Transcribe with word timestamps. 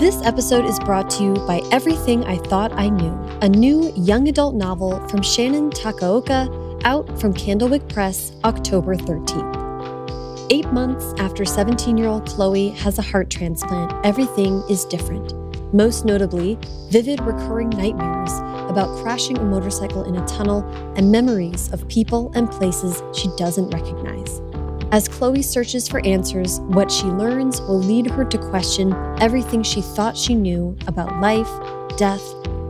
This 0.00 0.22
episode 0.22 0.64
is 0.64 0.80
brought 0.80 1.10
to 1.10 1.22
you 1.22 1.34
by 1.46 1.60
Everything 1.70 2.24
I 2.24 2.38
Thought 2.38 2.72
I 2.72 2.88
Knew, 2.88 3.12
a 3.42 3.48
new 3.50 3.92
young 3.94 4.28
adult 4.28 4.54
novel 4.54 5.06
from 5.08 5.20
Shannon 5.20 5.68
Takaoka, 5.68 6.80
out 6.84 7.06
from 7.20 7.34
Candlewick 7.34 7.86
Press 7.92 8.32
October 8.42 8.96
13th. 8.96 10.46
Eight 10.48 10.72
months 10.72 11.12
after 11.18 11.44
17 11.44 11.98
year 11.98 12.06
old 12.06 12.26
Chloe 12.26 12.70
has 12.70 12.98
a 12.98 13.02
heart 13.02 13.28
transplant, 13.28 13.92
everything 14.02 14.62
is 14.70 14.86
different. 14.86 15.34
Most 15.74 16.06
notably, 16.06 16.58
vivid 16.88 17.20
recurring 17.20 17.68
nightmares 17.68 18.32
about 18.70 19.02
crashing 19.02 19.36
a 19.36 19.44
motorcycle 19.44 20.04
in 20.04 20.16
a 20.16 20.26
tunnel 20.26 20.64
and 20.96 21.12
memories 21.12 21.70
of 21.74 21.86
people 21.88 22.32
and 22.34 22.50
places 22.50 23.02
she 23.12 23.28
doesn't 23.36 23.68
recognize. 23.68 24.40
As 24.92 25.06
Chloe 25.06 25.40
searches 25.40 25.86
for 25.86 26.04
answers, 26.04 26.58
what 26.62 26.90
she 26.90 27.04
learns 27.04 27.60
will 27.60 27.78
lead 27.78 28.10
her 28.10 28.24
to 28.24 28.38
question 28.38 28.92
everything 29.20 29.62
she 29.62 29.80
thought 29.80 30.16
she 30.16 30.34
knew 30.34 30.76
about 30.88 31.20
life, 31.20 31.48
death, 31.96 32.22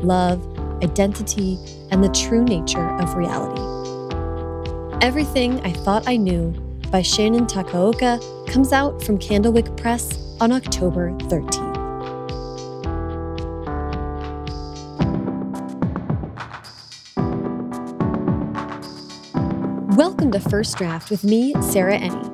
love, 0.03 0.47
identity, 0.83 1.59
and 1.91 2.05
the 2.05 2.11
true 2.11 2.45
nature 2.45 2.91
of 2.99 3.15
reality. 3.15 3.63
Everything 5.01 5.61
I 5.61 5.73
Thought 5.73 6.07
I 6.07 6.19
Knew 6.19 6.51
by 6.91 7.01
Shannon 7.01 7.47
Takaoka 7.47 8.21
comes 8.47 8.75
out 8.75 9.03
from 9.03 9.19
Candlewick 9.19 9.75
Press 9.79 10.37
on 10.43 10.53
October 10.53 11.13
13th. 11.13 11.60
Welcome 20.31 20.45
to 20.45 20.51
First 20.51 20.79
Draft 20.79 21.11
with 21.11 21.25
me, 21.25 21.55
Sarah 21.61 21.99
Enni. 21.99 22.29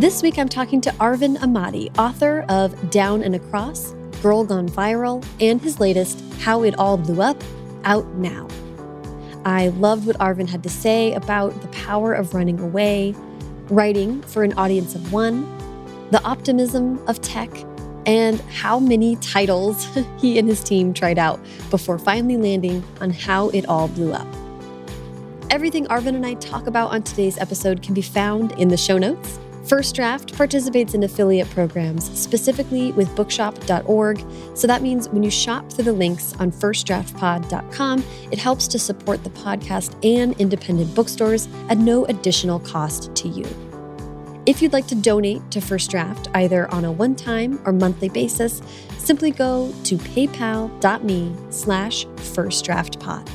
This 0.00 0.20
week 0.20 0.36
I'm 0.36 0.48
talking 0.48 0.80
to 0.80 0.90
Arvin 0.94 1.36
Ahmadi, 1.36 1.96
author 1.96 2.44
of 2.48 2.90
Down 2.90 3.22
and 3.22 3.36
Across, 3.36 3.92
Girl 4.20 4.42
Gone 4.42 4.68
Viral, 4.68 5.24
and 5.40 5.60
his 5.60 5.78
latest, 5.78 6.20
How 6.40 6.64
It 6.64 6.76
All 6.76 6.96
Blew 6.96 7.22
Up, 7.22 7.40
out 7.84 8.04
now. 8.16 8.48
I 9.44 9.68
loved 9.68 10.08
what 10.08 10.18
Arvin 10.18 10.48
had 10.48 10.64
to 10.64 10.68
say 10.68 11.12
about 11.12 11.52
the 11.62 11.68
power 11.68 12.14
of 12.14 12.34
running 12.34 12.58
away, 12.58 13.14
writing 13.68 14.22
for 14.22 14.42
an 14.42 14.54
audience 14.54 14.96
of 14.96 15.12
one, 15.12 15.42
the 16.10 16.20
optimism 16.24 16.98
of 17.06 17.20
tech, 17.20 17.48
and 18.06 18.40
how 18.42 18.78
many 18.78 19.16
titles 19.16 19.86
he 20.18 20.38
and 20.38 20.48
his 20.48 20.62
team 20.62 20.92
tried 20.92 21.18
out 21.18 21.40
before 21.70 21.98
finally 21.98 22.36
landing 22.36 22.84
on 23.00 23.10
how 23.10 23.48
it 23.50 23.66
all 23.66 23.88
blew 23.88 24.12
up. 24.12 24.26
Everything 25.50 25.86
Arvin 25.86 26.16
and 26.16 26.24
I 26.24 26.34
talk 26.34 26.66
about 26.66 26.92
on 26.92 27.02
today's 27.02 27.36
episode 27.36 27.82
can 27.82 27.92
be 27.92 28.02
found 28.02 28.52
in 28.52 28.68
the 28.68 28.76
show 28.76 28.96
notes. 28.96 29.38
First 29.66 29.94
Draft 29.94 30.36
participates 30.36 30.94
in 30.94 31.04
affiliate 31.04 31.48
programs, 31.50 32.10
specifically 32.18 32.92
with 32.92 33.14
bookshop.org. 33.14 34.24
So 34.54 34.66
that 34.66 34.82
means 34.82 35.08
when 35.08 35.22
you 35.22 35.30
shop 35.30 35.70
through 35.70 35.84
the 35.84 35.92
links 35.92 36.34
on 36.40 36.50
firstdraftpod.com, 36.50 38.04
it 38.30 38.38
helps 38.38 38.66
to 38.68 38.78
support 38.78 39.22
the 39.22 39.30
podcast 39.30 39.94
and 40.04 40.38
independent 40.40 40.94
bookstores 40.94 41.48
at 41.68 41.78
no 41.78 42.06
additional 42.06 42.58
cost 42.60 43.14
to 43.14 43.28
you. 43.28 43.71
If 44.44 44.60
you'd 44.60 44.72
like 44.72 44.88
to 44.88 44.96
donate 44.96 45.48
to 45.52 45.60
First 45.60 45.88
Draft, 45.90 46.28
either 46.34 46.68
on 46.74 46.84
a 46.84 46.90
one-time 46.90 47.60
or 47.64 47.72
monthly 47.72 48.08
basis, 48.08 48.60
simply 48.98 49.30
go 49.30 49.72
to 49.84 49.96
paypal.me 49.96 51.36
slash 51.50 52.06
firstdraftpod. 52.06 53.30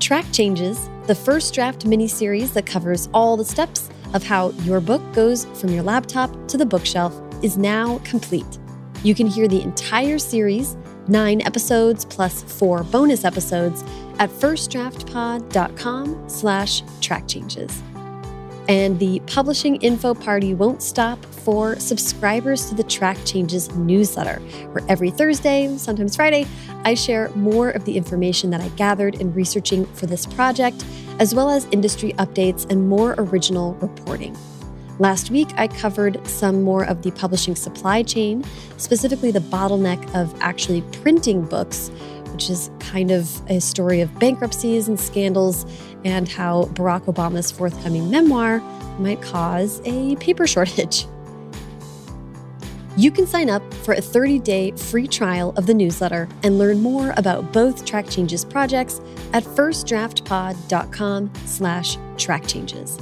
Track 0.00 0.26
Changes, 0.30 0.90
the 1.06 1.14
First 1.14 1.54
Draft 1.54 1.86
mini-series 1.86 2.52
that 2.52 2.66
covers 2.66 3.08
all 3.14 3.38
the 3.38 3.44
steps 3.44 3.88
of 4.12 4.22
how 4.22 4.50
your 4.64 4.80
book 4.80 5.00
goes 5.14 5.46
from 5.58 5.70
your 5.70 5.82
laptop 5.82 6.30
to 6.48 6.58
the 6.58 6.66
bookshelf, 6.66 7.18
is 7.42 7.56
now 7.56 7.98
complete. 8.04 8.58
You 9.02 9.14
can 9.14 9.28
hear 9.28 9.48
the 9.48 9.62
entire 9.62 10.18
series, 10.18 10.76
nine 11.06 11.40
episodes 11.42 12.04
plus 12.04 12.42
four 12.42 12.84
bonus 12.84 13.24
episodes, 13.24 13.82
at 14.18 14.28
firstdraftpod.com 14.28 16.28
slash 16.28 16.82
track 17.00 17.26
changes. 17.28 17.82
And 18.68 18.98
the 18.98 19.20
publishing 19.20 19.76
info 19.76 20.12
party 20.12 20.52
won't 20.52 20.82
stop 20.82 21.24
for 21.24 21.80
subscribers 21.80 22.68
to 22.68 22.74
the 22.74 22.82
Track 22.82 23.16
Changes 23.24 23.74
newsletter, 23.74 24.40
where 24.72 24.84
every 24.90 25.10
Thursday, 25.10 25.74
sometimes 25.78 26.16
Friday, 26.16 26.46
I 26.84 26.92
share 26.92 27.30
more 27.30 27.70
of 27.70 27.86
the 27.86 27.96
information 27.96 28.50
that 28.50 28.60
I 28.60 28.68
gathered 28.70 29.14
in 29.14 29.32
researching 29.32 29.86
for 29.86 30.04
this 30.04 30.26
project, 30.26 30.84
as 31.18 31.34
well 31.34 31.48
as 31.48 31.66
industry 31.72 32.12
updates 32.14 32.70
and 32.70 32.90
more 32.90 33.14
original 33.16 33.72
reporting. 33.76 34.36
Last 34.98 35.30
week, 35.30 35.48
I 35.56 35.68
covered 35.68 36.26
some 36.26 36.62
more 36.62 36.84
of 36.84 37.02
the 37.02 37.12
publishing 37.12 37.56
supply 37.56 38.02
chain, 38.02 38.44
specifically 38.76 39.30
the 39.30 39.38
bottleneck 39.38 40.14
of 40.14 40.34
actually 40.40 40.82
printing 41.00 41.44
books, 41.44 41.88
which 42.32 42.50
is 42.50 42.70
kind 42.80 43.10
of 43.10 43.40
a 43.48 43.60
story 43.60 44.00
of 44.00 44.16
bankruptcies 44.18 44.88
and 44.88 44.98
scandals 45.00 45.64
and 46.04 46.28
how 46.28 46.64
Barack 46.74 47.06
Obama's 47.06 47.50
forthcoming 47.50 48.10
memoir 48.10 48.60
might 48.98 49.22
cause 49.22 49.80
a 49.84 50.16
paper 50.16 50.46
shortage. 50.46 51.06
You 52.96 53.10
can 53.12 53.26
sign 53.28 53.48
up 53.48 53.62
for 53.84 53.94
a 53.94 54.00
30-day 54.00 54.72
free 54.72 55.06
trial 55.06 55.54
of 55.56 55.66
the 55.66 55.74
newsletter 55.74 56.28
and 56.42 56.58
learn 56.58 56.82
more 56.82 57.14
about 57.16 57.52
both 57.52 57.84
Track 57.84 58.10
Changes 58.10 58.44
projects 58.44 59.00
at 59.32 59.44
firstdraftpod.com/slash 59.44 61.98
track 62.16 62.44
changes. 62.48 62.98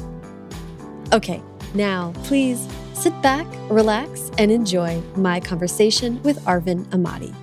Okay, 1.14 1.42
now 1.72 2.12
please 2.24 2.68
sit 2.92 3.18
back, 3.22 3.46
relax, 3.70 4.30
and 4.36 4.50
enjoy 4.50 5.00
my 5.16 5.40
conversation 5.40 6.22
with 6.22 6.38
Arvin 6.44 6.84
Ahmadi. 6.88 7.34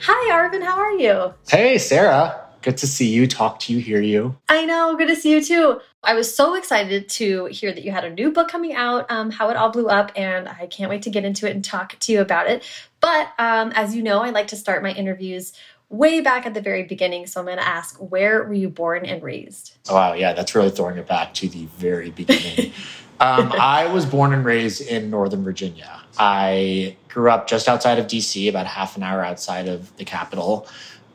Hi, 0.00 0.30
Arvin. 0.32 0.62
How 0.62 0.78
are 0.78 0.92
you? 0.92 1.34
Hey, 1.48 1.76
Sarah. 1.78 2.47
Good 2.62 2.76
to 2.78 2.86
see 2.86 3.08
you, 3.08 3.26
talk 3.26 3.60
to 3.60 3.72
you, 3.72 3.78
hear 3.78 4.00
you. 4.00 4.36
I 4.48 4.64
know. 4.64 4.96
Good 4.96 5.08
to 5.08 5.16
see 5.16 5.30
you 5.32 5.42
too. 5.42 5.80
I 6.02 6.14
was 6.14 6.34
so 6.34 6.54
excited 6.54 7.08
to 7.10 7.46
hear 7.46 7.72
that 7.72 7.84
you 7.84 7.92
had 7.92 8.04
a 8.04 8.10
new 8.10 8.32
book 8.32 8.48
coming 8.48 8.74
out, 8.74 9.10
um, 9.10 9.30
How 9.30 9.48
It 9.50 9.56
All 9.56 9.70
Blew 9.70 9.88
Up, 9.88 10.10
and 10.16 10.48
I 10.48 10.66
can't 10.66 10.90
wait 10.90 11.02
to 11.02 11.10
get 11.10 11.24
into 11.24 11.48
it 11.48 11.54
and 11.54 11.64
talk 11.64 11.98
to 11.98 12.12
you 12.12 12.20
about 12.20 12.48
it. 12.48 12.64
But 13.00 13.28
um, 13.38 13.72
as 13.74 13.94
you 13.94 14.02
know, 14.02 14.20
I 14.20 14.30
like 14.30 14.48
to 14.48 14.56
start 14.56 14.82
my 14.82 14.92
interviews 14.92 15.52
way 15.88 16.20
back 16.20 16.46
at 16.46 16.54
the 16.54 16.60
very 16.60 16.82
beginning. 16.82 17.26
So 17.26 17.40
I'm 17.40 17.46
going 17.46 17.58
to 17.58 17.66
ask, 17.66 17.96
where 17.96 18.44
were 18.44 18.54
you 18.54 18.68
born 18.68 19.06
and 19.06 19.22
raised? 19.22 19.76
Oh, 19.88 19.94
wow. 19.94 20.12
Yeah, 20.14 20.32
that's 20.32 20.54
really 20.54 20.70
throwing 20.70 20.98
it 20.98 21.06
back 21.06 21.34
to 21.34 21.48
the 21.48 21.66
very 21.76 22.10
beginning. 22.10 22.72
um, 23.20 23.52
I 23.52 23.86
was 23.86 24.04
born 24.04 24.32
and 24.32 24.44
raised 24.44 24.82
in 24.82 25.10
Northern 25.10 25.44
Virginia. 25.44 26.00
I 26.18 26.96
grew 27.08 27.30
up 27.30 27.46
just 27.46 27.68
outside 27.68 27.98
of 27.98 28.06
DC, 28.06 28.48
about 28.48 28.66
half 28.66 28.96
an 28.96 29.02
hour 29.02 29.24
outside 29.24 29.68
of 29.68 29.96
the 29.96 30.04
capital 30.04 30.68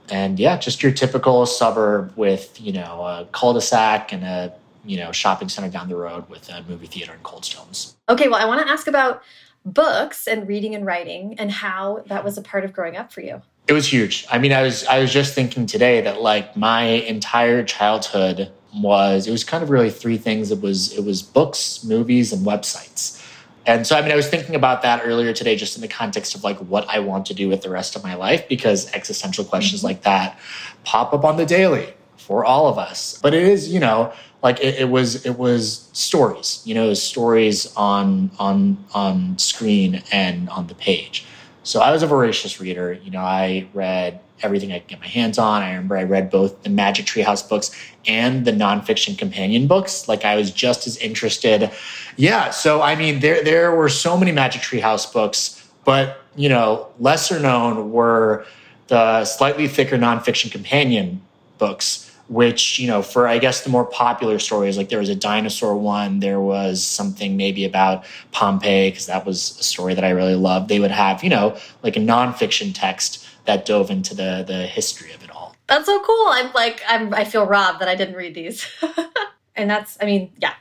and 0.10 0.40
yeah, 0.40 0.58
just 0.58 0.84
your 0.84 0.92
typical 0.92 1.46
suburb 1.46 2.14
with 2.16 2.60
you 2.60 2.74
know 2.74 3.02
a 3.02 3.28
cul-de-sac 3.32 4.12
and 4.12 4.24
a 4.24 4.54
you 4.86 4.98
know 4.98 5.12
shopping 5.12 5.50
center 5.50 5.70
down 5.70 5.90
the 5.90 5.96
road 5.96 6.30
with 6.30 6.50
a 6.50 6.64
movie 6.68 6.88
theater 6.88 7.14
and 7.14 7.24
Cold 7.24 7.46
Stones. 7.46 7.96
Okay, 8.10 8.28
well, 8.28 8.40
I 8.40 8.46
want 8.46 8.66
to 8.66 8.72
ask 8.72 8.88
about 8.88 9.24
books 9.66 10.28
and 10.28 10.48
reading 10.48 10.76
and 10.76 10.86
writing 10.86 11.36
and 11.40 11.52
how 11.52 12.04
that 12.08 12.24
was 12.24 12.38
a 12.38 12.42
part 12.42 12.66
of 12.66 12.74
growing 12.74 12.98
up 12.98 13.12
for 13.12 13.22
you. 13.22 13.42
It 13.68 13.74
was 13.74 13.92
huge. 13.92 14.26
I 14.30 14.40
mean, 14.40 14.52
I 14.52 14.62
was 14.62 14.86
I 14.86 15.00
was 15.00 15.12
just 15.12 15.34
thinking 15.34 15.66
today 15.66 16.02
that 16.02 16.22
like 16.22 16.58
my 16.58 16.84
entire 16.84 17.64
childhood 17.64 18.52
was 18.76 19.28
it 19.28 19.32
was 19.32 19.44
kind 19.44 19.64
of 19.64 19.70
really 19.70 19.90
three 19.90 20.18
things. 20.18 20.52
It 20.52 20.62
was 20.62 20.98
it 20.98 21.06
was 21.06 21.22
books, 21.22 21.84
movies, 21.84 22.34
and 22.34 22.46
websites. 22.46 23.23
And 23.66 23.88
so, 23.88 23.96
I 23.96 24.02
mean, 24.02 24.12
I 24.12 24.16
was 24.16 24.28
thinking 24.28 24.56
about 24.56 24.82
that 24.82 25.04
earlier 25.06 25.32
today, 25.34 25.56
just 25.56 25.76
in 25.76 25.82
the 25.82 25.88
context 25.88 26.36
of 26.36 26.44
like 26.44 26.58
what 26.60 26.88
I 26.90 27.00
want 27.00 27.26
to 27.28 27.34
do 27.34 27.48
with 27.48 27.62
the 27.62 27.70
rest 27.70 27.96
of 27.96 28.04
my 28.04 28.16
life, 28.16 28.48
because 28.50 28.92
existential 28.94 29.46
questions 29.46 29.80
mm-hmm. 29.80 29.88
like 29.88 30.02
that 30.04 30.38
pop 30.84 31.14
up 31.14 31.24
on 31.24 31.38
the 31.38 31.46
daily 31.46 31.94
for 32.18 32.44
all 32.44 32.68
of 32.68 32.78
us. 32.78 33.20
But 33.22 33.34
it 33.34 33.44
is, 33.44 33.72
you 33.72 33.80
know, 33.80 34.12
like 34.42 34.60
it, 34.60 34.76
it 34.76 34.90
was, 34.90 35.26
it 35.26 35.38
was 35.38 35.90
stories, 35.94 36.62
you 36.66 36.76
know, 36.76 36.94
stories 36.94 37.74
on 37.78 38.32
on 38.38 38.84
on 38.94 39.38
screen 39.38 40.04
and 40.12 40.50
on 40.50 40.68
the 40.68 40.76
page. 40.76 41.26
So 41.64 41.80
I 41.80 41.92
was 41.92 42.04
a 42.04 42.08
voracious 42.08 42.60
reader. 42.60 42.94
You 42.94 43.12
know, 43.12 43.22
I 43.22 43.68
read 43.74 44.20
everything 44.42 44.72
I 44.72 44.80
could 44.80 44.90
get 44.90 45.00
my 45.00 45.08
hands 45.08 45.38
on. 45.38 45.62
I 45.62 45.70
remember 45.70 45.98
I 45.98 46.04
read 46.04 46.30
both 46.30 46.64
the 46.64 46.70
Magic 46.70 47.06
Treehouse 47.06 47.48
books 47.48 47.72
and 48.06 48.46
the 48.46 48.52
nonfiction 48.52 49.18
companion 49.18 49.68
books. 49.68 50.08
Like 50.08 50.26
I 50.26 50.36
was 50.36 50.52
just 50.52 50.86
as 50.86 50.98
interested. 50.98 51.72
Yeah. 52.18 52.50
So 52.50 52.82
I 52.82 52.96
mean, 52.96 53.20
there 53.22 53.44
there 53.44 53.76
were 53.76 53.90
so 53.90 54.18
many 54.18 54.32
Magic 54.32 54.62
Treehouse 54.62 55.12
books, 55.12 55.68
but 55.86 56.20
you 56.36 56.50
know, 56.50 56.88
lesser 57.00 57.40
known 57.40 57.92
were 57.92 58.46
the 58.88 59.24
slightly 59.26 59.68
thicker 59.68 59.98
nonfiction 59.98 60.52
companion 60.52 61.22
books 61.58 62.13
which 62.34 62.80
you 62.80 62.88
know 62.88 63.02
for 63.02 63.28
i 63.28 63.38
guess 63.38 63.62
the 63.62 63.70
more 63.70 63.86
popular 63.86 64.40
stories 64.40 64.78
like 64.78 64.90
there 64.90 65.00
was 65.00 65.10
a 65.10 65.16
dinosaur 65.16 65.76
one 65.76 66.20
there 66.20 66.40
was 66.40 66.84
something 66.84 67.38
maybe 67.38 67.64
about 67.66 68.06
pompeii 68.32 68.90
because 68.90 69.06
that 69.06 69.26
was 69.26 69.58
a 69.60 69.64
story 69.64 69.94
that 69.94 70.04
i 70.04 70.10
really 70.10 70.36
loved 70.36 70.70
they 70.70 70.80
would 70.80 70.92
have 70.92 71.24
you 71.24 71.30
know 71.30 71.56
like 71.84 71.96
a 71.96 72.00
nonfiction 72.00 72.72
text 72.74 73.24
that 73.46 73.66
dove 73.66 73.92
into 73.92 74.16
the 74.16 74.44
the 74.46 74.66
history 74.68 75.12
of 75.14 75.24
it 75.24 75.32
all. 75.32 75.56
That's 75.68 75.86
so 75.86 76.00
cool. 76.02 76.28
I'm 76.30 76.52
like 76.54 76.82
I'm 76.88 77.14
I 77.14 77.26
feel 77.26 77.46
robbed 77.46 77.80
that 77.80 77.88
I 77.88 77.96
didn't 77.96 78.16
read 78.16 78.36
these. 78.36 78.66
and 79.56 79.70
that's 79.70 79.98
I 80.02 80.06
mean, 80.06 80.32
yeah. 80.38 80.54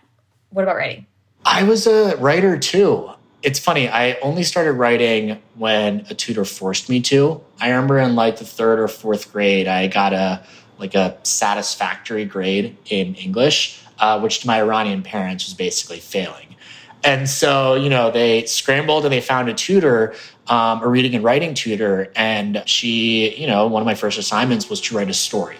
What 0.50 0.62
about 0.62 0.76
writing? 0.76 1.06
I 1.44 1.62
was 1.62 1.86
a 1.86 2.16
writer 2.16 2.58
too. 2.58 3.10
It's 3.42 3.58
funny, 3.58 3.88
I 3.88 4.12
only 4.22 4.44
started 4.44 4.74
writing 4.74 5.42
when 5.56 6.06
a 6.08 6.14
tutor 6.14 6.44
forced 6.44 6.88
me 6.88 7.00
to. 7.02 7.42
I 7.60 7.70
remember 7.70 7.98
in 7.98 8.14
like 8.14 8.38
the 8.38 8.44
third 8.44 8.78
or 8.78 8.86
fourth 8.86 9.32
grade, 9.32 9.66
I 9.66 9.88
got 9.88 10.12
a 10.12 10.44
like 10.82 10.94
a 10.94 11.16
satisfactory 11.22 12.24
grade 12.24 12.76
in 12.86 13.14
English, 13.14 13.80
uh, 14.00 14.18
which 14.20 14.40
to 14.40 14.46
my 14.46 14.58
Iranian 14.58 15.02
parents 15.02 15.46
was 15.46 15.54
basically 15.54 16.00
failing. 16.00 16.56
And 17.04 17.28
so, 17.28 17.74
you 17.74 17.88
know, 17.88 18.10
they 18.10 18.44
scrambled 18.46 19.04
and 19.04 19.12
they 19.12 19.20
found 19.20 19.48
a 19.48 19.54
tutor, 19.54 20.14
um, 20.48 20.82
a 20.82 20.88
reading 20.88 21.14
and 21.14 21.24
writing 21.24 21.54
tutor. 21.54 22.12
And 22.16 22.62
she, 22.66 23.34
you 23.40 23.46
know, 23.46 23.66
one 23.66 23.80
of 23.80 23.86
my 23.86 23.94
first 23.94 24.18
assignments 24.18 24.68
was 24.68 24.80
to 24.82 24.96
write 24.96 25.10
a 25.10 25.14
story. 25.14 25.56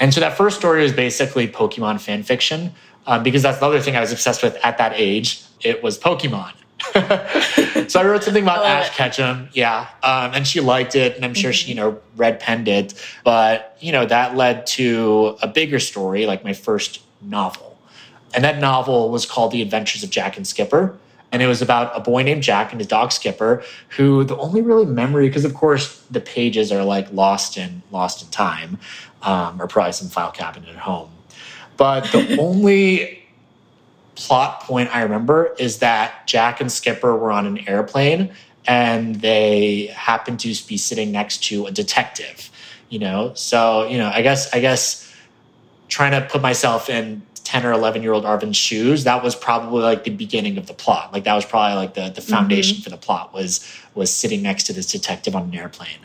And 0.00 0.14
so 0.14 0.20
that 0.20 0.36
first 0.36 0.56
story 0.58 0.82
was 0.82 0.92
basically 0.92 1.46
Pokemon 1.46 2.00
fan 2.00 2.22
fiction, 2.22 2.72
um, 3.06 3.22
because 3.22 3.42
that's 3.42 3.58
the 3.58 3.66
other 3.66 3.80
thing 3.80 3.96
I 3.96 4.00
was 4.00 4.12
obsessed 4.12 4.42
with 4.42 4.56
at 4.64 4.78
that 4.78 4.92
age. 4.94 5.42
It 5.60 5.82
was 5.82 5.98
Pokemon. 5.98 6.52
so 7.88 8.00
I 8.00 8.04
wrote 8.04 8.24
something 8.24 8.42
about 8.42 8.64
Ash 8.64 8.88
it. 8.88 8.92
Ketchum, 8.94 9.48
yeah, 9.52 9.88
um, 10.02 10.32
and 10.34 10.46
she 10.46 10.60
liked 10.60 10.96
it, 10.96 11.16
and 11.16 11.24
I'm 11.24 11.34
sure 11.34 11.50
mm-hmm. 11.50 11.66
she, 11.66 11.68
you 11.68 11.74
know, 11.74 12.00
red 12.16 12.40
penned 12.40 12.68
it. 12.68 12.94
But 13.24 13.76
you 13.80 13.92
know, 13.92 14.06
that 14.06 14.36
led 14.36 14.66
to 14.68 15.36
a 15.42 15.48
bigger 15.48 15.78
story, 15.78 16.26
like 16.26 16.44
my 16.44 16.52
first 16.52 17.02
novel, 17.20 17.78
and 18.34 18.44
that 18.44 18.58
novel 18.58 19.10
was 19.10 19.26
called 19.26 19.52
The 19.52 19.62
Adventures 19.62 20.02
of 20.02 20.10
Jack 20.10 20.36
and 20.36 20.46
Skipper. 20.46 20.96
And 21.32 21.42
it 21.42 21.46
was 21.46 21.62
about 21.62 21.96
a 21.96 22.00
boy 22.00 22.24
named 22.24 22.42
Jack 22.42 22.72
and 22.72 22.80
his 22.80 22.88
dog 22.88 23.12
Skipper, 23.12 23.62
who 23.90 24.24
the 24.24 24.36
only 24.36 24.62
really 24.62 24.84
memory, 24.84 25.28
because 25.28 25.44
of 25.44 25.54
course 25.54 26.00
the 26.10 26.20
pages 26.20 26.72
are 26.72 26.82
like 26.82 27.12
lost 27.12 27.56
in 27.56 27.82
lost 27.92 28.24
in 28.24 28.30
time, 28.30 28.78
um, 29.22 29.62
or 29.62 29.68
probably 29.68 29.92
some 29.92 30.08
file 30.08 30.32
cabinet 30.32 30.70
at 30.70 30.76
home. 30.76 31.10
But 31.76 32.10
the 32.10 32.36
only 32.40 33.19
plot 34.14 34.60
point 34.60 34.94
I 34.94 35.02
remember 35.02 35.54
is 35.58 35.78
that 35.78 36.26
Jack 36.26 36.60
and 36.60 36.70
Skipper 36.70 37.16
were 37.16 37.32
on 37.32 37.46
an 37.46 37.68
airplane 37.68 38.32
and 38.66 39.16
they 39.16 39.86
happened 39.86 40.40
to 40.40 40.48
be 40.66 40.76
sitting 40.76 41.10
next 41.10 41.44
to 41.44 41.66
a 41.66 41.70
detective, 41.70 42.50
you 42.88 42.98
know? 42.98 43.32
So, 43.34 43.86
you 43.86 43.98
know, 43.98 44.10
I 44.12 44.22
guess, 44.22 44.52
I 44.52 44.60
guess 44.60 45.12
trying 45.88 46.12
to 46.12 46.28
put 46.28 46.42
myself 46.42 46.88
in 46.88 47.22
10 47.44 47.66
or 47.66 47.72
11 47.72 48.02
year 48.02 48.12
old 48.12 48.24
Arvin's 48.24 48.56
shoes, 48.56 49.04
that 49.04 49.24
was 49.24 49.34
probably 49.34 49.82
like 49.82 50.04
the 50.04 50.10
beginning 50.10 50.58
of 50.58 50.66
the 50.66 50.74
plot. 50.74 51.12
Like 51.12 51.24
that 51.24 51.34
was 51.34 51.44
probably 51.44 51.76
like 51.76 51.94
the, 51.94 52.10
the 52.10 52.20
foundation 52.20 52.76
mm-hmm. 52.76 52.84
for 52.84 52.90
the 52.90 52.96
plot 52.96 53.32
was, 53.32 53.66
was 53.94 54.14
sitting 54.14 54.42
next 54.42 54.64
to 54.64 54.72
this 54.72 54.86
detective 54.86 55.34
on 55.34 55.44
an 55.44 55.54
airplane 55.54 55.98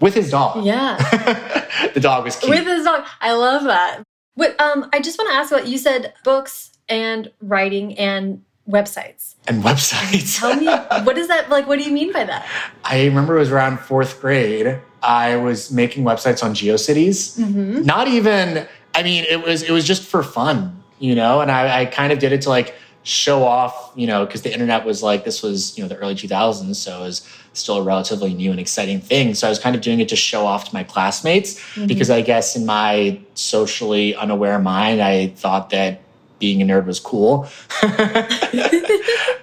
with 0.00 0.14
his 0.14 0.30
dog. 0.30 0.64
Yeah. 0.64 0.96
the 1.94 2.00
dog 2.00 2.24
was 2.24 2.36
cute. 2.36 2.50
With 2.50 2.66
his 2.66 2.84
dog. 2.84 3.06
I 3.20 3.32
love 3.32 3.64
that. 3.64 4.02
But 4.36 4.60
um, 4.60 4.88
I 4.92 5.00
just 5.00 5.18
want 5.18 5.30
to 5.30 5.36
ask 5.36 5.52
about 5.52 5.68
you 5.68 5.78
said 5.78 6.14
books 6.24 6.72
and 6.90 7.30
writing 7.40 7.96
and 7.98 8.42
websites. 8.68 9.34
And 9.48 9.62
websites. 9.62 10.38
Tell 10.38 10.56
me, 10.56 10.66
what 11.04 11.16
is 11.16 11.28
that 11.28 11.48
like? 11.48 11.66
What 11.66 11.78
do 11.78 11.84
you 11.84 11.92
mean 11.92 12.12
by 12.12 12.24
that? 12.24 12.46
I 12.84 13.04
remember 13.04 13.36
it 13.36 13.40
was 13.40 13.50
around 13.50 13.80
fourth 13.80 14.20
grade. 14.20 14.78
I 15.02 15.36
was 15.36 15.70
making 15.70 16.04
websites 16.04 16.44
on 16.44 16.54
GeoCities. 16.54 17.38
Mm-hmm. 17.38 17.82
Not 17.82 18.08
even, 18.08 18.66
I 18.94 19.02
mean, 19.02 19.24
it 19.28 19.42
was 19.42 19.62
it 19.62 19.70
was 19.70 19.86
just 19.86 20.02
for 20.02 20.22
fun, 20.22 20.82
you 20.98 21.14
know. 21.14 21.40
And 21.40 21.50
I, 21.50 21.82
I 21.82 21.86
kind 21.86 22.12
of 22.12 22.18
did 22.18 22.32
it 22.32 22.42
to 22.42 22.50
like 22.50 22.74
show 23.02 23.42
off, 23.44 23.92
you 23.94 24.06
know, 24.06 24.26
because 24.26 24.42
the 24.42 24.52
internet 24.52 24.84
was 24.84 25.02
like 25.02 25.24
this 25.24 25.42
was 25.42 25.76
you 25.76 25.82
know 25.82 25.88
the 25.88 25.96
early 25.96 26.14
2000s, 26.14 26.76
so 26.76 27.00
it 27.00 27.04
was 27.04 27.28
still 27.52 27.78
a 27.78 27.82
relatively 27.82 28.34
new 28.34 28.50
and 28.50 28.60
exciting 28.60 29.00
thing. 29.00 29.34
So 29.34 29.46
I 29.46 29.50
was 29.50 29.58
kind 29.58 29.74
of 29.74 29.82
doing 29.82 30.00
it 30.00 30.08
to 30.10 30.16
show 30.16 30.46
off 30.46 30.68
to 30.68 30.74
my 30.74 30.84
classmates 30.84 31.54
mm-hmm. 31.54 31.86
because 31.86 32.10
I 32.10 32.20
guess 32.20 32.56
in 32.56 32.66
my 32.66 33.18
socially 33.34 34.14
unaware 34.14 34.58
mind, 34.58 35.00
I 35.00 35.28
thought 35.28 35.70
that 35.70 36.02
being 36.40 36.60
a 36.62 36.64
nerd 36.64 36.86
was 36.86 36.98
cool. 36.98 37.44
um, 37.82 37.92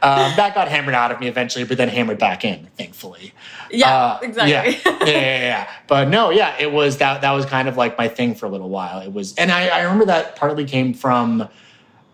that 0.02 0.52
got 0.54 0.68
hammered 0.68 0.96
out 0.96 1.12
of 1.12 1.20
me 1.20 1.28
eventually, 1.28 1.64
but 1.64 1.78
then 1.78 1.88
hammered 1.88 2.20
back 2.20 2.44
in, 2.44 2.68
thankfully. 2.78 3.34
Yeah, 3.72 3.96
uh, 3.96 4.20
exactly. 4.22 4.52
Yeah. 4.52 4.64
yeah, 4.86 5.06
yeah, 5.06 5.40
yeah, 5.40 5.70
But 5.88 6.10
no, 6.10 6.32
yeah, 6.32 6.56
it 6.60 6.72
was 6.72 6.98
that. 6.98 7.22
That 7.22 7.32
was 7.32 7.46
kind 7.46 7.70
of 7.70 7.78
like 7.78 7.98
my 7.98 8.08
thing 8.08 8.36
for 8.36 8.46
a 8.46 8.50
little 8.50 8.70
while. 8.70 9.00
It 9.00 9.14
was, 9.14 9.36
and 9.36 9.52
I, 9.52 9.68
I 9.68 9.82
remember 9.84 10.06
that 10.06 10.36
partly 10.36 10.66
came 10.66 10.94
from 10.94 11.48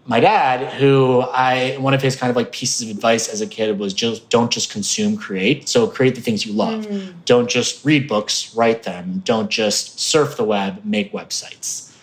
my 0.05 0.19
dad, 0.19 0.73
who 0.73 1.21
I 1.21 1.77
one 1.77 1.93
of 1.93 2.01
his 2.01 2.15
kind 2.15 2.29
of 2.29 2.35
like 2.35 2.51
pieces 2.51 2.89
of 2.89 2.95
advice 2.95 3.29
as 3.29 3.39
a 3.39 3.47
kid 3.47 3.79
was 3.79 3.93
just 3.93 4.29
don't 4.29 4.51
just 4.51 4.69
consume, 4.69 5.15
create. 5.15 5.69
So 5.69 5.87
create 5.87 6.15
the 6.15 6.21
things 6.21 6.45
you 6.45 6.53
love. 6.53 6.85
Mm. 6.85 7.13
Don't 7.25 7.49
just 7.49 7.85
read 7.85 8.07
books, 8.07 8.53
write 8.55 8.83
them. 8.83 9.21
Don't 9.23 9.49
just 9.49 9.99
surf 9.99 10.35
the 10.35 10.43
web, 10.43 10.83
make 10.83 11.13
websites. 11.13 11.93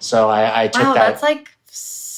So 0.00 0.28
I, 0.28 0.64
I 0.64 0.68
took 0.68 0.82
wow, 0.82 0.94
that. 0.94 1.10
That's 1.10 1.22
like 1.22 1.53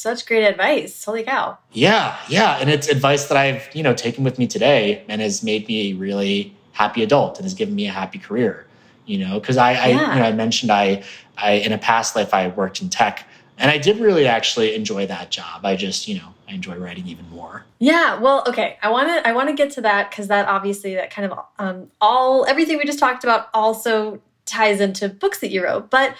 such 0.06 0.24
great 0.24 0.44
advice. 0.44 1.04
Holy 1.04 1.24
cow. 1.24 1.58
Yeah, 1.72 2.16
yeah. 2.28 2.58
And 2.60 2.70
it's 2.70 2.86
advice 2.86 3.26
that 3.26 3.36
I've, 3.36 3.68
you 3.74 3.82
know, 3.82 3.92
taken 3.92 4.22
with 4.22 4.38
me 4.38 4.46
today 4.46 5.04
and 5.08 5.20
has 5.20 5.42
made 5.42 5.66
me 5.66 5.90
a 5.90 5.94
really 5.94 6.54
happy 6.72 7.02
adult 7.02 7.38
and 7.38 7.44
has 7.44 7.54
given 7.54 7.74
me 7.74 7.88
a 7.88 7.90
happy 7.90 8.20
career. 8.20 8.66
You 9.06 9.18
know, 9.18 9.40
because 9.40 9.56
I, 9.56 9.72
I 9.74 9.88
you 9.88 9.96
know, 9.96 10.26
I 10.30 10.32
mentioned 10.32 10.70
I 10.70 11.02
I 11.36 11.52
in 11.52 11.72
a 11.72 11.78
past 11.78 12.14
life 12.14 12.32
I 12.32 12.48
worked 12.48 12.80
in 12.80 12.88
tech 12.88 13.26
and 13.58 13.68
I 13.68 13.78
did 13.78 13.98
really 13.98 14.28
actually 14.28 14.74
enjoy 14.76 15.06
that 15.06 15.30
job. 15.30 15.64
I 15.64 15.74
just, 15.74 16.06
you 16.06 16.18
know, 16.18 16.34
I 16.48 16.52
enjoy 16.52 16.76
writing 16.76 17.08
even 17.08 17.28
more. 17.30 17.64
Yeah, 17.78 18.18
well, 18.20 18.44
okay. 18.46 18.78
I 18.82 18.90
want 18.90 19.08
to 19.08 19.28
I 19.28 19.32
want 19.32 19.48
to 19.48 19.54
get 19.54 19.72
to 19.72 19.80
that 19.80 20.12
cuz 20.12 20.28
that 20.28 20.46
obviously 20.46 20.94
that 20.94 21.10
kind 21.10 21.32
of 21.32 21.38
um 21.58 21.90
all 22.00 22.46
everything 22.46 22.78
we 22.78 22.84
just 22.84 23.00
talked 23.00 23.24
about 23.24 23.48
also 23.52 24.20
ties 24.44 24.80
into 24.80 25.08
books 25.08 25.40
that 25.40 25.50
you 25.50 25.64
wrote. 25.64 25.90
But 25.90 26.14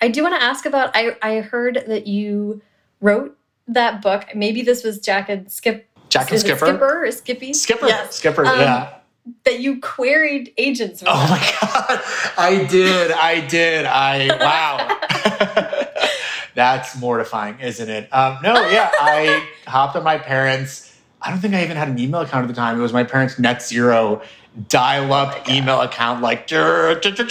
I 0.00 0.08
do 0.08 0.22
want 0.22 0.34
to 0.38 0.42
ask 0.42 0.64
about 0.64 0.90
I 0.94 1.16
I 1.22 1.40
heard 1.40 1.84
that 1.88 2.06
you 2.06 2.62
wrote 3.02 3.36
that 3.68 4.00
book. 4.00 4.34
Maybe 4.34 4.62
this 4.62 4.82
was 4.82 4.98
Jack 4.98 5.28
and 5.28 5.50
Skip. 5.50 5.86
Jack 6.08 6.30
and 6.30 6.40
Skipper. 6.40 6.66
Skipper 6.66 7.04
or 7.04 7.12
Skippy? 7.12 7.52
Skipper. 7.52 7.86
Yes. 7.86 8.16
Skipper. 8.16 8.46
Um, 8.46 8.58
yeah. 8.58 8.94
That 9.44 9.60
you 9.60 9.80
queried 9.80 10.52
agents. 10.58 11.04
oh 11.06 11.28
my 11.28 11.38
god! 11.60 12.00
I 12.36 12.64
did. 12.64 13.12
I 13.12 13.46
did. 13.46 13.86
I 13.86 14.26
wow. 14.40 16.08
That's 16.54 16.98
mortifying, 16.98 17.60
isn't 17.60 17.88
it? 17.88 18.12
Um, 18.12 18.38
no, 18.42 18.68
yeah. 18.68 18.90
I 18.94 19.46
hopped 19.66 19.94
on 19.94 20.02
my 20.02 20.18
parents. 20.18 20.98
I 21.20 21.30
don't 21.30 21.38
think 21.38 21.54
I 21.54 21.62
even 21.62 21.76
had 21.76 21.88
an 21.88 22.00
email 22.00 22.22
account 22.22 22.44
at 22.44 22.48
the 22.48 22.54
time. 22.54 22.76
It 22.78 22.82
was 22.82 22.92
my 22.92 23.04
parents' 23.04 23.38
Net 23.38 23.62
Zero 23.62 24.22
dial-up 24.68 25.44
oh 25.48 25.52
email 25.52 25.80
account, 25.80 26.20
like 26.20 26.46
dur, 26.46 26.94
dur, 26.96 27.10
dur, 27.12 27.24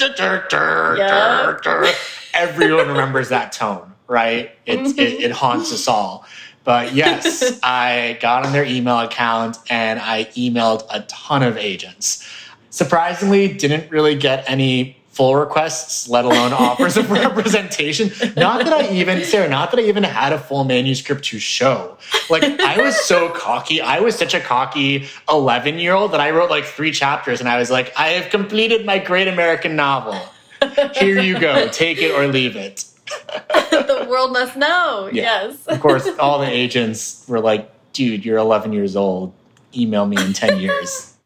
everyone 2.33 2.87
remembers 2.87 3.29
that 3.29 3.51
tone 3.51 3.90
right? 4.11 4.51
It, 4.65 4.79
mm-hmm. 4.79 4.99
it, 4.99 5.21
it 5.21 5.31
haunts 5.31 5.71
us 5.71 5.87
all. 5.87 6.25
But 6.65 6.93
yes, 6.93 7.59
I 7.63 8.17
got 8.19 8.45
on 8.45 8.51
their 8.51 8.65
email 8.65 8.99
account 8.99 9.57
and 9.69 9.99
I 9.99 10.25
emailed 10.35 10.85
a 10.91 11.01
ton 11.03 11.41
of 11.41 11.57
agents. 11.57 12.27
Surprisingly, 12.69 13.53
didn't 13.53 13.89
really 13.89 14.15
get 14.15 14.43
any 14.47 14.97
full 15.07 15.35
requests, 15.35 16.09
let 16.09 16.25
alone 16.25 16.51
offers 16.51 16.97
of 16.97 17.09
representation. 17.11 18.11
Not 18.35 18.65
that 18.65 18.73
I 18.73 18.91
even, 18.91 19.23
Sarah, 19.23 19.49
not 19.49 19.71
that 19.71 19.79
I 19.79 19.83
even 19.83 20.03
had 20.03 20.33
a 20.33 20.37
full 20.37 20.65
manuscript 20.65 21.23
to 21.25 21.39
show. 21.39 21.97
Like, 22.29 22.43
I 22.43 22.81
was 22.81 22.95
so 22.97 23.29
cocky. 23.29 23.81
I 23.81 23.99
was 23.99 24.15
such 24.15 24.33
a 24.33 24.39
cocky 24.39 25.07
11 25.29 25.79
year 25.79 25.93
old 25.93 26.11
that 26.11 26.19
I 26.19 26.31
wrote 26.31 26.49
like 26.49 26.65
three 26.65 26.91
chapters 26.91 27.39
and 27.39 27.47
I 27.47 27.57
was 27.57 27.71
like, 27.71 27.93
I 27.97 28.09
have 28.09 28.29
completed 28.29 28.85
my 28.85 28.99
great 28.99 29.29
American 29.29 29.75
novel. 29.77 30.19
Here 30.95 31.19
you 31.19 31.39
go, 31.39 31.69
take 31.69 32.01
it 32.01 32.11
or 32.11 32.27
leave 32.27 32.55
it. 32.55 32.85
the 33.71 34.07
world 34.09 34.33
must 34.33 34.55
know. 34.55 35.09
Yeah. 35.11 35.23
Yes. 35.23 35.65
of 35.67 35.79
course, 35.79 36.07
all 36.19 36.39
the 36.39 36.49
agents 36.49 37.25
were 37.27 37.39
like, 37.39 37.71
dude, 37.93 38.25
you're 38.25 38.37
11 38.37 38.73
years 38.73 38.95
old. 38.95 39.33
Email 39.75 40.05
me 40.05 40.21
in 40.21 40.33
10 40.33 40.59
years. 40.59 41.07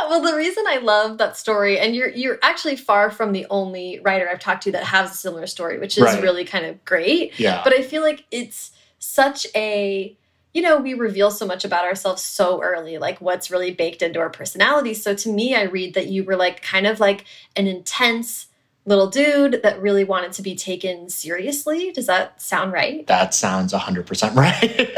Ah, 0.00 0.06
well, 0.10 0.20
the 0.20 0.36
reason 0.36 0.64
I 0.66 0.78
love 0.78 1.18
that 1.18 1.36
story, 1.36 1.78
and 1.78 1.94
you're 1.94 2.10
you're 2.10 2.38
actually 2.42 2.76
far 2.76 3.10
from 3.10 3.32
the 3.32 3.46
only 3.48 4.00
writer 4.00 4.28
I've 4.28 4.40
talked 4.40 4.64
to 4.64 4.72
that 4.72 4.84
has 4.84 5.12
a 5.12 5.14
similar 5.14 5.46
story, 5.46 5.78
which 5.78 5.96
is 5.96 6.04
right. 6.04 6.22
really 6.22 6.44
kind 6.44 6.66
of 6.66 6.84
great. 6.84 7.38
Yeah. 7.38 7.62
But 7.64 7.74
I 7.74 7.82
feel 7.82 8.02
like 8.02 8.24
it's 8.30 8.72
such 8.98 9.46
a 9.54 10.16
you 10.58 10.62
know, 10.62 10.78
we 10.78 10.94
reveal 10.94 11.30
so 11.30 11.46
much 11.46 11.64
about 11.64 11.84
ourselves 11.84 12.20
so 12.20 12.60
early, 12.60 12.98
like 12.98 13.20
what's 13.20 13.48
really 13.48 13.70
baked 13.70 14.02
into 14.02 14.18
our 14.18 14.28
personality. 14.28 14.92
So 14.92 15.14
to 15.14 15.32
me, 15.32 15.54
I 15.54 15.62
read 15.62 15.94
that 15.94 16.08
you 16.08 16.24
were 16.24 16.34
like 16.34 16.62
kind 16.62 16.86
of 16.86 16.98
like 16.98 17.24
an 17.54 17.68
intense 17.68 18.47
little 18.88 19.06
dude 19.06 19.60
that 19.62 19.80
really 19.80 20.04
wanted 20.04 20.32
to 20.32 20.42
be 20.42 20.54
taken 20.56 21.08
seriously. 21.10 21.92
Does 21.92 22.06
that 22.06 22.40
sound 22.40 22.72
right? 22.72 23.06
That 23.06 23.34
sounds 23.34 23.72
100% 23.72 24.34
right. 24.34 24.90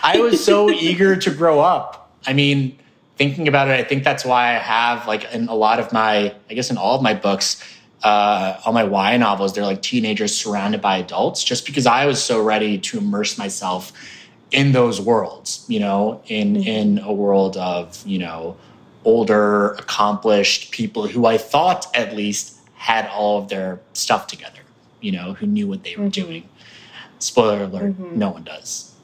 I 0.02 0.20
was 0.20 0.42
so 0.42 0.70
eager 0.70 1.16
to 1.16 1.30
grow 1.30 1.60
up. 1.60 2.12
I 2.26 2.32
mean, 2.32 2.78
thinking 3.16 3.48
about 3.48 3.68
it, 3.68 3.72
I 3.72 3.84
think 3.84 4.04
that's 4.04 4.24
why 4.24 4.54
I 4.54 4.58
have, 4.58 5.06
like, 5.06 5.32
in 5.34 5.48
a 5.48 5.54
lot 5.54 5.80
of 5.80 5.92
my, 5.92 6.34
I 6.48 6.54
guess, 6.54 6.70
in 6.70 6.78
all 6.78 6.96
of 6.96 7.02
my 7.02 7.14
books, 7.14 7.62
uh, 8.04 8.60
all 8.64 8.72
my 8.72 8.84
YA 8.84 9.16
novels, 9.16 9.52
they're 9.52 9.64
like 9.64 9.82
teenagers 9.82 10.34
surrounded 10.36 10.80
by 10.80 10.98
adults, 10.98 11.42
just 11.42 11.66
because 11.66 11.86
I 11.86 12.06
was 12.06 12.22
so 12.22 12.40
ready 12.40 12.78
to 12.78 12.98
immerse 12.98 13.36
myself 13.36 13.92
in 14.52 14.72
those 14.72 15.00
worlds, 15.00 15.64
you 15.68 15.80
know, 15.80 16.22
in 16.26 16.54
mm-hmm. 16.54 16.68
in 16.68 16.98
a 17.00 17.12
world 17.12 17.56
of, 17.56 18.00
you 18.06 18.18
know, 18.18 18.56
older, 19.04 19.72
accomplished 19.72 20.70
people 20.70 21.08
who 21.08 21.26
I 21.26 21.38
thought 21.38 21.86
at 21.94 22.14
least 22.14 22.57
had 22.78 23.06
all 23.08 23.38
of 23.38 23.48
their 23.48 23.80
stuff 23.92 24.26
together, 24.26 24.60
you 25.00 25.12
know, 25.12 25.34
who 25.34 25.46
knew 25.46 25.66
what 25.66 25.82
they 25.82 25.96
were 25.96 26.04
mm-hmm. 26.04 26.10
doing. 26.10 26.48
Spoiler 27.18 27.64
alert, 27.64 27.92
mm-hmm. 27.92 28.18
no 28.18 28.30
one 28.30 28.44
does. 28.44 28.94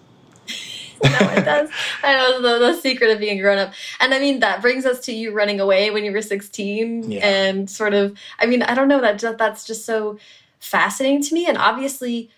no, 1.02 1.11
one 1.11 1.45
does. 1.45 1.69
I 2.02 2.14
know 2.14 2.40
the, 2.40 2.59
the 2.66 2.81
secret 2.81 3.11
of 3.11 3.19
being 3.19 3.40
grown 3.40 3.59
up. 3.59 3.73
And 3.99 4.14
I 4.14 4.21
mean, 4.21 4.40
that 4.40 4.62
brings 4.62 4.87
us 4.87 5.00
to 5.00 5.12
you 5.12 5.33
running 5.33 5.61
away 5.61 5.90
when 5.90 6.04
you 6.04 6.12
were 6.12 6.23
16 6.23 7.11
Yeah. 7.11 7.26
and 7.26 7.69
sort 7.69 7.95
of, 7.95 8.16
I 8.38 8.47
mean, 8.47 8.62
I 8.62 8.75
don't 8.75 8.88
know 8.88 9.00
that 9.00 9.21
that's 9.37 9.64
just 9.64 9.85
so 9.85 10.19
fascinating 10.61 11.23
to 11.23 11.35
me. 11.35 11.47
And 11.47 11.59
obviously 11.59 12.31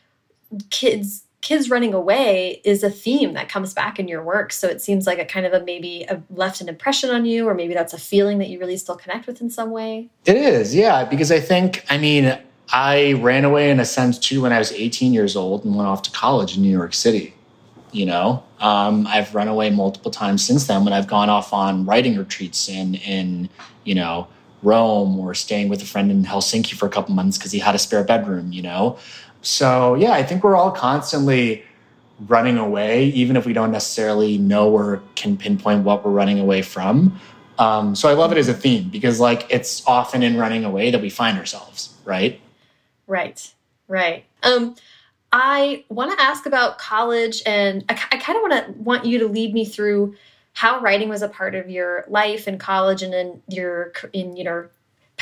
kids, 0.70 1.24
kids 1.46 1.70
running 1.70 1.94
away 1.94 2.60
is 2.64 2.82
a 2.82 2.90
theme 2.90 3.34
that 3.34 3.48
comes 3.48 3.72
back 3.72 4.00
in 4.00 4.08
your 4.08 4.20
work. 4.20 4.52
So 4.52 4.66
it 4.66 4.82
seems 4.82 5.06
like 5.06 5.20
a 5.20 5.24
kind 5.24 5.46
of 5.46 5.52
a, 5.52 5.64
maybe 5.64 6.02
a, 6.08 6.20
left 6.28 6.60
an 6.60 6.68
impression 6.68 7.10
on 7.10 7.24
you, 7.24 7.48
or 7.48 7.54
maybe 7.54 7.72
that's 7.72 7.92
a 7.92 7.98
feeling 7.98 8.38
that 8.38 8.48
you 8.48 8.58
really 8.58 8.76
still 8.76 8.96
connect 8.96 9.28
with 9.28 9.40
in 9.40 9.48
some 9.48 9.70
way. 9.70 10.08
It 10.24 10.34
is, 10.36 10.74
yeah, 10.74 11.04
because 11.04 11.30
I 11.30 11.38
think, 11.38 11.84
I 11.88 11.98
mean, 11.98 12.36
I 12.72 13.12
ran 13.12 13.44
away 13.44 13.70
in 13.70 13.78
a 13.78 13.84
sense 13.84 14.18
too 14.18 14.42
when 14.42 14.52
I 14.52 14.58
was 14.58 14.72
18 14.72 15.12
years 15.14 15.36
old 15.36 15.64
and 15.64 15.76
went 15.76 15.86
off 15.86 16.02
to 16.02 16.10
college 16.10 16.56
in 16.56 16.64
New 16.64 16.76
York 16.76 16.94
City. 16.94 17.32
You 17.92 18.06
know, 18.06 18.42
um, 18.58 19.06
I've 19.06 19.32
run 19.32 19.46
away 19.46 19.70
multiple 19.70 20.10
times 20.10 20.44
since 20.44 20.66
then 20.66 20.84
when 20.84 20.92
I've 20.92 21.06
gone 21.06 21.30
off 21.30 21.52
on 21.52 21.86
writing 21.86 22.18
retreats 22.18 22.68
in, 22.68 22.96
in 22.96 23.48
you 23.84 23.94
know, 23.94 24.26
Rome 24.64 25.18
or 25.20 25.32
staying 25.32 25.68
with 25.68 25.80
a 25.80 25.86
friend 25.86 26.10
in 26.10 26.24
Helsinki 26.24 26.74
for 26.74 26.86
a 26.86 26.88
couple 26.88 27.14
months 27.14 27.38
because 27.38 27.52
he 27.52 27.60
had 27.60 27.76
a 27.76 27.78
spare 27.78 28.02
bedroom, 28.02 28.52
you 28.52 28.62
know? 28.62 28.98
So, 29.46 29.94
yeah, 29.94 30.10
I 30.10 30.24
think 30.24 30.42
we're 30.42 30.56
all 30.56 30.72
constantly 30.72 31.64
running 32.26 32.58
away, 32.58 33.04
even 33.10 33.36
if 33.36 33.46
we 33.46 33.52
don't 33.52 33.70
necessarily 33.70 34.38
know 34.38 34.72
or 34.72 35.00
can 35.14 35.36
pinpoint 35.36 35.84
what 35.84 36.04
we're 36.04 36.10
running 36.10 36.40
away 36.40 36.62
from. 36.62 37.16
Um, 37.56 37.94
so 37.94 38.08
I 38.08 38.14
love 38.14 38.32
it 38.32 38.38
as 38.38 38.48
a 38.48 38.54
theme 38.54 38.88
because, 38.88 39.20
like, 39.20 39.46
it's 39.48 39.86
often 39.86 40.24
in 40.24 40.36
running 40.36 40.64
away 40.64 40.90
that 40.90 41.00
we 41.00 41.10
find 41.10 41.38
ourselves, 41.38 41.94
right? 42.04 42.40
Right, 43.06 43.54
right. 43.86 44.24
Um, 44.42 44.74
I 45.32 45.84
want 45.90 46.18
to 46.18 46.20
ask 46.20 46.46
about 46.46 46.78
college, 46.78 47.40
and 47.46 47.84
I, 47.88 47.92
I 48.10 48.16
kind 48.16 48.36
of 48.36 48.42
want 48.42 48.66
to 48.66 48.82
want 48.82 49.04
you 49.04 49.20
to 49.20 49.28
lead 49.28 49.54
me 49.54 49.64
through 49.64 50.16
how 50.54 50.80
writing 50.80 51.08
was 51.08 51.22
a 51.22 51.28
part 51.28 51.54
of 51.54 51.70
your 51.70 52.04
life 52.08 52.48
in 52.48 52.58
college 52.58 53.02
and 53.02 53.14
in 53.14 53.42
your 53.48 53.92
in 54.12 54.36
your 54.36 54.70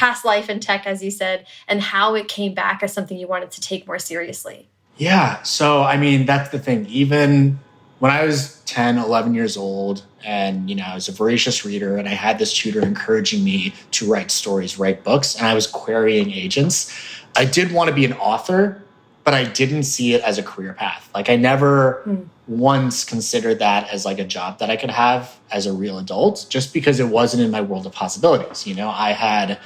past 0.05 0.23
life 0.23 0.51
in 0.51 0.61
tech, 0.61 0.87
as 0.87 1.03
you 1.03 1.11
said, 1.11 1.47
and 1.67 1.81
how 1.81 2.15
it 2.15 2.29
came 2.29 2.53
back 2.53 2.83
as 2.83 2.93
something 2.93 3.17
you 3.17 3.27
wanted 3.27 3.51
to 3.51 3.59
take 3.59 3.87
more 3.87 3.99
seriously. 3.99 4.69
Yeah. 4.99 5.43
So, 5.45 5.83
I 5.83 5.97
mean, 5.97 6.27
that's 6.27 6.51
the 6.51 6.59
thing. 6.59 6.85
Even 6.91 7.59
when 8.01 8.13
I 8.13 8.27
was 8.27 8.61
10, 8.67 8.99
11 8.99 9.33
years 9.33 9.57
old, 9.57 10.05
and, 10.23 10.69
you 10.69 10.77
know, 10.77 10.85
I 10.85 10.95
was 10.95 11.09
a 11.09 11.13
voracious 11.13 11.65
reader, 11.65 11.97
and 11.97 12.07
I 12.07 12.13
had 12.13 12.39
this 12.39 12.53
tutor 12.53 12.83
encouraging 12.83 13.43
me 13.43 13.73
to 13.93 14.07
write 14.07 14.31
stories, 14.31 14.79
write 14.79 15.05
books, 15.05 15.37
and 15.37 15.47
I 15.47 15.55
was 15.55 15.67
querying 15.67 16.31
agents. 16.31 16.95
I 17.35 17.47
did 17.47 17.73
want 17.73 17.89
to 17.89 17.95
be 17.95 18.05
an 18.05 18.13
author, 18.13 18.84
but 19.25 19.35
I 19.35 19.45
didn't 19.45 19.85
see 19.85 20.15
it 20.15 20.23
as 20.23 20.39
a 20.39 20.43
career 20.43 20.75
path. 20.75 21.09
Like, 21.15 21.29
I 21.31 21.37
never 21.37 22.03
Hmm. 22.05 22.17
once 22.47 23.05
considered 23.05 23.59
that 23.59 23.89
as 23.91 24.05
like 24.05 24.19
a 24.19 24.25
job 24.25 24.59
that 24.59 24.69
I 24.71 24.77
could 24.77 24.91
have 24.91 25.35
as 25.51 25.65
a 25.67 25.73
real 25.73 25.99
adult, 25.99 26.45
just 26.51 26.75
because 26.75 27.01
it 27.01 27.09
wasn't 27.09 27.43
in 27.43 27.51
my 27.51 27.63
world 27.63 27.87
of 27.87 27.93
possibilities. 27.93 28.67
You 28.67 28.75
know, 28.75 28.91
I 28.91 29.13
had 29.13 29.59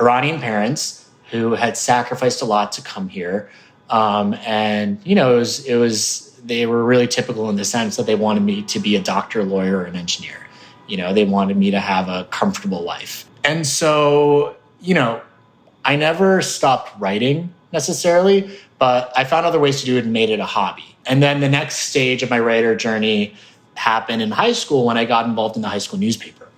Iranian 0.00 0.40
parents 0.40 1.04
who 1.30 1.54
had 1.54 1.76
sacrificed 1.76 2.40
a 2.40 2.44
lot 2.46 2.72
to 2.72 2.82
come 2.82 3.08
here. 3.10 3.50
Um, 3.90 4.34
and 4.46 4.98
you 5.04 5.14
know, 5.14 5.34
it 5.34 5.38
was 5.38 5.66
it 5.66 5.76
was 5.76 6.30
they 6.46 6.64
were 6.64 6.82
really 6.84 7.06
typical 7.06 7.50
in 7.50 7.56
the 7.56 7.64
sense 7.64 7.96
that 7.96 8.06
they 8.06 8.14
wanted 8.14 8.42
me 8.42 8.62
to 8.62 8.78
be 8.78 8.96
a 8.96 9.00
doctor, 9.02 9.44
lawyer, 9.44 9.78
or 9.78 9.84
an 9.84 9.96
engineer. 9.96 10.38
You 10.88 10.96
know, 10.96 11.12
they 11.12 11.24
wanted 11.26 11.56
me 11.58 11.70
to 11.70 11.80
have 11.80 12.08
a 12.08 12.24
comfortable 12.30 12.82
life. 12.82 13.26
And 13.44 13.66
so, 13.66 14.56
you 14.80 14.94
know, 14.94 15.20
I 15.84 15.96
never 15.96 16.40
stopped 16.40 16.98
writing 16.98 17.52
necessarily, 17.72 18.50
but 18.78 19.12
I 19.16 19.24
found 19.24 19.46
other 19.46 19.60
ways 19.60 19.80
to 19.80 19.86
do 19.86 19.96
it 19.96 20.04
and 20.04 20.12
made 20.12 20.30
it 20.30 20.40
a 20.40 20.46
hobby. 20.46 20.96
And 21.06 21.22
then 21.22 21.40
the 21.40 21.48
next 21.48 21.76
stage 21.76 22.22
of 22.22 22.30
my 22.30 22.38
writer 22.38 22.74
journey 22.74 23.34
happened 23.74 24.22
in 24.22 24.30
high 24.30 24.52
school 24.52 24.86
when 24.86 24.96
I 24.96 25.04
got 25.04 25.26
involved 25.26 25.56
in 25.56 25.62
the 25.62 25.68
high 25.68 25.78
school 25.78 25.98
newspaper. 25.98 26.48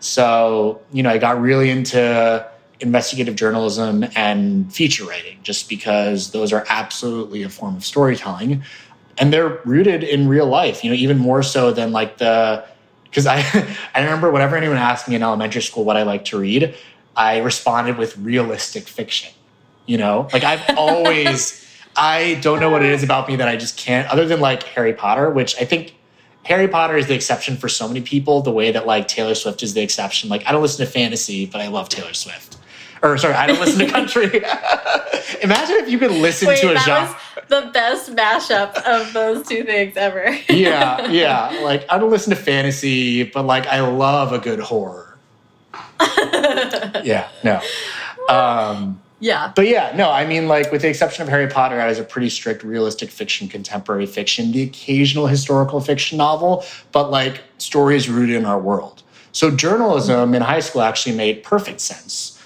So, 0.00 0.80
you 0.92 1.02
know, 1.02 1.10
I 1.10 1.18
got 1.18 1.40
really 1.40 1.70
into 1.70 2.46
investigative 2.80 3.36
journalism 3.36 4.04
and 4.16 4.72
feature 4.72 5.04
writing 5.04 5.38
just 5.42 5.68
because 5.68 6.30
those 6.30 6.52
are 6.52 6.64
absolutely 6.68 7.42
a 7.42 7.48
form 7.50 7.76
of 7.76 7.84
storytelling 7.84 8.62
and 9.18 9.32
they're 9.32 9.60
rooted 9.64 10.02
in 10.02 10.28
real 10.28 10.46
life, 10.46 10.82
you 10.82 10.90
know, 10.90 10.96
even 10.96 11.18
more 11.18 11.42
so 11.42 11.70
than 11.70 11.92
like 11.92 12.18
the 12.18 12.64
because 13.04 13.26
I 13.26 13.38
I 13.94 14.00
remember 14.00 14.30
whenever 14.30 14.56
anyone 14.56 14.78
asked 14.78 15.08
me 15.08 15.14
in 15.14 15.22
elementary 15.22 15.62
school 15.62 15.84
what 15.84 15.96
I 15.96 16.02
like 16.02 16.24
to 16.26 16.38
read, 16.38 16.74
I 17.14 17.38
responded 17.38 17.98
with 17.98 18.16
realistic 18.16 18.88
fiction. 18.88 19.32
You 19.90 19.98
know, 19.98 20.28
like 20.32 20.44
I've 20.44 20.62
always 20.78 21.66
I 21.96 22.38
don't 22.42 22.60
know 22.60 22.70
what 22.70 22.84
it 22.84 22.92
is 22.92 23.02
about 23.02 23.26
me 23.26 23.34
that 23.34 23.48
I 23.48 23.56
just 23.56 23.76
can't 23.76 24.08
other 24.08 24.24
than 24.24 24.38
like 24.38 24.62
Harry 24.62 24.92
Potter, 24.92 25.30
which 25.30 25.60
I 25.60 25.64
think 25.64 25.96
Harry 26.44 26.68
Potter 26.68 26.96
is 26.96 27.08
the 27.08 27.14
exception 27.14 27.56
for 27.56 27.68
so 27.68 27.88
many 27.88 28.00
people, 28.00 28.40
the 28.40 28.52
way 28.52 28.70
that 28.70 28.86
like 28.86 29.08
Taylor 29.08 29.34
Swift 29.34 29.64
is 29.64 29.74
the 29.74 29.82
exception. 29.82 30.30
Like 30.30 30.46
I 30.46 30.52
don't 30.52 30.62
listen 30.62 30.86
to 30.86 30.92
fantasy, 30.92 31.44
but 31.44 31.60
I 31.60 31.66
love 31.66 31.88
Taylor 31.88 32.14
Swift. 32.14 32.56
Or 33.02 33.18
sorry, 33.18 33.34
I 33.34 33.48
don't 33.48 33.58
listen 33.58 33.80
to 33.80 33.90
country. 33.90 34.26
Imagine 35.42 35.76
if 35.78 35.88
you 35.88 35.98
could 35.98 36.12
listen 36.12 36.46
Wait, 36.46 36.60
to 36.60 36.70
a 36.70 36.74
that 36.74 36.84
genre. 36.84 37.16
was 37.34 37.48
the 37.48 37.70
best 37.72 38.14
mashup 38.14 38.76
of 38.84 39.12
those 39.12 39.44
two 39.48 39.64
things 39.64 39.96
ever. 39.96 40.38
yeah, 40.48 41.04
yeah. 41.10 41.60
Like 41.64 41.84
I 41.90 41.98
don't 41.98 42.10
listen 42.10 42.30
to 42.30 42.40
fantasy, 42.40 43.24
but 43.24 43.44
like 43.44 43.66
I 43.66 43.80
love 43.80 44.32
a 44.32 44.38
good 44.38 44.60
horror. 44.60 45.18
Yeah, 47.02 47.28
no. 47.42 47.60
Um, 48.28 49.00
yeah. 49.20 49.52
but 49.54 49.66
yeah, 49.66 49.92
no, 49.94 50.10
I 50.10 50.26
mean, 50.26 50.48
like, 50.48 50.72
with 50.72 50.82
the 50.82 50.88
exception 50.88 51.22
of 51.22 51.28
Harry 51.28 51.46
Potter, 51.46 51.80
I 51.80 51.86
was 51.86 51.98
a 51.98 52.04
pretty 52.04 52.30
strict 52.30 52.64
realistic 52.64 53.10
fiction, 53.10 53.48
contemporary 53.48 54.06
fiction, 54.06 54.52
the 54.52 54.62
occasional 54.62 55.26
historical 55.26 55.80
fiction 55.80 56.18
novel, 56.18 56.64
but 56.92 57.10
like 57.10 57.42
stories 57.58 58.08
rooted 58.08 58.36
in 58.36 58.46
our 58.46 58.58
world. 58.58 59.02
So 59.32 59.50
journalism 59.50 60.34
in 60.34 60.42
high 60.42 60.60
school 60.60 60.82
actually 60.82 61.14
made 61.16 61.44
perfect 61.44 61.80
sense. 61.80 62.38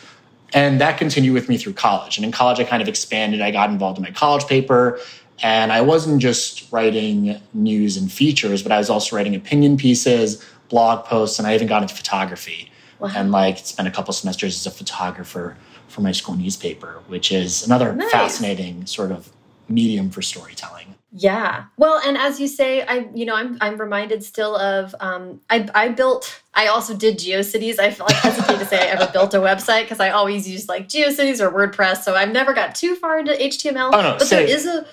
And 0.52 0.81
that 0.81 0.99
continued 0.99 1.33
with 1.33 1.49
me 1.49 1.57
through 1.57 1.73
college. 1.73 2.16
And 2.16 2.25
in 2.25 2.31
college, 2.31 2.61
I 2.61 2.64
kind 2.64 2.83
of 2.83 2.88
expanded. 2.88 3.40
I 3.40 3.50
got 3.50 3.71
involved 3.71 3.99
in 3.99 4.04
my 4.04 4.11
college 4.11 4.47
paper. 4.47 5.00
And 5.43 5.73
I 5.73 5.81
wasn't 5.81 6.23
just 6.23 6.71
writing 6.71 7.40
news 7.52 7.97
and 7.97 8.11
features, 8.11 8.62
but 8.62 8.71
I 8.71 8.78
was 8.78 8.88
also 8.88 9.16
writing 9.16 9.35
opinion 9.35 9.76
pieces, 9.76 10.45
blog 10.69 11.07
posts, 11.07 11.38
and 11.38 11.49
I 11.49 11.54
even 11.54 11.66
got 11.66 11.83
into 11.83 11.95
photography. 11.95 12.71
Wow. 13.00 13.11
And 13.16 13.33
like 13.33 13.59
spent 13.59 13.88
a 13.88 13.90
couple 13.90 14.12
semesters 14.12 14.54
as 14.54 14.66
a 14.66 14.71
photographer 14.71 15.57
for 15.95 16.01
my 16.01 16.13
school 16.13 16.35
newspaper, 16.35 17.01
which 17.07 17.31
is 17.31 17.65
another 17.65 17.95
Nice. 17.95 18.11
fascinating 18.11 18.85
sort 18.87 19.13
of 19.13 19.31
medium 19.69 20.11
for 20.11 20.21
storytelling. 20.23 20.95
Yeah. 21.17 21.67
Well, 21.77 22.01
and 22.05 22.19
as 22.19 22.41
you 22.41 22.49
say, 22.49 22.83
I 22.83 23.09
you 23.15 23.25
know 23.25 23.37
I'm 23.37 23.57
I'm 23.61 23.79
reminded 23.81 24.25
still 24.25 24.57
of 24.57 24.95
um, 24.99 25.41
I 25.49 25.69
I 25.73 25.89
built 25.91 26.43
I 26.55 26.67
also 26.67 26.93
did 26.97 27.19
GeoCities. 27.19 27.79
I 27.79 27.93
feel 27.93 28.07
like 28.07 28.17
I 28.25 28.29
hesitate 28.31 28.59
to 28.59 28.67
say 28.67 28.79
I 28.79 28.87
ever 28.87 29.09
built 29.13 29.33
a 29.35 29.39
website 29.39 29.83
because 29.83 30.01
I 30.01 30.11
always 30.11 30.49
used 30.49 30.69
like 30.69 30.89
GeoCities 30.89 31.41
or 31.41 31.51
WordPress, 31.53 32.03
so 32.03 32.17
I've 32.17 32.33
never 32.33 32.53
got 32.53 32.75
too 32.75 32.97
far 32.97 33.21
into 33.21 33.33
HTML. 33.33 33.91
Oh, 33.95 34.03
no, 34.03 34.17
but 34.19 34.29
there 34.29 34.45
is 34.45 34.67
a 34.67 34.85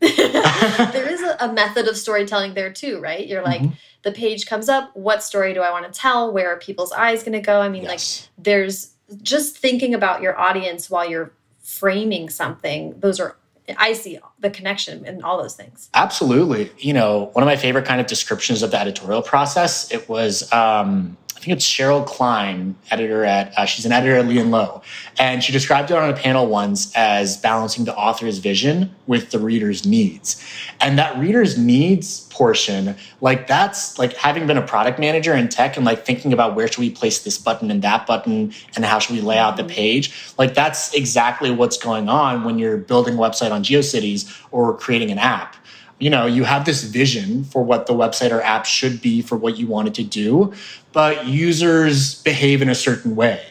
there 0.00 1.08
is 1.08 1.20
a, 1.22 1.36
a 1.40 1.52
method 1.52 1.88
of 1.88 1.96
storytelling 1.98 2.54
there 2.54 2.72
too, 2.72 2.98
right? 3.00 3.26
You're 3.26 3.42
like 3.42 3.60
Mhm. 3.60 3.72
the 4.02 4.12
page 4.12 4.46
comes 4.46 4.68
up. 4.70 4.90
What 4.96 5.22
story 5.22 5.52
do 5.52 5.60
I 5.60 5.70
want 5.70 5.84
to 5.92 5.98
tell? 5.98 6.32
Where 6.32 6.48
are 6.52 6.56
people's 6.58 6.92
eyes 6.92 7.22
going 7.22 7.32
to 7.34 7.40
go? 7.40 7.60
I 7.60 7.68
mean, 7.68 7.84
like 7.84 8.00
there's 8.38 8.93
just 9.22 9.58
thinking 9.58 9.94
about 9.94 10.22
your 10.22 10.38
audience 10.38 10.90
while 10.90 11.08
you're 11.08 11.32
framing 11.60 12.28
something. 12.28 12.98
Those 13.00 13.20
are 13.20 13.36
I 13.78 13.94
see 13.94 14.18
the 14.40 14.50
connection 14.50 15.06
and 15.06 15.22
all 15.22 15.40
those 15.40 15.56
things. 15.56 15.88
Absolutely. 15.94 16.70
You 16.78 16.92
know, 16.92 17.30
one 17.32 17.42
of 17.42 17.46
my 17.46 17.56
favorite 17.56 17.86
kind 17.86 18.00
of 18.00 18.06
descriptions 18.06 18.62
of 18.62 18.70
the 18.70 18.78
editorial 18.78 19.22
process, 19.22 19.90
it 19.90 20.06
was, 20.06 20.52
um, 20.52 21.16
I 21.36 21.40
think 21.40 21.56
it's 21.56 21.66
Cheryl 21.66 22.06
Klein, 22.06 22.76
editor 22.90 23.24
at, 23.24 23.52
uh, 23.58 23.66
she's 23.66 23.84
an 23.84 23.92
editor 23.92 24.16
at 24.16 24.26
Lee 24.26 24.38
and 24.38 24.50
Low. 24.50 24.82
And 25.18 25.42
she 25.42 25.52
described 25.52 25.90
it 25.90 25.96
on 25.96 26.08
a 26.08 26.14
panel 26.14 26.46
once 26.46 26.94
as 26.96 27.36
balancing 27.36 27.84
the 27.84 27.94
author's 27.96 28.38
vision 28.38 28.94
with 29.06 29.30
the 29.30 29.38
reader's 29.38 29.84
needs. 29.84 30.42
And 30.80 30.98
that 30.98 31.18
reader's 31.18 31.58
needs 31.58 32.20
portion, 32.28 32.96
like 33.20 33.46
that's 33.46 33.98
like 33.98 34.14
having 34.14 34.46
been 34.46 34.56
a 34.56 34.66
product 34.66 34.98
manager 34.98 35.34
in 35.34 35.48
tech 35.48 35.76
and 35.76 35.84
like 35.84 36.06
thinking 36.06 36.32
about 36.32 36.54
where 36.54 36.68
should 36.68 36.78
we 36.78 36.90
place 36.90 37.22
this 37.22 37.36
button 37.36 37.70
and 37.70 37.82
that 37.82 38.06
button 38.06 38.52
and 38.76 38.84
how 38.84 38.98
should 38.98 39.14
we 39.14 39.20
lay 39.20 39.38
out 39.38 39.56
the 39.56 39.64
page. 39.64 40.14
Like 40.38 40.54
that's 40.54 40.94
exactly 40.94 41.50
what's 41.50 41.76
going 41.76 42.08
on 42.08 42.44
when 42.44 42.58
you're 42.58 42.78
building 42.78 43.14
a 43.14 43.18
website 43.18 43.50
on 43.50 43.62
GeoCities 43.64 44.44
or 44.50 44.76
creating 44.76 45.10
an 45.10 45.18
app 45.18 45.56
you 46.04 46.10
know 46.10 46.26
you 46.26 46.44
have 46.44 46.66
this 46.66 46.84
vision 46.84 47.44
for 47.44 47.64
what 47.64 47.86
the 47.86 47.94
website 47.94 48.30
or 48.30 48.42
app 48.42 48.66
should 48.66 49.00
be 49.00 49.22
for 49.22 49.36
what 49.38 49.56
you 49.56 49.66
want 49.66 49.88
it 49.88 49.94
to 49.94 50.04
do 50.04 50.52
but 50.92 51.26
users 51.26 52.20
behave 52.22 52.60
in 52.60 52.68
a 52.68 52.74
certain 52.74 53.16
way 53.16 53.42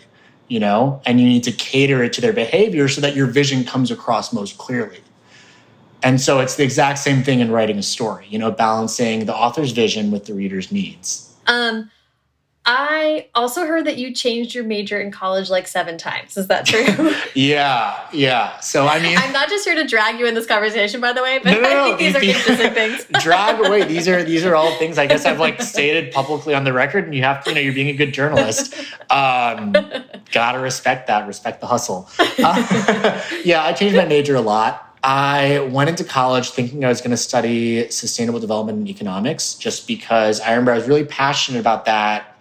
you 0.49 0.59
know 0.59 1.01
and 1.07 1.19
you 1.19 1.25
need 1.25 1.43
to 1.43 1.51
cater 1.51 2.03
it 2.03 2.13
to 2.13 2.21
their 2.21 2.31
behavior 2.31 2.87
so 2.87 3.01
that 3.01 3.15
your 3.15 3.25
vision 3.25 3.63
comes 3.63 3.89
across 3.89 4.31
most 4.31 4.59
clearly. 4.59 4.99
And 6.03 6.19
so 6.19 6.41
it's 6.41 6.55
the 6.55 6.63
exact 6.63 6.99
same 6.99 7.23
thing 7.23 7.39
in 7.39 7.49
writing 7.49 7.79
a 7.79 7.83
story 7.83 8.27
you 8.29 8.37
know 8.37 8.51
balancing 8.51 9.25
the 9.25 9.35
author's 9.35 9.71
vision 9.71 10.11
with 10.11 10.25
the 10.25 10.35
reader's 10.35 10.71
needs. 10.71 11.33
Um, 11.47 11.89
I 12.65 13.27
also 13.35 13.65
heard 13.65 13.85
that 13.87 13.97
you 13.97 14.13
changed 14.13 14.55
your 14.55 14.63
major 14.63 15.01
in 15.01 15.11
college 15.11 15.49
like 15.49 15.67
seven 15.67 15.97
times. 15.97 16.37
Is 16.37 16.47
that 16.47 16.65
true? 16.65 17.13
yeah, 17.35 18.07
yeah. 18.13 18.57
So 18.61 18.87
I 18.87 19.01
mean, 19.01 19.17
I'm 19.17 19.33
not 19.33 19.49
just 19.49 19.65
here 19.65 19.75
to 19.75 19.85
drag 19.85 20.17
you 20.17 20.27
in 20.27 20.33
this 20.33 20.45
conversation, 20.45 21.01
by 21.01 21.11
the 21.11 21.21
way, 21.21 21.39
but 21.43 21.51
no, 21.51 21.59
no, 21.59 21.69
I 21.69 21.97
think 21.97 21.99
these, 21.99 22.13
these 22.13 22.39
are 22.39 22.39
interesting 22.39 22.73
things. 22.73 23.05
drag 23.21 23.59
away. 23.65 23.83
These 23.83 24.07
are 24.07 24.23
these 24.23 24.45
are 24.45 24.55
all 24.55 24.73
things 24.77 24.97
I 24.97 25.07
guess 25.07 25.25
I've 25.25 25.39
like 25.39 25.61
stated 25.73 26.13
publicly 26.13 26.55
on 26.55 26.63
the 26.63 26.71
record, 26.71 27.03
and 27.03 27.13
you 27.13 27.23
have 27.23 27.43
to, 27.43 27.49
you 27.49 27.55
know, 27.55 27.61
you're 27.61 27.73
being 27.73 27.89
a 27.89 27.97
good 27.97 28.13
journalist. 28.13 28.73
Um, 29.09 29.75
gotta 30.31 30.59
respect 30.59 31.07
that. 31.07 31.27
Respect 31.27 31.59
the 31.59 31.67
hustle. 31.67 32.07
Uh, 32.17 33.21
yeah, 33.43 33.63
I 33.63 33.73
changed 33.73 33.97
my 33.97 34.05
major 34.05 34.35
a 34.35 34.41
lot. 34.41 34.89
I 35.03 35.59
went 35.71 35.89
into 35.89 36.05
college 36.05 36.51
thinking 36.51 36.85
I 36.85 36.87
was 36.87 37.01
going 37.01 37.11
to 37.11 37.17
study 37.17 37.91
sustainable 37.91 38.39
development 38.39 38.77
and 38.77 38.87
economics 38.87 39.55
just 39.55 39.85
because 39.85 40.39
I 40.39 40.51
remember 40.51 40.71
I 40.71 40.75
was 40.75 40.87
really 40.87 41.03
passionate 41.03 41.59
about 41.59 41.83
that 41.85 42.32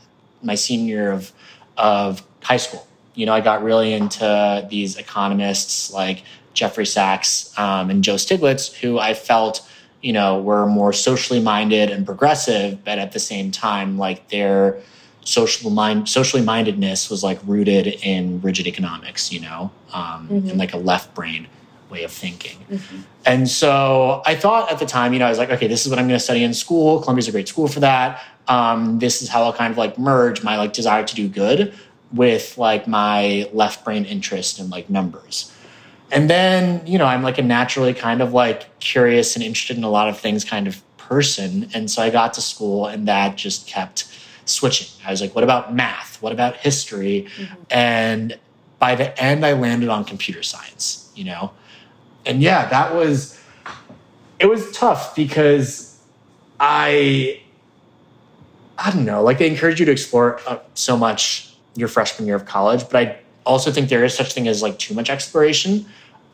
my 0.42 0.54
senior 0.54 0.94
year 0.94 1.12
of 1.12 1.32
of 1.76 2.22
high 2.42 2.56
school. 2.56 2.86
You 3.14 3.26
know, 3.26 3.32
I 3.32 3.40
got 3.40 3.62
really 3.62 3.92
into 3.92 4.66
these 4.70 4.96
economists 4.96 5.92
like 5.92 6.24
Jeffrey 6.54 6.86
Sachs 6.86 7.56
um, 7.58 7.90
and 7.90 8.02
Joe 8.02 8.14
Stiglitz, 8.14 8.72
who 8.74 8.98
I 8.98 9.14
felt, 9.14 9.68
you 10.00 10.12
know, 10.12 10.40
were 10.40 10.66
more 10.66 10.92
socially 10.92 11.40
minded 11.40 11.90
and 11.90 12.06
progressive, 12.06 12.84
but 12.84 12.98
at 12.98 13.12
the 13.12 13.18
same 13.18 13.50
time, 13.50 13.98
like 13.98 14.28
their 14.28 14.80
social 15.24 15.70
mind, 15.70 16.08
socially 16.08 16.42
mindedness 16.42 17.10
was 17.10 17.22
like 17.22 17.38
rooted 17.46 17.86
in 17.86 18.40
rigid 18.40 18.66
economics, 18.66 19.32
you 19.32 19.40
know, 19.40 19.70
um, 19.92 20.28
mm-hmm. 20.28 20.48
and 20.48 20.58
like 20.58 20.72
a 20.72 20.78
left 20.78 21.14
brain 21.14 21.46
way 21.90 22.02
of 22.04 22.10
thinking. 22.10 22.58
Mm-hmm. 22.70 23.00
And 23.26 23.48
so 23.48 24.22
I 24.24 24.34
thought 24.34 24.72
at 24.72 24.78
the 24.78 24.86
time, 24.86 25.12
you 25.12 25.18
know, 25.18 25.26
I 25.26 25.28
was 25.28 25.38
like, 25.38 25.50
okay, 25.50 25.68
this 25.68 25.84
is 25.84 25.90
what 25.90 25.98
I'm 25.98 26.08
going 26.08 26.18
to 26.18 26.24
study 26.24 26.42
in 26.42 26.54
school. 26.54 27.00
Columbia's 27.00 27.28
a 27.28 27.32
great 27.32 27.48
school 27.48 27.68
for 27.68 27.80
that 27.80 28.20
um, 28.48 28.98
this 28.98 29.22
is 29.22 29.28
how 29.28 29.42
I'll 29.44 29.52
kind 29.52 29.70
of 29.70 29.78
like 29.78 29.98
merge 29.98 30.42
my 30.42 30.56
like 30.56 30.72
desire 30.72 31.04
to 31.04 31.14
do 31.14 31.28
good 31.28 31.74
with 32.12 32.58
like 32.58 32.86
my 32.86 33.48
left 33.52 33.84
brain 33.84 34.04
interest 34.04 34.58
in 34.58 34.68
like 34.68 34.90
numbers. 34.90 35.52
And 36.10 36.28
then, 36.28 36.86
you 36.86 36.98
know, 36.98 37.06
I'm 37.06 37.22
like 37.22 37.38
a 37.38 37.42
naturally 37.42 37.94
kind 37.94 38.20
of 38.20 38.34
like 38.34 38.78
curious 38.80 39.34
and 39.34 39.42
interested 39.42 39.78
in 39.78 39.84
a 39.84 39.90
lot 39.90 40.08
of 40.08 40.18
things 40.18 40.44
kind 40.44 40.66
of 40.66 40.82
person. 40.98 41.70
And 41.72 41.90
so 41.90 42.02
I 42.02 42.10
got 42.10 42.34
to 42.34 42.42
school 42.42 42.86
and 42.86 43.08
that 43.08 43.36
just 43.36 43.66
kept 43.66 44.08
switching. 44.44 44.88
I 45.06 45.10
was 45.10 45.20
like, 45.20 45.34
what 45.34 45.44
about 45.44 45.74
math? 45.74 46.20
What 46.20 46.32
about 46.32 46.56
history? 46.56 47.28
Mm-hmm. 47.36 47.54
And 47.70 48.38
by 48.78 48.94
the 48.94 49.18
end, 49.22 49.46
I 49.46 49.52
landed 49.54 49.88
on 49.88 50.04
computer 50.04 50.42
science, 50.42 51.10
you 51.14 51.24
know? 51.24 51.52
And 52.26 52.42
yeah, 52.42 52.68
that 52.68 52.94
was, 52.94 53.40
it 54.38 54.46
was 54.46 54.70
tough 54.72 55.16
because 55.16 55.98
I, 56.60 57.41
I 58.84 58.90
don't 58.90 59.04
know, 59.04 59.22
like 59.22 59.38
they 59.38 59.46
encourage 59.46 59.78
you 59.78 59.86
to 59.86 59.92
explore 59.92 60.40
uh, 60.46 60.58
so 60.74 60.96
much 60.96 61.54
your 61.76 61.88
freshman 61.88 62.26
year 62.26 62.34
of 62.34 62.44
college, 62.46 62.88
but 62.88 62.96
I 62.96 63.18
also 63.46 63.70
think 63.70 63.88
there 63.88 64.04
is 64.04 64.12
such 64.14 64.32
thing 64.32 64.48
as 64.48 64.60
like 64.60 64.78
too 64.78 64.92
much 64.92 65.08
exploration, 65.08 65.86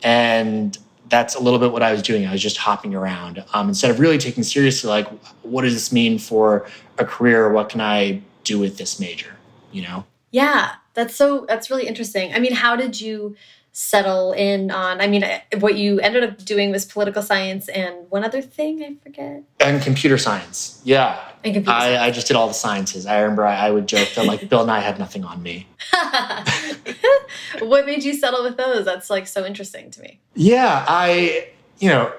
and 0.03 0.77
that's 1.11 1.35
a 1.35 1.41
little 1.41 1.59
bit 1.59 1.73
what 1.73 1.83
I 1.83 1.93
was 1.93 2.03
doing. 2.03 2.27
I 2.27 2.33
was 2.33 2.43
just 2.43 2.57
hopping 2.57 2.95
around 2.95 3.45
um, 3.53 3.69
instead 3.69 3.91
of 3.91 4.01
really 4.01 4.19
taking 4.19 4.43
seriously 4.43 4.89
like 4.89 5.09
what 5.43 5.63
does 5.63 5.75
this 5.75 5.93
mean 5.93 6.19
for 6.19 6.67
a 6.99 7.05
career? 7.05 7.53
What 7.53 7.69
can 7.69 7.81
I 7.81 8.23
do 8.45 8.59
with 8.59 8.79
this 8.79 8.99
major? 8.99 9.37
You 9.73 9.83
know? 9.83 10.05
Yeah, 10.31 10.75
that's 10.95 11.15
so 11.15 11.45
that's 11.47 11.71
really 11.71 11.87
interesting. 11.87 12.33
I 12.33 12.39
mean, 12.39 12.53
how 12.53 12.77
did 12.77 13.01
you? 13.01 13.37
Settle 13.79 14.33
in 14.33 14.73
on? 14.73 15.01
I 15.01 15.07
mean, 15.07 15.25
what 15.61 15.77
you 15.77 16.01
ended 16.01 16.25
up 16.25 16.45
doing 16.45 16.73
was 16.73 16.85
political 16.85 17.23
science 17.23 17.69
and 17.69 18.11
one 18.11 18.25
other 18.25 18.43
thing, 18.43 18.83
I 18.83 18.97
forget. 19.05 19.45
And 19.61 19.81
computer 19.81 20.19
science. 20.19 20.81
Yeah. 20.83 21.17
And 21.45 21.55
computer 21.55 21.71
I, 21.71 21.81
science. 21.83 22.01
I 22.01 22.11
just 22.11 22.27
did 22.27 22.37
all 22.37 22.49
the 22.49 22.55
sciences. 22.55 23.07
I 23.07 23.21
remember 23.21 23.47
I, 23.47 23.69
I 23.69 23.71
would 23.71 23.87
joke 23.87 24.09
that 24.17 24.27
like 24.27 24.49
Bill 24.49 24.67
Nye 24.67 24.81
had 24.81 24.99
nothing 24.99 25.25
on 25.25 25.41
me. 25.45 25.69
what 27.61 27.87
made 27.87 28.03
you 28.03 28.15
settle 28.15 28.43
with 28.43 28.57
those? 28.57 28.85
That's 28.85 29.11
like 29.11 29.29
so 29.29 29.47
interesting 29.47 29.93
to 29.93 30.01
me. 30.03 30.19
Yeah. 30.35 30.85
I, 30.89 31.51
you 31.79 31.89
know, 31.89 32.13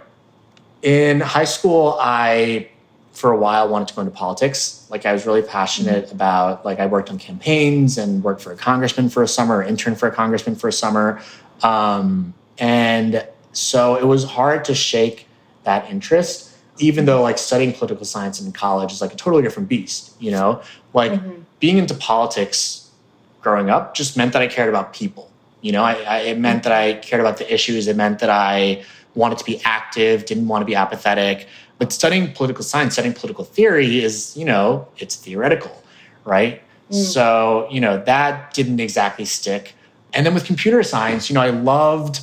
in 0.82 1.20
high 1.20 1.44
school, 1.44 1.98
I 2.00 2.70
for 3.12 3.32
a 3.32 3.38
while 3.38 3.68
wanted 3.68 3.90
to 3.90 3.94
go 3.96 4.02
into 4.02 4.14
politics. 4.14 4.88
Like 4.90 5.06
I 5.06 5.12
was 5.12 5.26
really 5.26 5.42
passionate 5.42 6.06
mm-hmm. 6.06 6.16
about 6.16 6.64
like 6.64 6.80
I 6.80 6.86
worked 6.86 7.10
on 7.10 7.18
campaigns 7.20 7.98
and 7.98 8.24
worked 8.24 8.42
for 8.42 8.54
a 8.54 8.56
congressman 8.56 9.10
for 9.10 9.22
a 9.24 9.28
summer, 9.28 9.62
interned 9.62 10.00
for 10.00 10.08
a 10.08 10.12
congressman 10.12 10.56
for 10.56 10.70
a 10.70 10.74
summer. 10.74 11.22
Um, 11.64 12.34
and 12.58 13.28
so 13.52 13.96
it 13.96 14.06
was 14.06 14.24
hard 14.24 14.66
to 14.66 14.76
shake 14.76 15.28
that 15.64 15.90
interest, 15.90 16.56
even 16.78 17.06
though 17.06 17.22
like 17.22 17.38
studying 17.38 17.74
political 17.74 18.06
science 18.06 18.42
in 18.42 18.52
college 18.52 18.92
is 18.92 19.02
like 19.02 19.14
a 19.14 19.16
totally 19.16 19.44
different 19.44 19.70
beast, 19.70 20.14
you 20.20 20.32
know? 20.32 20.62
Like 20.94 21.12
mm-hmm. 21.12 21.42
being 21.60 21.78
into 21.78 21.94
politics 21.94 22.90
growing 23.42 23.70
up 23.70 23.94
just 23.94 24.18
meant 24.18 24.34
that 24.34 24.42
I 24.42 24.48
cared 24.48 24.70
about 24.70 24.94
people. 24.94 25.32
You 25.62 25.74
know, 25.74 25.84
I, 25.84 25.94
I, 25.94 26.18
it 26.20 26.40
meant 26.40 26.64
that 26.64 26.72
I 26.72 26.94
cared 26.94 27.20
about 27.20 27.38
the 27.38 27.54
issues. 27.54 27.88
It 27.88 27.96
meant 27.96 28.20
that 28.20 28.30
I 28.30 28.84
wanted 29.16 29.38
to 29.40 29.46
be 29.46 29.62
active, 29.66 30.26
didn't 30.26 30.48
want 30.48 30.62
to 30.62 30.66
be 30.66 30.76
apathetic. 30.76 31.48
But 31.78 31.92
studying 31.92 32.34
political 32.34 32.64
science, 32.64 32.94
studying 32.94 33.14
political 33.14 33.44
theory 33.44 34.04
is, 34.04 34.36
you 34.38 34.46
know, 34.46 34.88
it's 34.98 35.16
theoretical, 35.16 35.84
right? 36.26 36.62
Mm. 36.90 36.96
So, 36.96 37.68
you 37.72 37.82
know, 37.82 38.04
that 38.04 38.54
didn't 38.54 38.80
exactly 38.80 39.26
stick. 39.26 39.76
And 40.14 40.26
then 40.26 40.34
with 40.34 40.46
computer 40.46 40.82
science, 40.84 41.30
you 41.30 41.34
know, 41.34 41.42
I 41.42 41.50
loved 41.50 42.22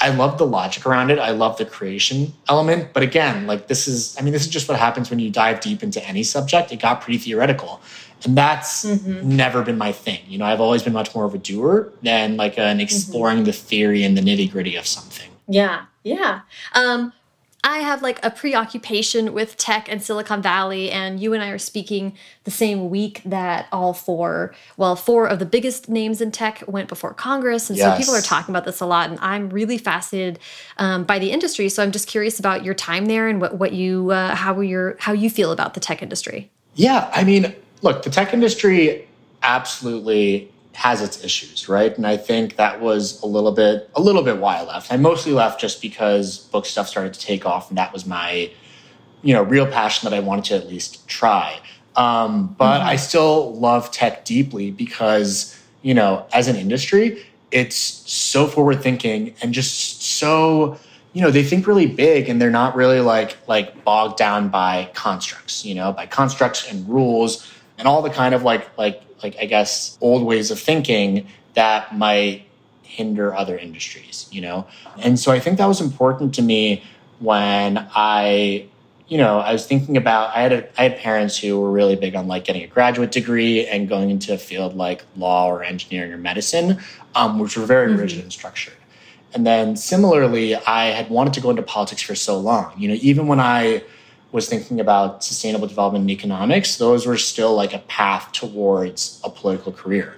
I 0.00 0.10
loved 0.10 0.38
the 0.38 0.46
logic 0.46 0.86
around 0.86 1.10
it. 1.10 1.18
I 1.18 1.30
love 1.30 1.56
the 1.56 1.64
creation 1.64 2.34
element. 2.48 2.92
But 2.92 3.02
again, 3.02 3.46
like 3.46 3.68
this 3.68 3.86
is, 3.86 4.16
I 4.18 4.22
mean, 4.22 4.32
this 4.32 4.42
is 4.42 4.48
just 4.48 4.68
what 4.68 4.78
happens 4.78 5.08
when 5.08 5.18
you 5.18 5.30
dive 5.30 5.60
deep 5.60 5.82
into 5.82 6.04
any 6.06 6.22
subject. 6.22 6.72
It 6.72 6.80
got 6.80 7.00
pretty 7.00 7.18
theoretical. 7.18 7.80
And 8.24 8.36
that's 8.36 8.84
mm-hmm. 8.84 9.36
never 9.36 9.62
been 9.62 9.78
my 9.78 9.92
thing. 9.92 10.20
You 10.26 10.38
know, 10.38 10.46
I've 10.46 10.60
always 10.60 10.82
been 10.82 10.92
much 10.92 11.14
more 11.14 11.24
of 11.24 11.34
a 11.34 11.38
doer 11.38 11.92
than 12.02 12.36
like 12.36 12.58
an 12.58 12.76
mm-hmm. 12.76 12.80
exploring 12.80 13.38
mm-hmm. 13.38 13.46
the 13.46 13.52
theory 13.52 14.02
and 14.02 14.16
the 14.16 14.22
nitty 14.22 14.50
gritty 14.50 14.76
of 14.76 14.86
something. 14.86 15.30
Yeah. 15.48 15.84
Yeah. 16.02 16.40
Um, 16.74 17.12
I 17.64 17.78
have 17.78 18.02
like 18.02 18.22
a 18.22 18.30
preoccupation 18.30 19.32
with 19.32 19.56
tech 19.56 19.90
and 19.90 20.02
Silicon 20.02 20.42
Valley, 20.42 20.90
and 20.90 21.18
you 21.18 21.32
and 21.32 21.42
I 21.42 21.48
are 21.48 21.58
speaking 21.58 22.14
the 22.44 22.50
same 22.50 22.90
week 22.90 23.22
that 23.24 23.68
all 23.72 23.94
four, 23.94 24.54
well, 24.76 24.96
four 24.96 25.26
of 25.26 25.38
the 25.38 25.46
biggest 25.46 25.88
names 25.88 26.20
in 26.20 26.30
tech 26.30 26.62
went 26.68 26.90
before 26.90 27.14
Congress. 27.14 27.70
And 27.70 27.78
yes. 27.78 27.90
so 27.90 27.98
people 27.98 28.14
are 28.14 28.20
talking 28.20 28.52
about 28.52 28.66
this 28.66 28.80
a 28.80 28.86
lot, 28.86 29.08
and 29.08 29.18
I'm 29.20 29.48
really 29.48 29.78
fascinated 29.78 30.40
um, 30.76 31.04
by 31.04 31.18
the 31.18 31.30
industry. 31.30 31.70
So 31.70 31.82
I'm 31.82 31.90
just 31.90 32.06
curious 32.06 32.38
about 32.38 32.64
your 32.64 32.74
time 32.74 33.06
there 33.06 33.28
and 33.28 33.40
what, 33.40 33.56
what 33.56 33.72
you, 33.72 34.10
uh, 34.10 34.34
how, 34.34 34.60
your, 34.60 34.96
how 35.00 35.14
you 35.14 35.30
feel 35.30 35.50
about 35.50 35.72
the 35.72 35.80
tech 35.80 36.02
industry. 36.02 36.50
Yeah, 36.74 37.10
I 37.14 37.24
mean, 37.24 37.54
look, 37.80 38.02
the 38.02 38.10
tech 38.10 38.34
industry 38.34 39.08
absolutely 39.42 40.52
has 40.74 41.00
its 41.00 41.22
issues, 41.24 41.68
right? 41.68 41.96
And 41.96 42.06
I 42.06 42.16
think 42.16 42.56
that 42.56 42.80
was 42.80 43.22
a 43.22 43.26
little 43.26 43.52
bit 43.52 43.88
a 43.94 44.00
little 44.00 44.22
bit 44.22 44.38
why 44.38 44.58
I 44.58 44.64
left. 44.64 44.92
I 44.92 44.96
mostly 44.96 45.32
left 45.32 45.60
just 45.60 45.80
because 45.80 46.38
book 46.38 46.66
stuff 46.66 46.88
started 46.88 47.14
to 47.14 47.20
take 47.20 47.46
off, 47.46 47.68
and 47.68 47.78
that 47.78 47.92
was 47.92 48.06
my 48.06 48.50
you 49.22 49.32
know 49.32 49.42
real 49.42 49.66
passion 49.66 50.08
that 50.08 50.16
I 50.16 50.20
wanted 50.20 50.44
to 50.46 50.56
at 50.56 50.68
least 50.68 51.06
try. 51.08 51.60
Um, 51.96 52.54
but 52.58 52.80
mm-hmm. 52.80 52.88
I 52.88 52.96
still 52.96 53.54
love 53.54 53.90
tech 53.92 54.24
deeply 54.24 54.70
because 54.70 55.58
you 55.82 55.94
know 55.94 56.26
as 56.32 56.48
an 56.48 56.56
industry, 56.56 57.24
it's 57.50 57.76
so 57.76 58.46
forward 58.46 58.82
thinking 58.82 59.34
and 59.40 59.54
just 59.54 60.02
so 60.02 60.76
you 61.12 61.22
know 61.22 61.30
they 61.30 61.44
think 61.44 61.68
really 61.68 61.86
big 61.86 62.28
and 62.28 62.42
they're 62.42 62.50
not 62.50 62.74
really 62.74 63.00
like 63.00 63.36
like 63.46 63.84
bogged 63.84 64.18
down 64.18 64.48
by 64.48 64.90
constructs 64.92 65.64
you 65.64 65.74
know 65.74 65.92
by 65.92 66.04
constructs 66.04 66.68
and 66.68 66.86
rules 66.88 67.48
and 67.78 67.86
all 67.86 68.02
the 68.02 68.10
kind 68.10 68.34
of 68.34 68.42
like 68.42 68.76
like 68.76 69.03
like 69.24 69.36
I 69.40 69.46
guess 69.46 69.98
old 70.00 70.22
ways 70.22 70.50
of 70.52 70.60
thinking 70.60 71.26
that 71.54 71.96
might 71.96 72.46
hinder 72.82 73.34
other 73.34 73.58
industries, 73.58 74.28
you 74.30 74.40
know? 74.40 74.66
And 74.98 75.18
so 75.18 75.32
I 75.32 75.40
think 75.40 75.58
that 75.58 75.66
was 75.66 75.80
important 75.80 76.34
to 76.34 76.42
me 76.42 76.84
when 77.18 77.88
I 77.94 78.68
you 79.06 79.18
know, 79.18 79.38
I 79.38 79.52
was 79.52 79.66
thinking 79.66 79.98
about 79.98 80.34
I 80.34 80.40
had 80.40 80.52
a, 80.52 80.80
I 80.80 80.88
had 80.88 80.98
parents 80.98 81.36
who 81.38 81.60
were 81.60 81.70
really 81.70 81.94
big 81.94 82.14
on 82.14 82.26
like 82.26 82.44
getting 82.44 82.62
a 82.62 82.66
graduate 82.66 83.12
degree 83.12 83.66
and 83.66 83.86
going 83.86 84.08
into 84.10 84.32
a 84.32 84.38
field 84.38 84.76
like 84.76 85.04
law 85.16 85.46
or 85.46 85.62
engineering 85.62 86.12
or 86.12 86.16
medicine, 86.16 86.80
um, 87.14 87.38
which 87.38 87.56
were 87.56 87.66
very 87.66 87.90
mm-hmm. 87.90 88.00
rigid 88.00 88.22
and 88.22 88.32
structured. 88.32 88.74
And 89.34 89.46
then 89.46 89.76
similarly, 89.76 90.54
I 90.54 90.86
had 90.86 91.10
wanted 91.10 91.34
to 91.34 91.40
go 91.40 91.50
into 91.50 91.62
politics 91.62 92.00
for 92.00 92.14
so 92.14 92.38
long. 92.38 92.72
You 92.78 92.88
know, 92.88 92.98
even 93.02 93.26
when 93.26 93.40
I 93.40 93.82
was 94.34 94.48
thinking 94.48 94.80
about 94.80 95.22
sustainable 95.22 95.68
development 95.68 96.02
and 96.02 96.10
economics, 96.10 96.76
those 96.76 97.06
were 97.06 97.16
still 97.16 97.54
like 97.54 97.72
a 97.72 97.78
path 97.78 98.32
towards 98.32 99.20
a 99.22 99.30
political 99.30 99.70
career. 99.70 100.16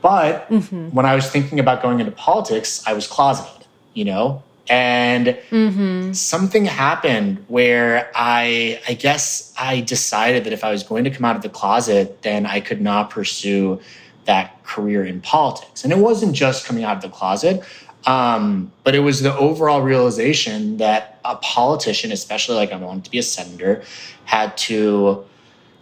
But 0.00 0.48
mm-hmm. 0.48 0.88
when 0.88 1.04
I 1.04 1.14
was 1.14 1.30
thinking 1.30 1.60
about 1.60 1.82
going 1.82 2.00
into 2.00 2.12
politics, 2.12 2.82
I 2.86 2.94
was 2.94 3.06
closeted, 3.06 3.66
you 3.92 4.06
know? 4.06 4.42
And 4.70 5.26
mm-hmm. 5.50 6.12
something 6.12 6.64
happened 6.64 7.44
where 7.48 8.10
I 8.14 8.80
I 8.88 8.94
guess 8.94 9.52
I 9.58 9.80
decided 9.80 10.44
that 10.44 10.54
if 10.54 10.64
I 10.64 10.70
was 10.70 10.82
going 10.82 11.04
to 11.04 11.10
come 11.10 11.26
out 11.26 11.36
of 11.36 11.42
the 11.42 11.50
closet, 11.50 12.22
then 12.22 12.46
I 12.46 12.60
could 12.60 12.80
not 12.80 13.10
pursue 13.10 13.78
that 14.24 14.62
career 14.64 15.04
in 15.04 15.20
politics. 15.20 15.84
And 15.84 15.92
it 15.92 15.98
wasn't 15.98 16.34
just 16.34 16.64
coming 16.64 16.84
out 16.84 16.96
of 16.96 17.02
the 17.02 17.10
closet. 17.10 17.62
Um, 18.06 18.72
but 18.82 18.94
it 18.94 19.00
was 19.00 19.22
the 19.22 19.36
overall 19.36 19.82
realization 19.82 20.78
that 20.78 21.20
a 21.24 21.36
politician, 21.36 22.12
especially 22.12 22.56
like 22.56 22.72
I 22.72 22.76
wanted 22.76 23.04
to 23.04 23.10
be 23.10 23.18
a 23.18 23.22
senator, 23.22 23.82
had 24.24 24.56
to 24.58 25.24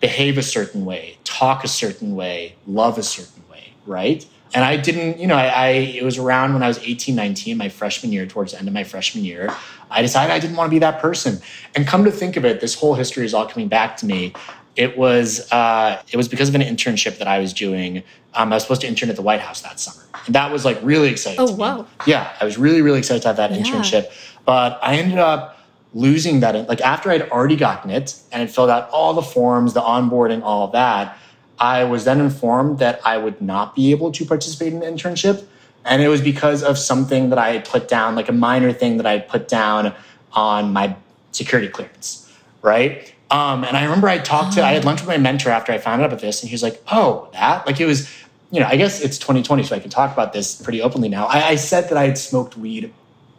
behave 0.00 0.38
a 0.38 0.42
certain 0.42 0.84
way, 0.84 1.18
talk 1.24 1.64
a 1.64 1.68
certain 1.68 2.14
way, 2.16 2.56
love 2.66 2.98
a 2.98 3.02
certain 3.02 3.42
way, 3.50 3.72
right? 3.86 4.26
And 4.54 4.64
I 4.64 4.76
didn't, 4.76 5.18
you 5.18 5.26
know, 5.26 5.36
I, 5.36 5.46
I, 5.46 5.68
it 5.68 6.04
was 6.04 6.16
around 6.16 6.54
when 6.54 6.62
I 6.62 6.68
was 6.68 6.78
18, 6.78 7.14
19, 7.14 7.56
my 7.56 7.68
freshman 7.68 8.12
year, 8.12 8.26
towards 8.26 8.52
the 8.52 8.58
end 8.58 8.66
of 8.66 8.74
my 8.74 8.84
freshman 8.84 9.24
year, 9.24 9.54
I 9.90 10.00
decided 10.02 10.32
I 10.32 10.38
didn't 10.38 10.56
want 10.56 10.68
to 10.68 10.74
be 10.74 10.78
that 10.78 11.00
person. 11.00 11.40
And 11.74 11.86
come 11.86 12.04
to 12.04 12.10
think 12.10 12.36
of 12.36 12.44
it, 12.44 12.60
this 12.60 12.74
whole 12.74 12.94
history 12.94 13.24
is 13.24 13.34
all 13.34 13.46
coming 13.46 13.68
back 13.68 13.96
to 13.98 14.06
me. 14.06 14.32
It 14.78 14.96
was 14.96 15.50
uh, 15.50 16.00
it 16.12 16.16
was 16.16 16.28
because 16.28 16.48
of 16.48 16.54
an 16.54 16.60
internship 16.62 17.18
that 17.18 17.26
I 17.26 17.40
was 17.40 17.52
doing. 17.52 18.04
Um, 18.34 18.52
I 18.52 18.56
was 18.56 18.62
supposed 18.62 18.82
to 18.82 18.86
intern 18.86 19.10
at 19.10 19.16
the 19.16 19.22
White 19.22 19.40
House 19.40 19.60
that 19.62 19.80
summer, 19.80 20.06
and 20.24 20.34
that 20.36 20.52
was 20.52 20.64
like 20.64 20.78
really 20.84 21.08
exciting. 21.08 21.40
Oh 21.40 21.52
wow! 21.52 21.84
Yeah, 22.06 22.32
I 22.40 22.44
was 22.44 22.58
really 22.58 22.80
really 22.80 23.00
excited 23.00 23.22
to 23.22 23.28
have 23.28 23.36
that 23.38 23.50
Yeah. 23.50 23.58
internship. 23.58 24.12
But 24.44 24.78
I 24.80 24.94
ended 24.94 25.18
up 25.18 25.58
losing 25.94 26.38
that. 26.40 26.68
Like 26.68 26.80
after 26.80 27.10
I'd 27.10 27.28
already 27.28 27.56
gotten 27.56 27.90
it 27.90 28.14
and 28.30 28.40
had 28.40 28.52
filled 28.52 28.70
out 28.70 28.88
all 28.90 29.14
the 29.14 29.22
forms, 29.22 29.74
the 29.74 29.80
onboarding, 29.80 30.42
all 30.44 30.66
of 30.66 30.72
that, 30.72 31.18
I 31.58 31.82
was 31.82 32.04
then 32.04 32.20
informed 32.20 32.78
that 32.78 33.00
I 33.04 33.18
would 33.18 33.42
not 33.42 33.74
be 33.74 33.90
able 33.90 34.12
to 34.12 34.24
participate 34.24 34.72
in 34.72 34.78
the 34.78 34.86
internship. 34.86 35.44
And 35.84 36.02
it 36.02 36.08
was 36.08 36.20
because 36.20 36.62
of 36.62 36.78
something 36.78 37.30
that 37.30 37.38
I 37.38 37.50
had 37.50 37.64
put 37.64 37.88
down, 37.88 38.14
like 38.14 38.28
a 38.28 38.32
minor 38.32 38.72
thing 38.72 38.96
that 38.98 39.06
I 39.06 39.12
had 39.12 39.28
put 39.28 39.48
down 39.48 39.92
on 40.34 40.72
my 40.72 40.94
security 41.32 41.68
clearance, 41.68 42.32
right? 42.62 43.12
Um, 43.30 43.64
and 43.64 43.76
I 43.76 43.84
remember 43.84 44.08
I 44.08 44.18
talked 44.18 44.54
to, 44.54 44.64
I 44.64 44.72
had 44.72 44.84
lunch 44.84 45.00
with 45.00 45.08
my 45.08 45.18
mentor 45.18 45.50
after 45.50 45.70
I 45.72 45.78
found 45.78 46.00
out 46.00 46.06
about 46.06 46.20
this, 46.20 46.40
and 46.42 46.48
he 46.48 46.54
was 46.54 46.62
like, 46.62 46.82
"Oh, 46.90 47.28
that?" 47.34 47.66
Like 47.66 47.78
it 47.80 47.84
was, 47.86 48.10
you 48.50 48.60
know, 48.60 48.66
I 48.66 48.76
guess 48.76 49.02
it's 49.02 49.18
2020, 49.18 49.64
so 49.64 49.76
I 49.76 49.80
can 49.80 49.90
talk 49.90 50.12
about 50.12 50.32
this 50.32 50.60
pretty 50.60 50.80
openly 50.80 51.08
now. 51.08 51.26
I, 51.26 51.48
I 51.48 51.54
said 51.56 51.88
that 51.90 51.98
I 51.98 52.06
had 52.06 52.16
smoked 52.16 52.56
weed 52.56 52.92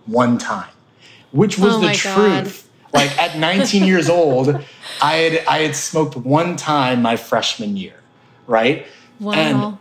one 0.05 0.37
time, 0.37 0.69
which 1.31 1.57
was 1.57 1.75
Oh 1.75 1.79
the 1.79 1.87
my 1.87 1.97
God. 2.03 2.43
truth. 2.43 2.69
Like 2.93 3.17
at 3.19 3.37
19 3.37 3.83
years 3.83 4.09
old, 4.09 4.63
I 5.01 5.13
had 5.15 5.45
I 5.47 5.59
had 5.59 5.75
smoked 5.75 6.15
one 6.15 6.55
time 6.55 7.01
my 7.01 7.15
freshman 7.15 7.77
year, 7.77 7.95
right? 8.47 8.85
Wow. 9.19 9.33
And 9.33 9.77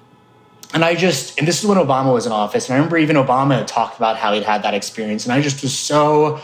and 0.75 0.85
I 0.85 0.95
just, 0.95 1.39
and 1.39 1.49
this 1.49 1.63
is 1.63 1.67
when 1.67 1.79
Obama 1.79 2.13
was 2.13 2.27
in 2.27 2.33
office. 2.33 2.67
And 2.69 2.75
I 2.75 2.77
remember 2.77 2.99
even 2.99 3.17
Obama 3.17 3.57
had 3.57 3.67
talked 3.67 3.97
about 3.97 4.19
how 4.19 4.35
he'd 4.35 4.43
had 4.43 4.63
that 4.65 4.75
experience. 4.75 5.25
And 5.25 5.33
I 5.33 5.41
just 5.41 5.63
was 5.63 5.77
so 5.77 6.41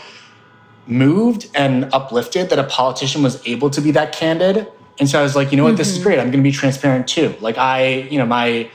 moved 0.87 1.49
and 1.55 1.89
uplifted 1.93 2.49
that 2.49 2.59
a 2.59 2.63
politician 2.63 3.23
was 3.23 3.45
able 3.47 3.69
to 3.69 3.81
be 3.81 3.91
that 3.91 4.11
candid. 4.11 4.67
And 4.99 5.09
so 5.09 5.19
I 5.19 5.23
was 5.23 5.35
like, 5.35 5.51
you 5.51 5.57
know 5.57 5.63
what, 5.63 5.77
this 5.77 5.89
is 5.89 5.95
mm-hmm. 5.95 6.03
great. 6.03 6.19
I'm 6.19 6.31
going 6.31 6.43
to 6.43 6.49
be 6.49 6.51
transparent 6.51 7.07
too. 7.07 7.35
Like 7.41 7.57
I, 7.57 8.07
you 8.09 8.17
know, 8.17 8.25
my, 8.25 8.69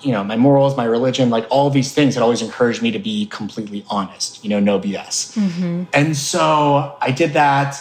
you 0.00 0.12
know, 0.12 0.24
my 0.24 0.36
morals, 0.36 0.76
my 0.76 0.84
religion, 0.84 1.30
like 1.30 1.46
all 1.50 1.70
these 1.70 1.92
things 1.92 2.14
had 2.14 2.22
always 2.22 2.42
encouraged 2.42 2.82
me 2.82 2.90
to 2.90 2.98
be 2.98 3.26
completely 3.26 3.84
honest, 3.88 4.42
you 4.44 4.50
know, 4.50 4.60
no 4.60 4.78
BS. 4.78 5.36
Mm-hmm. 5.38 5.84
And 5.92 6.16
so 6.16 6.96
I 7.00 7.10
did 7.10 7.32
that 7.34 7.80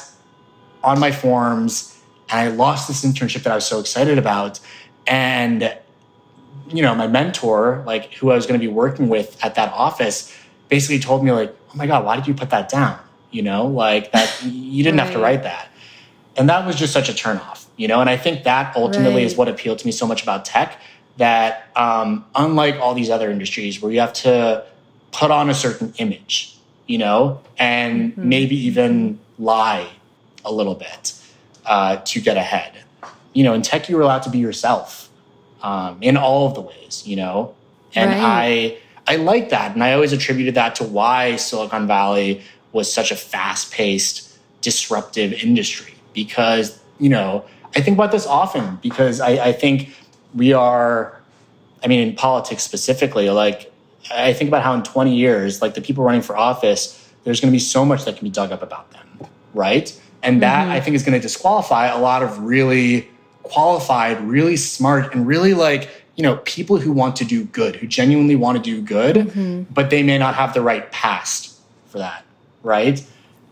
on 0.83 0.99
my 0.99 1.11
forms 1.11 1.99
and 2.29 2.39
I 2.39 2.47
lost 2.55 2.87
this 2.87 3.03
internship 3.03 3.43
that 3.43 3.51
I 3.51 3.55
was 3.55 3.65
so 3.65 3.79
excited 3.79 4.17
about. 4.17 4.59
And, 5.05 5.75
you 6.69 6.81
know, 6.81 6.95
my 6.95 7.07
mentor, 7.07 7.83
like 7.85 8.13
who 8.13 8.31
I 8.31 8.35
was 8.35 8.45
going 8.45 8.59
to 8.59 8.65
be 8.65 8.71
working 8.71 9.09
with 9.09 9.37
at 9.43 9.55
that 9.55 9.73
office, 9.73 10.35
basically 10.69 10.99
told 10.99 11.23
me, 11.23 11.31
like, 11.31 11.55
oh 11.69 11.75
my 11.75 11.87
God, 11.87 12.05
why 12.05 12.15
did 12.15 12.27
you 12.27 12.33
put 12.33 12.49
that 12.51 12.69
down? 12.69 12.99
You 13.33 13.41
know, 13.41 13.67
like 13.67 14.11
that, 14.13 14.43
you 14.43 14.83
didn't 14.83 14.99
have 14.99 15.11
to 15.11 15.19
write 15.19 15.43
that. 15.43 15.67
And 16.37 16.47
that 16.49 16.65
was 16.65 16.75
just 16.75 16.93
such 16.93 17.09
a 17.09 17.13
turnoff, 17.13 17.65
you 17.77 17.87
know? 17.87 17.99
And 17.99 18.09
I 18.09 18.15
think 18.17 18.43
that 18.43 18.75
ultimately 18.75 19.23
is 19.23 19.35
what 19.35 19.47
appealed 19.47 19.79
to 19.79 19.85
me 19.85 19.91
so 19.91 20.07
much 20.07 20.23
about 20.23 20.45
tech 20.45 20.79
that, 21.17 21.67
um, 21.75 22.25
unlike 22.35 22.75
all 22.75 22.93
these 22.93 23.09
other 23.09 23.29
industries 23.29 23.81
where 23.81 23.91
you 23.91 23.99
have 23.99 24.13
to 24.13 24.63
put 25.11 25.29
on 25.31 25.49
a 25.49 25.53
certain 25.53 25.93
image, 25.97 26.57
you 26.87 26.97
know, 26.97 27.41
and 27.57 28.17
maybe 28.17 28.55
even 28.55 29.19
lie 29.37 29.87
a 30.45 30.51
little 30.51 30.75
bit 30.75 31.13
uh, 31.65 31.97
to 31.97 32.21
get 32.21 32.37
ahead. 32.37 32.71
You 33.33 33.43
know, 33.43 33.53
in 33.53 33.61
tech, 33.61 33.89
you 33.89 33.95
were 33.95 34.03
allowed 34.03 34.23
to 34.23 34.29
be 34.29 34.39
yourself 34.39 35.09
um, 35.61 35.97
in 36.01 36.17
all 36.17 36.47
of 36.47 36.55
the 36.55 36.61
ways, 36.61 37.03
you 37.05 37.15
know, 37.15 37.55
and 37.95 38.11
Right. 38.11 38.77
I 39.07 39.13
I 39.13 39.17
like 39.17 39.49
that, 39.49 39.73
and 39.73 39.83
I 39.83 39.93
always 39.93 40.13
attributed 40.13 40.55
that 40.55 40.75
to 40.75 40.83
why 40.85 41.35
Silicon 41.35 41.87
Valley 41.87 42.41
was 42.73 42.91
such 42.91 43.11
a 43.11 43.15
fast-paced, 43.15 44.37
disruptive 44.61 45.33
industry 45.33 45.93
because 46.13 46.79
you 46.99 47.09
know 47.09 47.45
I 47.75 47.81
think 47.81 47.97
about 47.97 48.11
this 48.11 48.27
often 48.27 48.77
because 48.81 49.19
I, 49.19 49.31
I 49.31 49.51
think 49.51 49.95
we 50.33 50.53
are, 50.53 51.19
I 51.83 51.87
mean, 51.87 52.07
in 52.07 52.15
politics 52.15 52.63
specifically, 52.63 53.29
like 53.29 53.71
I 54.11 54.33
think 54.33 54.49
about 54.49 54.63
how 54.63 54.73
in 54.73 54.83
20 54.83 55.15
years, 55.15 55.61
like 55.61 55.73
the 55.73 55.81
people 55.81 56.03
running 56.03 56.21
for 56.21 56.37
office, 56.37 56.99
there's 57.23 57.39
going 57.39 57.51
to 57.51 57.55
be 57.55 57.59
so 57.59 57.85
much 57.85 58.05
that 58.05 58.17
can 58.17 58.25
be 58.25 58.31
dug 58.31 58.51
up 58.51 58.61
about 58.61 58.91
them, 58.91 59.27
right? 59.53 59.99
And 60.21 60.41
that 60.41 60.63
mm-hmm. 60.63 60.71
I 60.71 60.81
think 60.81 60.95
is 60.95 61.03
going 61.03 61.13
to 61.13 61.19
disqualify 61.19 61.87
a 61.87 61.97
lot 61.97 62.21
of 62.21 62.39
really 62.39 63.09
qualified, 63.43 64.21
really 64.21 64.55
smart, 64.55 65.13
and 65.13 65.25
really 65.25 65.53
like, 65.53 65.89
you 66.15 66.23
know, 66.23 66.37
people 66.45 66.77
who 66.77 66.91
want 66.91 67.15
to 67.17 67.25
do 67.25 67.43
good, 67.45 67.75
who 67.75 67.87
genuinely 67.87 68.35
want 68.35 68.57
to 68.57 68.63
do 68.63 68.81
good, 68.81 69.15
mm-hmm. 69.15 69.63
but 69.73 69.89
they 69.89 70.03
may 70.03 70.17
not 70.17 70.35
have 70.35 70.53
the 70.53 70.61
right 70.61 70.91
past 70.91 71.59
for 71.87 71.97
that, 71.97 72.23
right? 72.63 73.03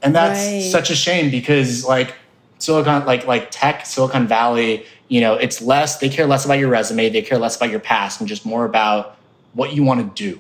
And 0.02 0.16
that's 0.16 0.40
Right. 0.40 0.64
such 0.64 0.90
a 0.90 0.96
shame 0.96 1.30
because 1.30 1.86
like 1.86 2.16
Silicon, 2.58 3.06
like 3.06 3.28
like 3.28 3.52
tech, 3.52 3.86
Silicon 3.86 4.28
Valley, 4.28 4.86
you 5.08 5.22
know, 5.22 5.34
it's 5.36 5.62
less. 5.62 5.98
They 5.98 6.10
care 6.10 6.26
less 6.26 6.46
about 6.46 6.60
your 6.60 6.70
resume. 6.70 7.10
They 7.10 7.22
care 7.22 7.38
less 7.38 7.56
about 7.56 7.70
your 7.70 7.80
past, 7.80 8.20
and 8.20 8.30
just 8.30 8.46
more 8.46 8.66
about 8.66 9.18
what 9.54 9.74
you 9.74 9.84
want 9.84 10.16
to 10.16 10.24
do. 10.24 10.40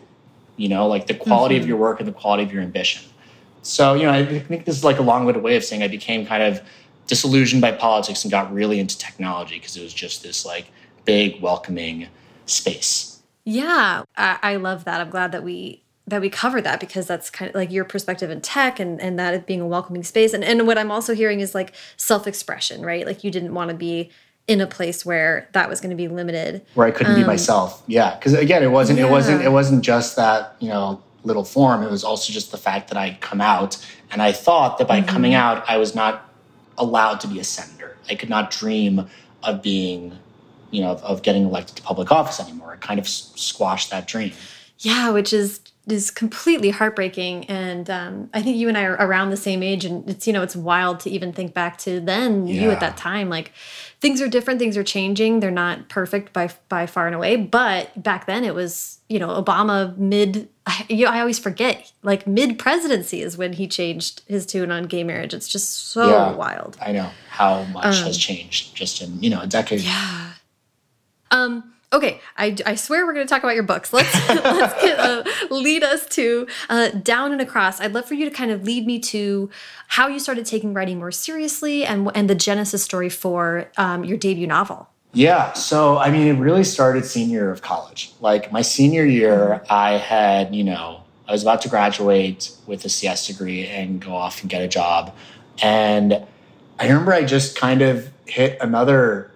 You 0.57 0.69
know, 0.69 0.87
like 0.87 1.07
the 1.07 1.13
quality 1.13 1.55
of 1.57 1.61
mm-hmm. 1.61 1.69
your 1.69 1.77
work 1.77 1.99
and 1.99 2.07
the 2.07 2.13
quality 2.13 2.43
of 2.43 2.53
your 2.53 2.61
ambition. 2.63 3.03
So, 3.63 3.93
you 3.93 4.03
know, 4.03 4.11
I 4.11 4.25
think 4.25 4.65
this 4.65 4.75
is 4.75 4.83
like 4.83 4.97
a 4.97 5.03
long-winded 5.03 5.43
way 5.43 5.55
of 5.55 5.63
saying 5.63 5.83
I 5.83 5.87
became 5.87 6.25
kind 6.25 6.41
of 6.41 6.61
disillusioned 7.07 7.61
by 7.61 7.71
politics 7.71 8.23
and 8.23 8.31
got 8.31 8.51
really 8.53 8.79
into 8.79 8.97
technology 8.97 9.55
because 9.55 9.77
it 9.77 9.83
was 9.83 9.93
just 9.93 10.23
this 10.23 10.45
like 10.45 10.71
big, 11.05 11.41
welcoming 11.41 12.07
space. 12.45 13.21
Yeah, 13.43 14.03
I, 14.15 14.39
I 14.41 14.55
love 14.55 14.85
that. 14.85 15.01
I'm 15.01 15.09
glad 15.09 15.31
that 15.31 15.43
we 15.43 15.80
that 16.11 16.21
we 16.21 16.29
covered 16.29 16.63
that 16.63 16.79
because 16.79 17.07
that's 17.07 17.29
kind 17.29 17.49
of 17.49 17.55
like 17.55 17.71
your 17.71 17.83
perspective 17.83 18.29
in 18.29 18.39
tech 18.41 18.79
and 18.79 19.01
and 19.01 19.17
that 19.17 19.45
being 19.47 19.59
a 19.61 19.67
welcoming 19.67 20.03
space. 20.03 20.33
And 20.33 20.43
and 20.43 20.67
what 20.67 20.77
I'm 20.77 20.91
also 20.91 21.15
hearing 21.15 21.39
is 21.39 21.55
like 21.55 21.73
self 21.97 22.27
expression, 22.27 22.85
right? 22.85 23.05
Like 23.05 23.23
you 23.23 23.31
didn't 23.31 23.53
want 23.53 23.69
to 23.71 23.75
be 23.75 24.11
in 24.47 24.61
a 24.61 24.67
place 24.67 25.05
where 25.05 25.47
that 25.53 25.69
was 25.69 25.79
going 25.81 25.89
to 25.91 25.95
be 25.95 26.07
limited. 26.07 26.65
where 26.73 26.87
I 26.87 26.91
couldn't 26.91 27.15
be 27.15 27.23
myself. 27.23 27.83
Yeah, 27.87 28.15
because 28.15 28.33
again, 28.33 28.63
it 28.63 28.71
wasn't 28.71 28.99
it 28.99 29.09
wasn't 29.09 29.39
Um, 29.41 29.45
it 29.47 29.51
wasn't 29.51 29.83
just 29.83 30.15
that 30.17 30.55
you 30.59 30.69
know 30.69 31.01
little 31.23 31.43
form. 31.43 31.83
It 31.83 31.91
was 31.91 32.03
also 32.03 32.31
just 32.33 32.51
the 32.51 32.57
fact 32.57 32.87
that 32.89 32.97
I'd 32.97 33.19
come 33.21 33.41
out, 33.41 33.77
and 34.11 34.21
I 34.21 34.31
thought 34.31 34.77
that 34.77 34.87
by 34.87 34.99
Mm-hmm. 35.01 35.09
coming 35.09 35.33
out, 35.33 35.63
I 35.67 35.77
was 35.77 35.93
not 35.95 36.29
allowed 36.77 37.19
to 37.21 37.27
be 37.27 37.39
a 37.39 37.43
senator. 37.43 37.97
I 38.09 38.15
could 38.15 38.29
not 38.29 38.49
dream 38.51 39.07
of 39.43 39.61
being, 39.61 40.17
you 40.71 40.81
know, 40.81 40.91
of, 40.91 41.03
of 41.03 41.21
getting 41.21 41.43
elected 41.45 41.75
to 41.77 41.83
public 41.83 42.11
office 42.11 42.39
anymore. 42.39 42.73
It 42.73 42.81
kind 42.81 42.99
of 42.99 43.07
squashed 43.07 43.89
that 43.91 44.07
dream. 44.07 44.31
Yeah, 44.79 45.11
which 45.11 45.31
is 45.31 45.59
is 45.87 46.11
completely 46.11 46.69
heartbreaking. 46.69 47.45
And 47.45 47.89
um, 47.89 48.29
I 48.33 48.41
think 48.41 48.55
you 48.57 48.67
and 48.67 48.77
I 48.77 48.83
are 48.83 48.93
around 48.95 49.31
the 49.31 49.37
same 49.37 49.63
age, 49.63 49.83
and 49.83 50.07
it's 50.09 50.27
you 50.27 50.33
know 50.33 50.43
it's 50.43 50.55
wild 50.55 50.99
to 51.01 51.09
even 51.09 51.33
think 51.33 51.53
back 51.53 51.77
to 51.79 51.99
then 51.99 52.47
you 52.47 52.69
at 52.71 52.79
that 52.81 52.97
time. 52.97 53.29
Like 53.29 53.51
things 53.99 54.21
are 54.21 54.27
different, 54.27 54.59
things 54.59 54.77
are 54.77 54.83
changing. 54.83 55.39
They're 55.39 55.51
not 55.51 55.89
perfect 55.89 56.33
by 56.33 56.49
by 56.69 56.85
far 56.85 57.07
and 57.07 57.15
away, 57.15 57.35
but 57.35 58.01
back 58.01 58.25
then 58.27 58.43
it 58.43 58.53
was 58.53 58.99
you 59.09 59.17
know 59.19 59.29
Obama 59.41 59.97
mid. 59.97 60.47
I, 60.67 60.85
you 60.87 61.05
know, 61.05 61.11
I 61.11 61.19
always 61.19 61.39
forget 61.39 61.91
like 62.03 62.27
mid 62.27 62.59
presidency 62.59 63.21
is 63.23 63.35
when 63.35 63.53
he 63.53 63.67
changed 63.67 64.21
his 64.27 64.45
tune 64.45 64.69
on 64.71 64.83
gay 64.83 65.03
marriage. 65.03 65.33
It's 65.33 65.47
just 65.47 65.87
so 65.87 66.07
Yeah. 66.07 66.35
wild. 66.35 66.77
I 66.79 66.91
know 66.91 67.09
how 67.29 67.63
much 67.63 68.01
has 68.03 68.15
changed 68.17 68.75
just 68.75 69.01
in 69.01 69.21
you 69.23 69.31
know 69.31 69.41
a 69.41 69.47
decade. 69.47 69.79
Um, 69.79 69.85
Yeah. 69.87 70.31
Um. 71.31 71.70
Okay, 71.93 72.21
I, 72.37 72.55
I 72.65 72.75
swear 72.75 73.05
we're 73.05 73.13
going 73.13 73.27
to 73.27 73.29
talk 73.29 73.43
about 73.43 73.53
your 73.55 73.63
books. 73.63 73.91
Let's 73.91 74.13
let's 74.29 74.81
get, 74.81 74.97
uh, 74.97 75.23
lead 75.49 75.83
us 75.83 76.05
to 76.07 76.47
uh, 76.69 76.89
down 76.89 77.33
and 77.33 77.41
across. 77.41 77.81
I'd 77.81 77.93
love 77.93 78.05
for 78.05 78.13
you 78.13 78.23
to 78.29 78.31
kind 78.31 78.49
of 78.49 78.63
lead 78.63 78.87
me 78.87 78.99
to 78.99 79.49
how 79.87 80.07
you 80.07 80.19
started 80.19 80.45
taking 80.45 80.73
writing 80.73 80.99
more 80.99 81.11
seriously 81.11 81.85
and 81.85 82.09
and 82.15 82.29
the 82.29 82.35
genesis 82.35 82.83
story 82.83 83.09
for 83.09 83.69
um, 83.77 84.05
your 84.05 84.17
debut 84.17 84.47
novel. 84.47 84.87
Yeah. 85.13 85.51
So, 85.53 85.97
I 85.97 86.09
mean, 86.09 86.27
it 86.27 86.39
really 86.39 86.63
started 86.63 87.05
senior 87.05 87.51
of 87.51 87.61
college. 87.61 88.13
Like 88.21 88.51
my 88.51 88.61
senior 88.61 89.03
year, 89.03 89.61
I 89.69 89.93
had, 89.93 90.55
you 90.55 90.63
know, 90.63 91.03
I 91.27 91.33
was 91.33 91.41
about 91.41 91.61
to 91.63 91.69
graduate 91.69 92.51
with 92.65 92.85
a 92.85 92.89
CS 92.89 93.27
degree 93.27 93.67
and 93.67 93.99
go 93.99 94.13
off 94.13 94.41
and 94.41 94.49
get 94.49 94.61
a 94.61 94.67
job. 94.67 95.13
And 95.61 96.25
I 96.79 96.87
remember 96.87 97.13
I 97.13 97.23
just 97.25 97.57
kind 97.57 97.81
of 97.81 98.09
hit 98.25 98.57
another 98.61 99.30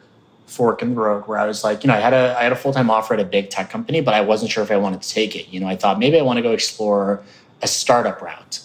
fork 0.46 0.82
in 0.82 0.94
the 0.94 1.02
road 1.02 1.28
where 1.28 1.38
I 1.38 1.46
was 1.48 1.64
like, 1.64 1.84
you 1.84 1.88
know, 1.88 1.96
I 1.96 2.00
had 2.00 2.14
a 2.14 2.36
I 2.38 2.44
had 2.44 2.52
a 2.52 2.56
full 2.56 2.74
time 2.74 2.90
offer 2.90 3.14
at 3.14 3.20
a 3.20 3.26
big 3.26 3.50
tech 3.50 3.70
company, 3.70 4.02
but 4.02 4.14
I 4.14 4.22
wasn't 4.22 4.52
sure 4.52 4.64
if 4.64 4.72
I 4.72 4.78
wanted 4.78 5.02
to 5.02 5.10
take 5.10 5.36
it. 5.36 5.50
You 5.50 5.60
know, 5.60 5.68
I 5.68 5.76
thought 5.76 6.00
maybe 6.00 6.20
I 6.20 6.22
want 6.22 6.38
to 6.38 6.44
go 6.44 6.52
explore 6.52 7.24
a 7.62 7.68
startup 7.68 8.22
route. 8.22 8.60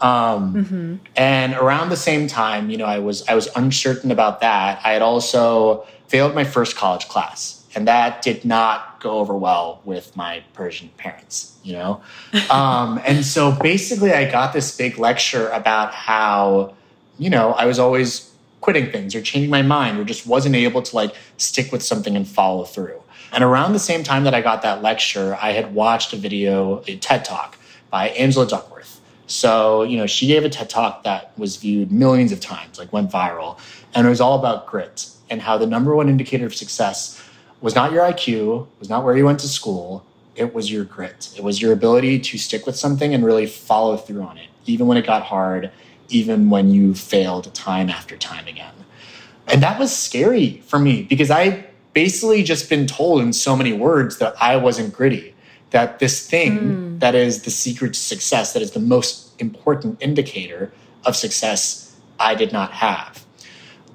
Um, 0.00 1.00
And 1.16 1.54
around 1.54 1.90
the 1.90 1.96
same 1.96 2.26
time, 2.26 2.70
you 2.70 2.76
know, 2.76 2.86
I 2.86 2.98
was 2.98 3.26
I 3.28 3.34
was 3.34 3.48
uncertain 3.54 4.10
about 4.10 4.40
that. 4.40 4.80
I 4.84 4.92
had 4.92 5.02
also 5.02 5.86
failed 6.08 6.34
my 6.34 6.44
first 6.44 6.76
college 6.76 7.06
class, 7.08 7.64
and 7.74 7.86
that 7.86 8.22
did 8.22 8.44
not 8.44 9.00
go 9.00 9.18
over 9.18 9.34
well 9.36 9.80
with 9.84 10.16
my 10.16 10.42
Persian 10.54 10.88
parents. 10.96 11.58
You 11.62 11.74
know, 11.74 12.00
um, 12.50 13.00
and 13.04 13.24
so 13.24 13.52
basically, 13.52 14.12
I 14.12 14.30
got 14.30 14.52
this 14.52 14.76
big 14.76 14.98
lecture 14.98 15.48
about 15.50 15.92
how, 15.92 16.74
you 17.18 17.28
know, 17.28 17.52
I 17.52 17.66
was 17.66 17.78
always 17.78 18.29
quitting 18.60 18.90
things 18.90 19.14
or 19.14 19.22
changing 19.22 19.50
my 19.50 19.62
mind 19.62 19.98
or 19.98 20.04
just 20.04 20.26
wasn't 20.26 20.54
able 20.54 20.82
to 20.82 20.96
like 20.96 21.14
stick 21.36 21.72
with 21.72 21.82
something 21.82 22.16
and 22.16 22.26
follow 22.28 22.64
through. 22.64 23.02
And 23.32 23.44
around 23.44 23.72
the 23.72 23.78
same 23.78 24.02
time 24.02 24.24
that 24.24 24.34
I 24.34 24.40
got 24.40 24.62
that 24.62 24.82
lecture, 24.82 25.38
I 25.40 25.52
had 25.52 25.74
watched 25.74 26.12
a 26.12 26.16
video, 26.16 26.82
a 26.86 26.96
TED 26.96 27.24
Talk 27.24 27.56
by 27.90 28.08
Angela 28.10 28.46
Duckworth. 28.46 29.00
So, 29.26 29.84
you 29.84 29.96
know, 29.96 30.06
she 30.06 30.26
gave 30.26 30.44
a 30.44 30.48
TED 30.48 30.68
Talk 30.68 31.04
that 31.04 31.32
was 31.38 31.56
viewed 31.56 31.92
millions 31.92 32.32
of 32.32 32.40
times, 32.40 32.78
like 32.78 32.92
went 32.92 33.10
viral. 33.10 33.58
And 33.94 34.06
it 34.06 34.10
was 34.10 34.20
all 34.20 34.38
about 34.38 34.66
grit 34.66 35.08
and 35.30 35.40
how 35.40 35.56
the 35.56 35.66
number 35.66 35.94
one 35.94 36.08
indicator 36.08 36.46
of 36.46 36.54
success 36.54 37.22
was 37.60 37.74
not 37.74 37.92
your 37.92 38.02
IQ, 38.04 38.66
was 38.78 38.88
not 38.88 39.04
where 39.04 39.16
you 39.16 39.24
went 39.24 39.38
to 39.40 39.48
school, 39.48 40.04
it 40.34 40.54
was 40.54 40.72
your 40.72 40.84
grit. 40.84 41.30
It 41.36 41.44
was 41.44 41.60
your 41.60 41.72
ability 41.72 42.18
to 42.20 42.38
stick 42.38 42.66
with 42.66 42.76
something 42.76 43.14
and 43.14 43.24
really 43.24 43.46
follow 43.46 43.96
through 43.96 44.22
on 44.22 44.38
it, 44.38 44.48
even 44.66 44.86
when 44.86 44.96
it 44.96 45.06
got 45.06 45.22
hard, 45.22 45.70
even 46.10 46.50
when 46.50 46.72
you 46.72 46.94
failed 46.94 47.52
time 47.54 47.88
after 47.88 48.16
time 48.16 48.46
again. 48.46 48.74
And 49.46 49.62
that 49.62 49.78
was 49.78 49.96
scary 49.96 50.62
for 50.66 50.78
me 50.78 51.02
because 51.02 51.30
I 51.30 51.66
basically 51.92 52.42
just 52.42 52.68
been 52.68 52.86
told 52.86 53.20
in 53.20 53.32
so 53.32 53.56
many 53.56 53.72
words 53.72 54.18
that 54.18 54.34
I 54.40 54.56
wasn't 54.56 54.94
gritty, 54.94 55.34
that 55.70 55.98
this 55.98 56.28
thing 56.28 56.58
mm. 56.58 57.00
that 57.00 57.14
is 57.14 57.42
the 57.42 57.50
secret 57.50 57.94
to 57.94 58.00
success, 58.00 58.52
that 58.52 58.62
is 58.62 58.72
the 58.72 58.80
most 58.80 59.40
important 59.40 60.00
indicator 60.00 60.72
of 61.04 61.16
success, 61.16 61.96
I 62.18 62.34
did 62.34 62.52
not 62.52 62.72
have. 62.72 63.24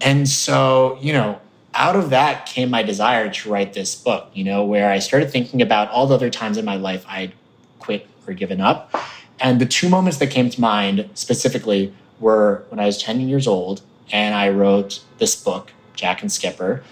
And 0.01 0.27
so, 0.27 0.97
you 1.01 1.13
know, 1.13 1.39
out 1.73 1.95
of 1.95 2.09
that 2.09 2.45
came 2.45 2.69
my 2.69 2.83
desire 2.83 3.29
to 3.29 3.49
write 3.49 3.73
this 3.73 3.95
book, 3.95 4.29
you 4.33 4.43
know, 4.43 4.63
where 4.63 4.89
I 4.89 4.99
started 4.99 5.31
thinking 5.31 5.61
about 5.61 5.89
all 5.89 6.07
the 6.07 6.15
other 6.15 6.29
times 6.29 6.57
in 6.57 6.65
my 6.65 6.75
life 6.75 7.05
I'd 7.07 7.33
quit 7.79 8.07
or 8.27 8.33
given 8.33 8.61
up. 8.61 8.93
And 9.39 9.59
the 9.59 9.65
two 9.65 9.89
moments 9.89 10.17
that 10.19 10.27
came 10.27 10.49
to 10.49 10.61
mind 10.61 11.09
specifically 11.13 11.93
were 12.19 12.63
when 12.69 12.79
I 12.79 12.85
was 12.85 12.97
10 13.01 13.21
years 13.21 13.47
old 13.47 13.81
and 14.11 14.35
I 14.35 14.49
wrote 14.49 15.01
this 15.17 15.35
book, 15.35 15.71
Jack 15.95 16.21
and 16.21 16.31
Skipper, 16.31 16.83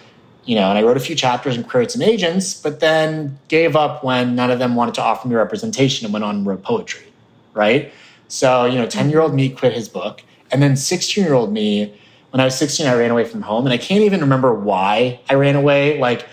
you 0.45 0.55
know, 0.55 0.69
and 0.69 0.77
I 0.77 0.83
wrote 0.83 0.97
a 0.97 0.99
few 0.99 1.15
chapters 1.15 1.55
and 1.55 1.67
queried 1.67 1.91
some 1.91 2.01
agents, 2.01 2.53
but 2.53 2.79
then 2.79 3.39
gave 3.47 3.75
up 3.75 4.03
when 4.03 4.35
none 4.35 4.51
of 4.51 4.59
them 4.59 4.75
wanted 4.75 4.95
to 4.95 5.01
offer 5.01 5.27
me 5.27 5.35
representation 5.35 6.05
and 6.05 6.13
went 6.13 6.25
on 6.25 6.37
and 6.37 6.45
wrote 6.45 6.63
poetry, 6.63 7.13
right? 7.53 7.91
So, 8.27 8.65
you 8.65 8.75
know, 8.75 8.85
10 8.85 9.09
year 9.09 9.21
old 9.21 9.33
me 9.33 9.49
quit 9.49 9.73
his 9.73 9.87
book. 9.87 10.21
And 10.51 10.61
then 10.61 10.75
16 10.75 11.23
year 11.23 11.33
old 11.33 11.51
me 11.51 11.93
when 12.33 12.41
I 12.41 12.45
was 12.45 12.57
16, 12.57 12.87
I 12.87 12.95
ran 12.95 13.11
away 13.11 13.25
from 13.25 13.43
home, 13.43 13.67
and 13.67 13.71
I 13.71 13.77
can't 13.77 14.01
even 14.01 14.21
remember 14.21 14.55
why 14.55 15.19
I 15.29 15.35
ran 15.35 15.55
away. 15.55 15.99
Like, 15.99 16.27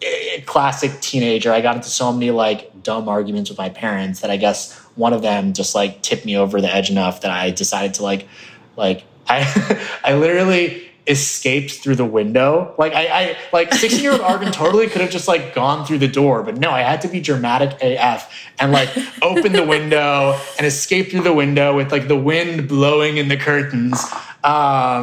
eh, 0.00 0.42
classic 0.46 1.00
teenager, 1.00 1.52
I 1.52 1.60
got 1.60 1.74
into 1.74 1.88
so 1.88 2.12
many 2.12 2.30
like 2.30 2.84
dumb 2.84 3.08
arguments 3.08 3.50
with 3.50 3.58
my 3.58 3.68
parents 3.68 4.20
that 4.20 4.30
I 4.30 4.36
guess 4.36 4.79
one 4.96 5.12
of 5.12 5.22
them 5.22 5.52
just 5.52 5.74
like 5.74 6.02
tipped 6.02 6.24
me 6.24 6.36
over 6.36 6.60
the 6.60 6.72
edge 6.72 6.90
enough 6.90 7.22
that 7.22 7.30
I 7.30 7.50
decided 7.50 7.94
to 7.94 8.02
like, 8.02 8.28
like 8.76 9.04
I, 9.28 9.88
I 10.04 10.14
literally 10.14 10.90
escaped 11.06 11.72
through 11.72 11.96
the 11.96 12.04
window. 12.04 12.74
Like 12.78 12.94
I, 12.94 13.06
I 13.06 13.36
like 13.52 13.72
16 13.74 14.02
year 14.02 14.12
old 14.12 14.20
Arvin 14.20 14.52
totally 14.52 14.86
could 14.86 15.00
have 15.00 15.10
just 15.10 15.28
like 15.28 15.54
gone 15.54 15.84
through 15.84 15.98
the 15.98 16.08
door, 16.08 16.42
but 16.42 16.58
no, 16.58 16.70
I 16.70 16.82
had 16.82 17.02
to 17.02 17.08
be 17.08 17.20
dramatic 17.20 17.76
AF 17.82 18.32
and 18.58 18.72
like 18.72 18.90
open 19.22 19.52
the 19.52 19.64
window 19.64 20.38
and 20.56 20.66
escape 20.66 21.10
through 21.10 21.22
the 21.22 21.32
window 21.32 21.76
with 21.76 21.90
like 21.92 22.08
the 22.08 22.16
wind 22.16 22.68
blowing 22.68 23.16
in 23.16 23.28
the 23.28 23.36
curtains. 23.36 24.02
Um, 24.42 24.52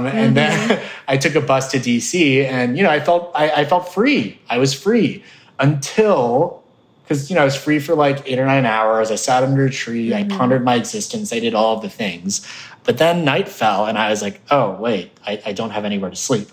mm-hmm. 0.05 0.07
And 0.07 0.37
then 0.37 0.69
mm-hmm. 0.69 0.87
I 1.07 1.17
took 1.17 1.35
a 1.35 1.41
bus 1.41 1.71
to 1.71 1.77
DC, 1.77 2.43
and 2.45 2.77
you 2.77 2.83
know, 2.83 2.89
I 2.89 2.99
felt 2.99 3.31
I, 3.35 3.49
I 3.51 3.65
felt 3.65 3.93
free. 3.93 4.39
I 4.49 4.57
was 4.57 4.73
free 4.73 5.23
until 5.59 6.63
because 7.07 7.29
you 7.29 7.35
know 7.35 7.43
I 7.43 7.45
was 7.45 7.55
free 7.55 7.79
for 7.79 7.95
like 7.95 8.27
eight 8.27 8.37
or 8.37 8.45
nine 8.45 8.65
hours. 8.65 9.11
I 9.11 9.15
sat 9.15 9.43
under 9.43 9.65
a 9.65 9.69
tree. 9.69 10.09
Mm-hmm. 10.09 10.33
I 10.33 10.37
pondered 10.37 10.63
my 10.63 10.75
existence. 10.75 11.31
I 11.31 11.39
did 11.39 11.53
all 11.53 11.77
of 11.77 11.81
the 11.81 11.89
things. 11.89 12.45
But 12.83 12.97
then 12.97 13.23
night 13.23 13.47
fell, 13.47 13.85
and 13.85 13.97
I 13.97 14.09
was 14.09 14.21
like, 14.21 14.41
oh 14.51 14.71
wait, 14.71 15.11
I, 15.25 15.41
I 15.45 15.53
don't 15.53 15.71
have 15.71 15.85
anywhere 15.85 16.09
to 16.09 16.15
sleep. 16.15 16.49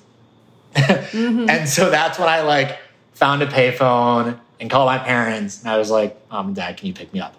mm-hmm. 0.75 1.49
And 1.51 1.69
so 1.69 1.91
that's 1.91 2.19
when 2.19 2.29
I 2.29 2.43
like 2.43 2.79
found 3.13 3.43
a 3.43 3.47
payphone 3.47 4.39
and 4.61 4.71
called 4.71 4.87
my 4.87 4.99
parents, 4.99 5.61
and 5.61 5.71
I 5.71 5.79
was 5.79 5.91
like, 5.91 6.17
mom 6.31 6.49
and 6.49 6.57
dad, 6.57 6.77
can 6.77 6.87
you 6.87 6.95
pick 6.95 7.13
me 7.13 7.21
up? 7.21 7.35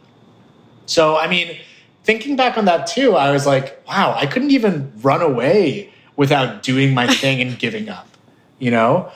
So 0.85 1.17
I 1.17 1.27
mean 1.27 1.57
thinking 2.05 2.35
back 2.35 2.57
on 2.57 2.65
that 2.65 2.87
too, 2.87 3.15
I 3.15 3.31
was 3.31 3.45
like, 3.45 3.81
wow, 3.87 4.15
I 4.15 4.27
couldn't 4.27 4.51
even 4.51 4.93
run 5.01 5.21
away 5.21 5.91
without 6.15 6.63
doing 6.63 6.93
my 6.93 7.07
thing 7.21 7.41
and 7.41 7.57
giving 7.57 7.89
up, 7.89 8.07
you 8.59 8.71
know? 8.71 9.11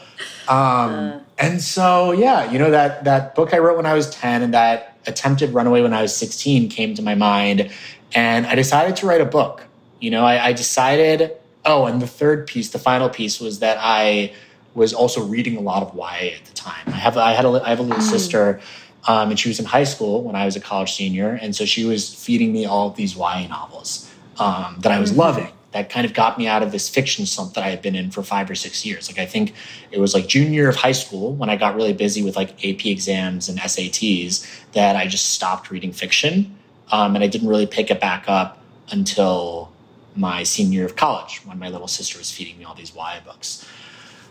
Um, 0.48 0.58
uh. 0.58 1.20
And 1.39 1.62
so, 1.62 2.12
yeah, 2.12 2.52
you 2.52 2.60
know, 2.60 2.71
that, 2.71 3.06
that 3.06 3.34
book 3.34 3.54
I 3.54 3.60
wrote 3.60 3.78
when 3.78 3.86
I 3.86 3.93
was 3.93 4.10
10 4.10 4.43
and 4.43 4.54
that 4.54 4.97
attempted 5.08 5.54
runaway 5.54 5.82
when 5.82 5.93
I 5.93 6.02
was 6.02 6.15
16 6.15 6.69
came 6.69 6.93
to 6.95 7.02
my 7.02 7.15
mind. 7.15 7.71
And 8.13 8.45
I 8.45 8.56
decided 8.56 8.97
to 8.97 9.08
write 9.08 9.21
a 9.21 9.25
book. 9.25 9.63
You 10.02 10.12
know, 10.12 10.25
I, 10.25 10.47
I 10.47 10.54
decided, 10.54 11.32
oh, 11.65 11.86
and 11.86 12.02
the 12.02 12.08
third 12.08 12.45
piece, 12.45 12.69
the 12.69 12.80
final 12.80 13.10
piece 13.10 13.39
was 13.39 13.60
that 13.60 13.78
I 13.80 14.34
was 14.75 14.93
also 14.93 15.23
reading 15.23 15.56
a 15.56 15.62
lot 15.62 15.82
of 15.82 15.95
YA 15.95 16.36
at 16.36 16.45
the 16.45 16.54
time. 16.54 16.84
I 16.88 16.91
have, 16.91 17.17
I 17.17 17.32
had 17.32 17.45
a, 17.45 17.49
I 17.49 17.69
have 17.69 17.80
a 17.80 17.84
little 17.84 18.04
mm. 18.04 18.10
sister 18.10 18.60
um, 19.08 19.30
and 19.30 19.39
she 19.39 19.47
was 19.47 19.60
in 19.60 19.65
high 19.65 19.86
school 19.86 20.23
when 20.23 20.36
I 20.36 20.45
was 20.45 20.56
a 20.58 20.60
college 20.60 20.93
senior. 20.93 21.39
And 21.41 21.56
so 21.56 21.65
she 21.65 21.86
was 21.86 22.13
feeding 22.13 22.52
me 22.52 22.65
all 22.65 22.89
of 22.89 22.95
these 22.95 23.15
YA 23.15 23.47
novels 23.47 24.12
um, 24.39 24.78
that 24.80 24.91
I 24.91 24.99
was 24.99 25.12
mm-hmm. 25.12 25.21
loving. 25.21 25.52
That 25.72 25.90
kind 25.90 26.06
of 26.06 26.14
got 26.14 26.38
me 26.38 26.48
out 26.48 26.64
of 26.64 26.72
this 26.72 26.90
fiction 26.90 27.26
slump 27.26 27.54
that 27.54 27.64
I 27.64 27.70
had 27.70 27.82
been 27.82 27.96
in 27.96 28.10
for 28.10 28.24
five 28.24 28.50
or 28.50 28.56
six 28.56 28.86
years. 28.86 29.10
Like 29.10 29.20
I 29.20 29.26
think 29.26 29.54
it 29.92 30.00
was 30.00 30.14
like 30.14 30.28
junior 30.28 30.52
year 30.52 30.70
of 30.70 30.76
high 30.76 30.94
school 30.94 31.34
when 31.34 31.50
I 31.50 31.58
got 31.58 31.76
really 31.76 31.94
busy 31.94 32.24
with 32.24 32.36
like 32.36 32.54
AP 32.66 32.86
exams 32.88 33.50
and 33.50 33.60
SATs 33.60 34.48
that 34.74 34.96
I 34.96 35.08
just 35.08 35.30
stopped 35.30 35.70
reading 35.70 35.92
fiction. 35.92 36.56
Um, 36.92 37.14
and 37.14 37.24
I 37.24 37.28
didn't 37.28 37.48
really 37.48 37.68
pick 37.68 37.92
it 37.92 38.02
back 38.02 38.26
up 38.28 38.64
until 38.92 39.72
my 40.16 40.44
senior 40.44 40.78
year 40.78 40.86
of 40.86 40.96
college 40.96 41.42
when 41.46 41.60
my 41.60 41.70
little 41.70 41.88
sister 41.88 42.18
was 42.18 42.32
feeding 42.32 42.58
me 42.58 42.66
all 42.66 42.74
these 42.74 42.96
YA 42.96 43.20
books. 43.24 43.66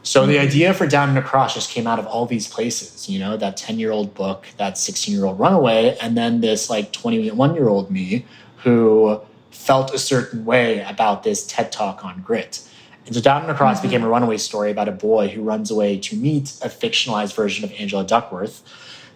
So 0.02 0.26
the 0.26 0.38
idea 0.38 0.72
for 0.72 0.86
Down 0.86 1.10
and 1.10 1.18
Across 1.18 1.54
just 1.54 1.70
came 1.70 1.86
out 1.86 1.98
of 1.98 2.06
all 2.06 2.24
these 2.24 2.48
places, 2.48 3.08
you 3.08 3.18
know, 3.18 3.36
that 3.36 3.56
10 3.56 3.78
year 3.78 3.90
old 3.90 4.14
book, 4.14 4.46
that 4.56 4.78
16 4.78 5.14
year 5.14 5.26
old 5.26 5.38
runaway, 5.38 5.98
and 6.00 6.16
then 6.16 6.40
this 6.40 6.70
like 6.70 6.92
21 6.92 7.54
year 7.54 7.68
old 7.68 7.90
me 7.90 8.24
who 8.58 9.20
felt 9.50 9.92
a 9.94 9.98
certain 9.98 10.44
way 10.44 10.82
about 10.82 11.22
this 11.22 11.46
TED 11.46 11.72
talk 11.72 12.04
on 12.04 12.22
grit. 12.22 12.68
And 13.06 13.14
so 13.14 13.20
Down 13.20 13.42
and 13.42 13.50
Across 13.50 13.78
mm-hmm. 13.78 13.88
became 13.88 14.04
a 14.04 14.08
runaway 14.08 14.36
story 14.36 14.70
about 14.70 14.88
a 14.88 14.92
boy 14.92 15.28
who 15.28 15.42
runs 15.42 15.70
away 15.70 15.98
to 15.98 16.16
meet 16.16 16.50
a 16.62 16.68
fictionalized 16.68 17.34
version 17.34 17.64
of 17.64 17.72
Angela 17.72 18.04
Duckworth, 18.04 18.62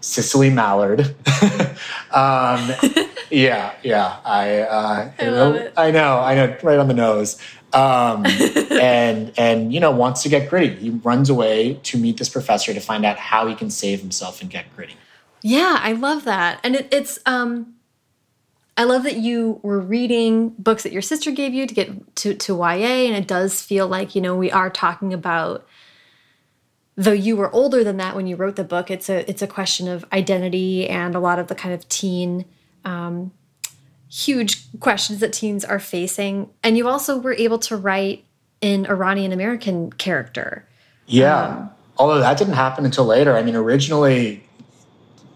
Cicely 0.00 0.50
Mallard. 0.50 1.00
um, 2.10 2.70
yeah, 3.30 3.74
yeah. 3.82 4.16
I, 4.24 4.58
uh, 4.60 5.10
I, 5.18 5.28
love 5.28 5.54
it. 5.56 5.74
I 5.76 5.90
know, 5.90 6.20
I 6.20 6.34
know, 6.34 6.56
right 6.62 6.78
on 6.78 6.88
the 6.88 6.94
nose 6.94 7.38
um, 7.72 8.26
and 8.70 9.32
and 9.36 9.72
you 9.72 9.80
know 9.80 9.90
wants 9.90 10.22
to 10.22 10.28
get 10.28 10.48
gritty. 10.48 10.74
He 10.74 10.90
runs 10.90 11.30
away 11.30 11.74
to 11.84 11.98
meet 11.98 12.18
this 12.18 12.28
professor 12.28 12.72
to 12.74 12.80
find 12.80 13.04
out 13.04 13.18
how 13.18 13.46
he 13.46 13.54
can 13.54 13.70
save 13.70 14.00
himself 14.00 14.40
and 14.40 14.50
get 14.50 14.74
gritty. 14.76 14.96
Yeah, 15.42 15.78
I 15.80 15.92
love 15.92 16.24
that, 16.24 16.60
and 16.62 16.76
it, 16.76 16.88
it's 16.92 17.18
um, 17.26 17.74
I 18.76 18.84
love 18.84 19.02
that 19.04 19.16
you 19.16 19.60
were 19.62 19.80
reading 19.80 20.50
books 20.58 20.82
that 20.82 20.92
your 20.92 21.02
sister 21.02 21.30
gave 21.30 21.52
you 21.52 21.66
to 21.66 21.74
get 21.74 22.16
to 22.16 22.34
to 22.34 22.56
YA, 22.56 23.06
and 23.06 23.16
it 23.16 23.26
does 23.28 23.60
feel 23.60 23.86
like 23.86 24.14
you 24.14 24.20
know 24.20 24.36
we 24.36 24.50
are 24.50 24.70
talking 24.70 25.12
about. 25.12 25.66
Though 26.94 27.12
you 27.12 27.36
were 27.36 27.50
older 27.54 27.82
than 27.82 27.96
that 27.96 28.14
when 28.14 28.26
you 28.26 28.36
wrote 28.36 28.56
the 28.56 28.64
book, 28.64 28.90
it's 28.90 29.08
a 29.08 29.28
it's 29.28 29.40
a 29.40 29.46
question 29.46 29.88
of 29.88 30.04
identity 30.12 30.88
and 30.88 31.14
a 31.14 31.20
lot 31.20 31.38
of 31.38 31.48
the 31.48 31.54
kind 31.54 31.74
of 31.74 31.88
teen 31.88 32.44
um, 32.84 33.32
huge 34.10 34.64
questions 34.78 35.20
that 35.20 35.32
teens 35.32 35.64
are 35.64 35.78
facing. 35.78 36.50
And 36.62 36.76
you 36.76 36.86
also 36.88 37.18
were 37.18 37.32
able 37.32 37.58
to 37.60 37.76
write 37.76 38.24
an 38.60 38.86
Iranian 38.86 39.32
American 39.32 39.90
character. 39.92 40.68
Yeah. 41.06 41.46
Um, 41.46 41.70
Although 41.98 42.20
that 42.20 42.38
didn't 42.38 42.54
happen 42.54 42.84
until 42.84 43.04
later. 43.04 43.36
I 43.36 43.42
mean, 43.42 43.54
originally, 43.54 44.42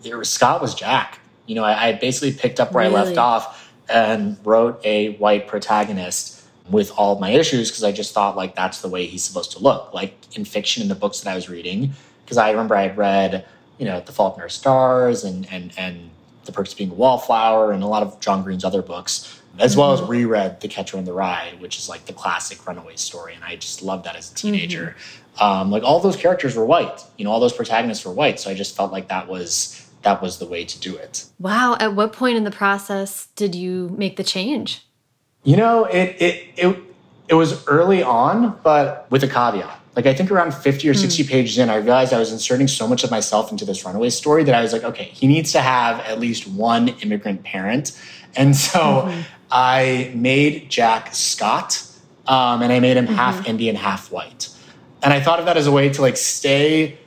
was, 0.05 0.29
Scott 0.29 0.63
was 0.63 0.75
Jack. 0.75 1.19
You 1.47 1.55
know, 1.55 1.65
I, 1.65 1.89
I 1.89 1.93
basically 1.93 2.33
picked 2.33 2.61
up 2.61 2.73
where 2.73 2.85
really? 2.85 2.97
I 2.97 3.05
left 3.05 3.19
off 3.19 3.73
and 3.89 4.37
wrote 4.45 4.81
a 4.85 5.15
white 5.17 5.47
protagonist 5.47 6.45
with 6.71 6.91
all 6.97 7.19
my 7.19 7.31
issues 7.31 7.71
because 7.71 7.85
I 7.85 7.93
just 7.93 8.13
thought 8.13 8.37
like 8.37 8.57
that's 8.57 8.81
the 8.81 8.89
way 8.89 9.07
he's 9.07 9.23
supposed 9.23 9.53
to 9.53 9.59
look. 9.59 9.95
Like 9.95 10.15
in 10.37 10.45
fiction 10.45 10.83
in 10.83 10.89
the 10.89 10.95
books 10.95 11.21
that 11.21 11.31
I 11.31 11.35
was 11.35 11.49
reading, 11.49 11.93
because 12.25 12.39
I 12.39 12.51
remember 12.51 12.75
I 12.75 12.83
had 12.83 12.97
read, 12.97 13.47
you 13.79 13.85
know, 13.85 14.01
The 14.01 14.13
Fault 14.13 14.37
in 14.37 14.43
Our 14.43 14.49
Stars 14.49 15.25
and 15.25 15.47
and 15.53 15.73
and 15.77 16.11
the 16.45 16.53
Perks 16.53 16.73
of 16.73 16.79
Being 16.79 16.91
a 16.91 16.95
Wallflower, 16.95 17.73
and 17.73 17.83
a 17.83 17.87
lot 17.87 18.03
of 18.03 18.21
John 18.21 18.43
Green's 18.43 18.65
other 18.65 18.83
books, 18.83 19.41
as 19.59 19.73
mm-hmm. 19.73 19.81
well 19.81 19.93
as 19.93 20.01
mm-hmm. 20.01 20.11
reread 20.11 20.61
The 20.61 20.69
Catcher 20.69 20.97
in 20.99 21.05
the 21.05 21.13
Rye, 21.13 21.55
which 21.59 21.79
is 21.79 21.89
like 21.89 22.07
the 22.07 22.13
classic 22.13 22.67
runaway 22.67 22.97
story. 22.97 23.35
And 23.35 23.45
I 23.45 23.57
just 23.57 23.83
loved 23.83 24.05
that 24.05 24.17
as 24.17 24.31
a 24.31 24.35
teenager. 24.35 24.97
Mm-hmm. 24.97 25.23
Um, 25.43 25.71
like 25.71 25.83
all 25.83 26.01
those 26.01 26.17
characters 26.17 26.57
were 26.57 26.65
white, 26.65 27.05
you 27.19 27.25
know, 27.25 27.31
all 27.31 27.41
those 27.41 27.53
protagonists 27.53 28.07
were 28.07 28.13
white. 28.13 28.41
So 28.41 28.51
I 28.51 28.55
just 28.55 28.75
felt 28.75 28.91
like 28.91 29.09
that 29.09 29.29
was 29.29 29.86
that 30.07 30.23
was 30.23 30.39
the 30.39 30.47
way 30.47 30.65
to 30.65 30.81
do 30.81 30.97
it. 30.97 31.27
Wow. 31.39 31.77
At 31.79 31.95
what 31.95 32.13
point 32.13 32.37
in 32.37 32.45
the 32.45 32.51
process 32.51 33.27
did 33.37 33.55
you 33.55 33.95
make 33.99 34.17
the 34.17 34.25
change? 34.25 34.87
You 35.45 35.57
know, 35.57 35.85
it 35.85 36.17
it 36.21 36.35
it, 36.57 36.77
it 37.29 37.35
was 37.35 37.67
early 37.67 38.03
on, 38.03 38.59
but 38.63 39.07
with 39.11 39.23
a 39.23 39.29
caveat 39.29 39.81
like 39.97 40.05
I 40.05 40.15
think 40.15 40.31
around 40.31 40.55
50 40.55 40.89
or 40.89 40.93
hmm. 40.93 40.99
60 40.99 41.25
mm. 41.25 41.29
pages 41.29 41.59
in, 41.59 41.71
I 41.71 41.77
realized 41.77 42.13
I 42.13 42.19
was 42.19 42.31
inserting 42.31 42.69
so 42.69 42.87
much 42.87 43.03
of 43.03 43.11
myself 43.11 43.51
into 43.51 43.65
this 43.65 43.85
runaway 43.85 44.11
story 44.11 44.45
that 44.45 44.55
I 44.55 44.61
was 44.61 44.75
like, 44.75 44.85
okay, 44.85 45.05
he 45.05 45.27
needs 45.27 45.53
to 45.53 45.63
have 45.63 46.01
at 46.01 46.21
least 46.21 46.47
one 46.47 46.89
immigrant 47.01 47.43
parent. 47.43 47.99
And 48.37 48.55
so 48.55 48.79
mm-hmm. 48.79 49.23
I 49.51 50.13
made 50.15 50.69
Jack 50.69 51.15
Scott 51.15 51.83
um, 52.27 52.61
and 52.61 52.73
I 52.73 52.79
made 52.79 52.99
him 52.99 53.07
mm-hmm. 53.07 53.15
half 53.15 53.49
Indian, 53.49 53.75
half 53.75 54.13
white. 54.13 54.51
And 55.03 55.15
I 55.15 55.21
thought 55.21 55.41
of 55.41 55.47
that 55.47 55.57
as 55.57 55.67
a 55.67 55.73
way 55.73 55.89
to 55.89 56.03
like 56.03 56.19
stay 56.19 56.99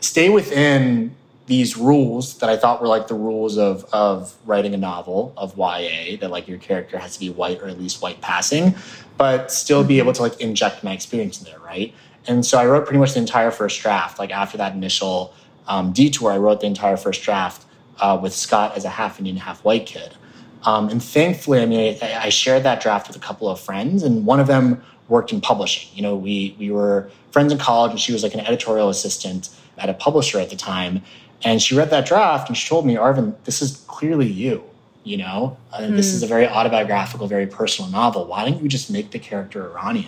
stay 0.00 0.28
within 0.28 1.14
these 1.52 1.76
rules 1.76 2.38
that 2.38 2.48
I 2.48 2.56
thought 2.56 2.80
were 2.80 2.88
like 2.88 3.08
the 3.08 3.14
rules 3.14 3.58
of 3.58 3.84
of 3.92 4.34
writing 4.46 4.72
a 4.72 4.78
novel 4.78 5.34
of 5.36 5.54
YA 5.58 6.16
that 6.20 6.30
like 6.30 6.48
your 6.48 6.56
character 6.56 6.96
has 6.96 7.12
to 7.12 7.20
be 7.20 7.28
white 7.28 7.60
or 7.60 7.66
at 7.66 7.78
least 7.78 8.00
white 8.00 8.22
passing, 8.22 8.74
but 9.18 9.52
still 9.52 9.84
be 9.84 9.96
mm-hmm. 9.96 10.04
able 10.04 10.12
to 10.14 10.22
like 10.22 10.40
inject 10.40 10.82
my 10.82 10.92
experience 10.94 11.38
in 11.38 11.44
there, 11.44 11.60
right? 11.60 11.92
And 12.26 12.46
so 12.46 12.56
I 12.56 12.64
wrote 12.64 12.86
pretty 12.86 13.00
much 13.00 13.12
the 13.12 13.20
entire 13.20 13.50
first 13.50 13.82
draft. 13.82 14.18
Like 14.18 14.30
after 14.30 14.56
that 14.56 14.72
initial 14.72 15.34
um, 15.68 15.92
detour, 15.92 16.32
I 16.32 16.38
wrote 16.38 16.62
the 16.62 16.68
entire 16.68 16.96
first 16.96 17.22
draft 17.22 17.66
uh, 18.00 18.18
with 18.22 18.32
Scott 18.32 18.74
as 18.74 18.86
a 18.86 18.88
half 18.88 19.18
Indian, 19.18 19.36
half 19.36 19.62
white 19.62 19.84
kid. 19.84 20.14
Um, 20.62 20.88
and 20.88 21.02
thankfully, 21.02 21.60
I 21.60 21.66
mean, 21.66 21.98
I, 22.00 22.26
I, 22.26 22.28
shared 22.30 22.62
that 22.62 22.80
draft 22.80 23.08
with 23.08 23.16
a 23.16 23.20
couple 23.20 23.48
of 23.48 23.60
friends, 23.60 24.04
and 24.04 24.24
one 24.24 24.40
of 24.40 24.46
them 24.46 24.80
worked 25.08 25.32
in 25.32 25.40
publishing. 25.42 25.90
You 25.94 26.02
know, 26.02 26.16
we 26.16 26.56
we 26.58 26.70
were 26.70 27.10
friends 27.30 27.52
in 27.52 27.58
college, 27.58 27.90
and 27.90 28.00
she 28.00 28.12
was 28.12 28.22
like 28.22 28.32
an 28.32 28.40
editorial 28.40 28.88
assistant 28.88 29.50
at 29.78 29.88
a 29.88 29.94
publisher 29.94 30.38
at 30.38 30.50
the 30.50 30.56
time. 30.56 31.02
And 31.44 31.60
she 31.60 31.74
read 31.74 31.90
that 31.90 32.06
draft, 32.06 32.48
and 32.48 32.56
she 32.56 32.68
told 32.68 32.86
me, 32.86 32.94
"Arvin, 32.94 33.34
this 33.44 33.62
is 33.62 33.84
clearly 33.88 34.28
you. 34.28 34.64
You 35.04 35.16
know, 35.16 35.56
uh, 35.72 35.80
mm. 35.80 35.96
this 35.96 36.12
is 36.12 36.22
a 36.22 36.26
very 36.28 36.46
autobiographical, 36.46 37.26
very 37.26 37.46
personal 37.46 37.90
novel. 37.90 38.26
Why 38.26 38.48
don't 38.48 38.62
you 38.62 38.68
just 38.68 38.90
make 38.90 39.10
the 39.10 39.18
character 39.18 39.68
Iranian?" 39.70 40.06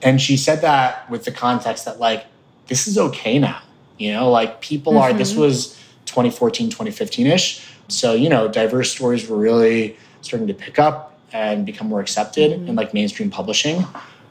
And 0.00 0.20
she 0.20 0.36
said 0.36 0.60
that 0.62 1.10
with 1.10 1.24
the 1.24 1.32
context 1.32 1.84
that 1.84 1.98
like 1.98 2.26
this 2.68 2.86
is 2.86 2.98
okay 2.98 3.38
now. 3.38 3.60
You 3.98 4.12
know, 4.12 4.30
like 4.30 4.60
people 4.60 4.92
mm-hmm. 4.92 5.02
are. 5.02 5.12
This 5.12 5.32
mm-hmm. 5.32 5.40
was 5.40 5.78
2014, 6.06 6.70
2015 6.70 7.26
ish 7.26 7.66
so, 7.92 8.14
you 8.14 8.28
know, 8.28 8.48
diverse 8.48 8.90
stories 8.90 9.28
were 9.28 9.36
really 9.36 9.96
starting 10.22 10.48
to 10.48 10.54
pick 10.54 10.78
up 10.78 11.18
and 11.32 11.64
become 11.66 11.88
more 11.88 12.00
accepted 12.00 12.52
mm-hmm. 12.52 12.68
in 12.68 12.74
like 12.74 12.94
mainstream 12.94 13.30
publishing. 13.30 13.84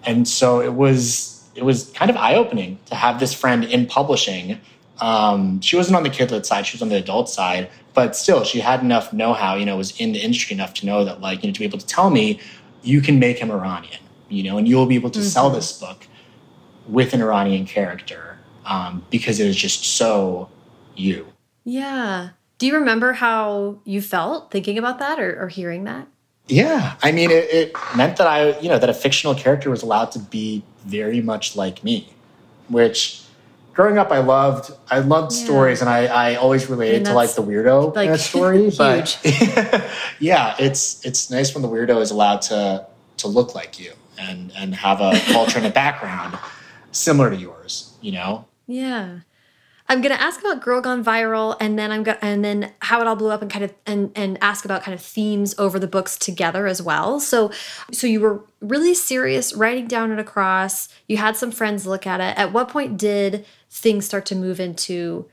And 0.04 0.28
so 0.28 0.62
it 0.62 0.74
was 0.74 1.38
it 1.54 1.64
was 1.64 1.92
kind 1.92 2.10
of 2.10 2.18
eye 2.18 2.36
opening 2.36 2.80
to 2.86 2.96
have 2.96 3.20
this 3.20 3.34
friend 3.34 3.64
in 3.64 3.86
publishing. 3.86 4.60
Um, 5.02 5.60
she 5.62 5.76
wasn't 5.76 5.98
on 5.98 6.04
the 6.04 6.10
kidlit 6.10 6.46
side; 6.46 6.66
she 6.66 6.76
was 6.76 6.82
on 6.82 6.90
the 6.90 6.98
adult 6.98 7.30
side. 7.30 7.70
But 7.94 8.16
still, 8.16 8.44
she 8.44 8.60
had 8.60 8.82
enough 8.82 9.12
know 9.12 9.34
how. 9.34 9.56
You 9.56 9.66
know, 9.66 9.78
was 9.78 10.00
in 10.00 10.14
the 10.14 10.20
industry 10.20 10.54
enough 10.54 10.74
to 10.76 10.86
know 10.86 11.04
that, 11.04 11.20
like, 11.20 11.44
you 11.44 11.50
know, 11.50 11.54
to 11.54 11.60
be 11.60 11.66
able 11.66 11.80
to 11.80 11.86
tell 11.86 12.10
me, 12.10 12.40
you 12.84 13.02
can 13.02 13.20
make 13.20 13.40
him 13.40 13.52
Iranian. 13.52 14.00
You 14.30 14.44
know, 14.44 14.58
and 14.58 14.68
you'll 14.68 14.86
be 14.86 14.96
able 14.96 15.10
to 15.10 15.20
mm-hmm. 15.20 15.28
sell 15.28 15.50
this 15.50 15.78
book 15.78 16.08
with 16.88 17.14
an 17.14 17.22
Iranian 17.22 17.66
character 17.66 18.38
um, 18.66 19.06
because 19.10 19.40
it 19.40 19.48
is 19.48 19.56
just 19.56 19.84
so 19.84 20.50
you. 20.96 21.28
Yeah. 21.64 22.30
Do 22.58 22.68
you 22.68 22.76
remember 22.76 23.14
how 23.14 23.80
you 23.86 24.02
felt 24.02 24.52
thinking 24.52 24.78
about 24.78 25.00
that 25.00 25.20
or, 25.20 25.42
or 25.42 25.48
hearing 25.48 25.84
that? 25.86 26.08
Yeah, 26.48 26.96
I 27.02 27.12
mean, 27.12 27.32
it, 27.32 27.50
it, 27.50 27.76
meant 27.96 28.18
that 28.18 28.28
I, 28.28 28.60
you 28.60 28.68
know, 28.68 28.78
that 28.78 28.90
a 28.90 28.94
fictional 28.94 29.34
character 29.36 29.70
was 29.70 29.84
allowed 29.84 30.12
to 30.12 30.20
be 30.20 30.64
very 30.86 31.22
much 31.22 31.56
like 31.56 31.84
me, 31.84 32.14
which 32.68 33.21
growing 33.74 33.98
up 33.98 34.12
I 34.12 34.20
loved. 34.20 34.72
I 34.90 35.00
loved 35.00 35.34
yeah. 35.34 35.44
stories, 35.44 35.82
and 35.82 35.90
I, 35.90 36.06
I 36.06 36.36
always 36.36 36.70
related 36.70 37.06
to 37.06 37.14
like 37.14 37.34
the 37.36 37.44
weirdo 37.44 37.96
like, 37.96 38.08
in 38.08 38.14
a 38.14 38.18
story. 38.18 38.70
but 38.78 39.20
yeah, 40.20 40.56
it's 40.60 41.06
it's 41.06 41.30
nice 41.30 41.54
when 41.54 41.62
the 41.62 41.70
weirdo 41.70 42.02
is 42.02 42.12
allowed 42.12 42.42
to 42.44 42.88
to 43.18 43.28
look 43.28 43.56
like 43.56 43.80
you 43.80 43.94
and 44.18 44.52
and 44.56 44.76
have 44.76 45.02
a 45.02 45.20
culture 45.32 45.58
and 45.58 45.68
a 45.68 45.72
background 45.72 46.38
similar 46.92 47.30
to 47.30 47.36
yours. 47.36 47.94
You 48.02 48.14
know. 48.14 48.46
Yeah. 48.68 49.20
I'm 49.90 50.02
going 50.02 50.16
to 50.16 50.22
ask 50.22 50.40
about 50.40 50.62
Girl 50.62 50.80
Gone 50.82 51.04
Viral, 51.04 51.58
and 51.60 51.78
then 51.78 51.92
I'm 51.92 52.04
going 52.04 52.18
and 52.22 52.44
then 52.46 52.72
how 52.80 53.02
it 53.02 53.08
all 53.08 53.16
blew 53.16 53.30
up, 53.30 53.42
and 53.42 53.52
kind 53.52 53.66
of 53.66 53.74
and 53.86 54.12
and 54.16 54.38
ask 54.42 54.64
about 54.66 54.84
kind 54.84 54.96
of 54.96 55.02
themes 55.02 55.54
over 55.58 55.80
the 55.80 55.88
books 55.88 56.18
together 56.18 56.68
as 56.68 56.82
well. 56.82 57.20
So, 57.20 57.52
so 57.92 58.08
you 58.08 58.20
were 58.22 58.44
really 58.62 58.94
serious 58.94 59.54
writing 59.54 59.88
down 59.88 60.12
and 60.12 60.20
across. 60.20 60.88
You 61.08 61.18
had 61.18 61.36
some 61.36 61.52
friends 61.52 61.86
look 61.86 62.08
at 62.08 62.22
it. 62.22 62.38
At 62.38 62.54
what 62.54 62.70
point 62.70 62.98
did 62.98 63.46
things 63.70 64.06
start 64.06 64.26
to 64.28 64.36
move 64.36 64.60
into? 64.60 65.30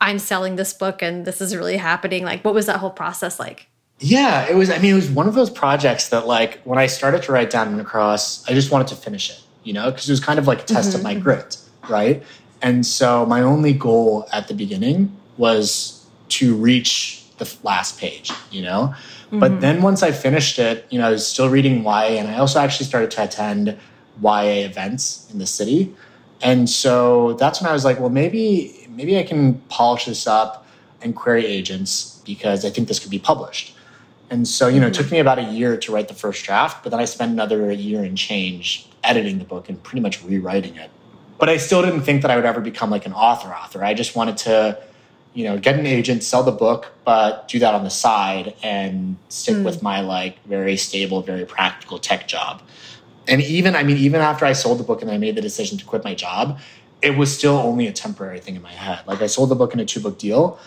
I'm 0.00 0.18
selling 0.18 0.56
this 0.56 0.72
book, 0.72 1.02
and 1.02 1.26
this 1.26 1.42
is 1.42 1.54
really 1.54 1.76
happening. 1.76 2.24
Like, 2.24 2.42
what 2.42 2.54
was 2.54 2.66
that 2.66 2.78
whole 2.78 2.90
process 2.90 3.38
like? 3.38 3.68
Yeah, 3.98 4.48
it 4.48 4.56
was. 4.56 4.70
I 4.70 4.78
mean, 4.78 4.92
it 4.92 4.96
was 4.96 5.10
one 5.10 5.28
of 5.28 5.34
those 5.34 5.50
projects 5.50 6.08
that, 6.08 6.26
like, 6.26 6.60
when 6.62 6.78
I 6.78 6.86
started 6.86 7.22
to 7.24 7.32
write 7.32 7.50
down 7.50 7.68
and 7.68 7.80
across, 7.80 8.48
I 8.48 8.54
just 8.54 8.70
wanted 8.70 8.88
to 8.88 8.96
finish 8.96 9.28
it, 9.28 9.40
you 9.62 9.74
know, 9.74 9.90
because 9.90 10.08
it 10.08 10.12
was 10.12 10.20
kind 10.20 10.38
of 10.38 10.46
like 10.46 10.60
a 10.60 10.64
test 10.64 10.90
mm 10.90 10.92
-hmm. 10.92 10.96
of 10.96 11.02
my 11.02 11.14
mm-hmm. 11.14 11.22
grit, 11.22 11.58
right? 11.88 12.22
And 12.62 12.84
so 12.84 13.24
my 13.26 13.40
only 13.40 13.72
goal 13.72 14.28
at 14.32 14.48
the 14.48 14.54
beginning 14.54 15.16
was 15.36 16.06
to 16.30 16.54
reach 16.54 17.24
the 17.38 17.52
last 17.62 17.98
page, 17.98 18.30
you 18.50 18.62
know? 18.62 18.94
Mm-hmm. 19.26 19.40
But 19.40 19.60
then 19.60 19.82
once 19.82 20.02
I 20.02 20.12
finished 20.12 20.58
it, 20.58 20.86
you 20.90 20.98
know, 20.98 21.08
I 21.08 21.10
was 21.10 21.26
still 21.26 21.48
reading 21.48 21.82
YA 21.82 22.18
and 22.18 22.28
I 22.28 22.38
also 22.38 22.60
actually 22.60 22.86
started 22.86 23.10
to 23.12 23.24
attend 23.24 23.78
YA 24.22 24.64
events 24.66 25.28
in 25.32 25.38
the 25.38 25.46
city. 25.46 25.94
And 26.42 26.68
so 26.68 27.34
that's 27.34 27.60
when 27.60 27.70
I 27.70 27.72
was 27.72 27.84
like, 27.84 28.00
well, 28.00 28.10
maybe 28.10 28.86
maybe 28.90 29.18
I 29.18 29.22
can 29.22 29.54
polish 29.68 30.06
this 30.06 30.26
up 30.26 30.66
and 31.00 31.14
query 31.14 31.46
agents 31.46 32.20
because 32.26 32.64
I 32.64 32.70
think 32.70 32.88
this 32.88 32.98
could 32.98 33.10
be 33.10 33.18
published. 33.18 33.74
And 34.30 34.46
so, 34.46 34.68
you 34.68 34.78
know, 34.78 34.86
mm-hmm. 34.86 34.92
it 34.92 34.94
took 34.94 35.10
me 35.10 35.18
about 35.18 35.38
a 35.38 35.44
year 35.44 35.76
to 35.76 35.92
write 35.92 36.08
the 36.08 36.14
first 36.14 36.44
draft, 36.44 36.82
but 36.82 36.90
then 36.90 37.00
I 37.00 37.04
spent 37.04 37.32
another 37.32 37.72
year 37.72 38.04
and 38.04 38.16
change 38.16 38.88
editing 39.02 39.38
the 39.38 39.44
book 39.44 39.68
and 39.68 39.82
pretty 39.82 40.00
much 40.00 40.22
rewriting 40.22 40.76
it 40.76 40.90
but 41.40 41.48
I 41.48 41.56
still 41.56 41.82
didn't 41.82 42.02
think 42.02 42.22
that 42.22 42.30
I 42.30 42.36
would 42.36 42.44
ever 42.44 42.60
become 42.60 42.90
like 42.90 43.06
an 43.06 43.12
author 43.12 43.48
author. 43.48 43.82
I 43.82 43.94
just 43.94 44.14
wanted 44.14 44.36
to, 44.38 44.78
you 45.34 45.44
know, 45.44 45.58
get 45.58 45.78
an 45.78 45.86
agent, 45.86 46.22
sell 46.22 46.42
the 46.42 46.52
book, 46.52 46.92
but 47.04 47.48
do 47.48 47.58
that 47.58 47.74
on 47.74 47.82
the 47.82 47.90
side 47.90 48.54
and 48.62 49.16
stick 49.30 49.56
mm. 49.56 49.64
with 49.64 49.82
my 49.82 50.00
like 50.00 50.44
very 50.44 50.76
stable, 50.76 51.22
very 51.22 51.46
practical 51.46 51.98
tech 51.98 52.28
job. 52.28 52.62
And 53.26 53.40
even, 53.42 53.74
I 53.74 53.82
mean, 53.82 53.96
even 53.96 54.20
after 54.20 54.44
I 54.44 54.52
sold 54.52 54.78
the 54.78 54.84
book 54.84 55.02
and 55.02 55.10
I 55.10 55.16
made 55.16 55.34
the 55.34 55.40
decision 55.40 55.78
to 55.78 55.84
quit 55.84 56.04
my 56.04 56.14
job, 56.14 56.58
it 57.00 57.16
was 57.16 57.34
still 57.34 57.56
only 57.56 57.86
a 57.86 57.92
temporary 57.92 58.40
thing 58.40 58.56
in 58.56 58.62
my 58.62 58.72
head. 58.72 59.00
Like 59.06 59.22
I 59.22 59.26
sold 59.26 59.48
the 59.48 59.54
book 59.54 59.72
in 59.72 59.80
a 59.80 59.84
two 59.84 60.00
book 60.00 60.18
deal. 60.18 60.58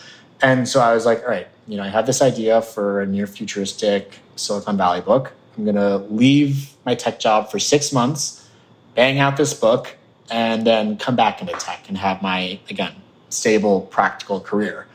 And 0.42 0.68
so 0.68 0.80
I 0.80 0.94
was 0.94 1.06
like, 1.06 1.22
all 1.22 1.28
right, 1.28 1.46
you 1.68 1.76
know, 1.76 1.84
I 1.84 1.88
have 1.88 2.06
this 2.06 2.20
idea 2.20 2.60
for 2.60 3.00
a 3.00 3.06
near 3.06 3.26
futuristic 3.26 4.18
Silicon 4.36 4.76
Valley 4.76 5.00
book. 5.00 5.32
I'm 5.56 5.64
going 5.64 5.76
to 5.76 5.98
leave 6.12 6.74
my 6.84 6.96
tech 6.96 7.20
job 7.20 7.50
for 7.50 7.60
six 7.60 7.92
months, 7.92 8.48
bang 8.94 9.20
out 9.20 9.36
this 9.36 9.54
book, 9.54 9.96
and 10.30 10.66
then 10.66 10.96
come 10.96 11.16
back 11.16 11.40
into 11.40 11.52
tech 11.54 11.88
and 11.88 11.98
have 11.98 12.22
my 12.22 12.58
again 12.70 12.94
stable 13.30 13.82
practical 13.82 14.40
career. 14.40 14.86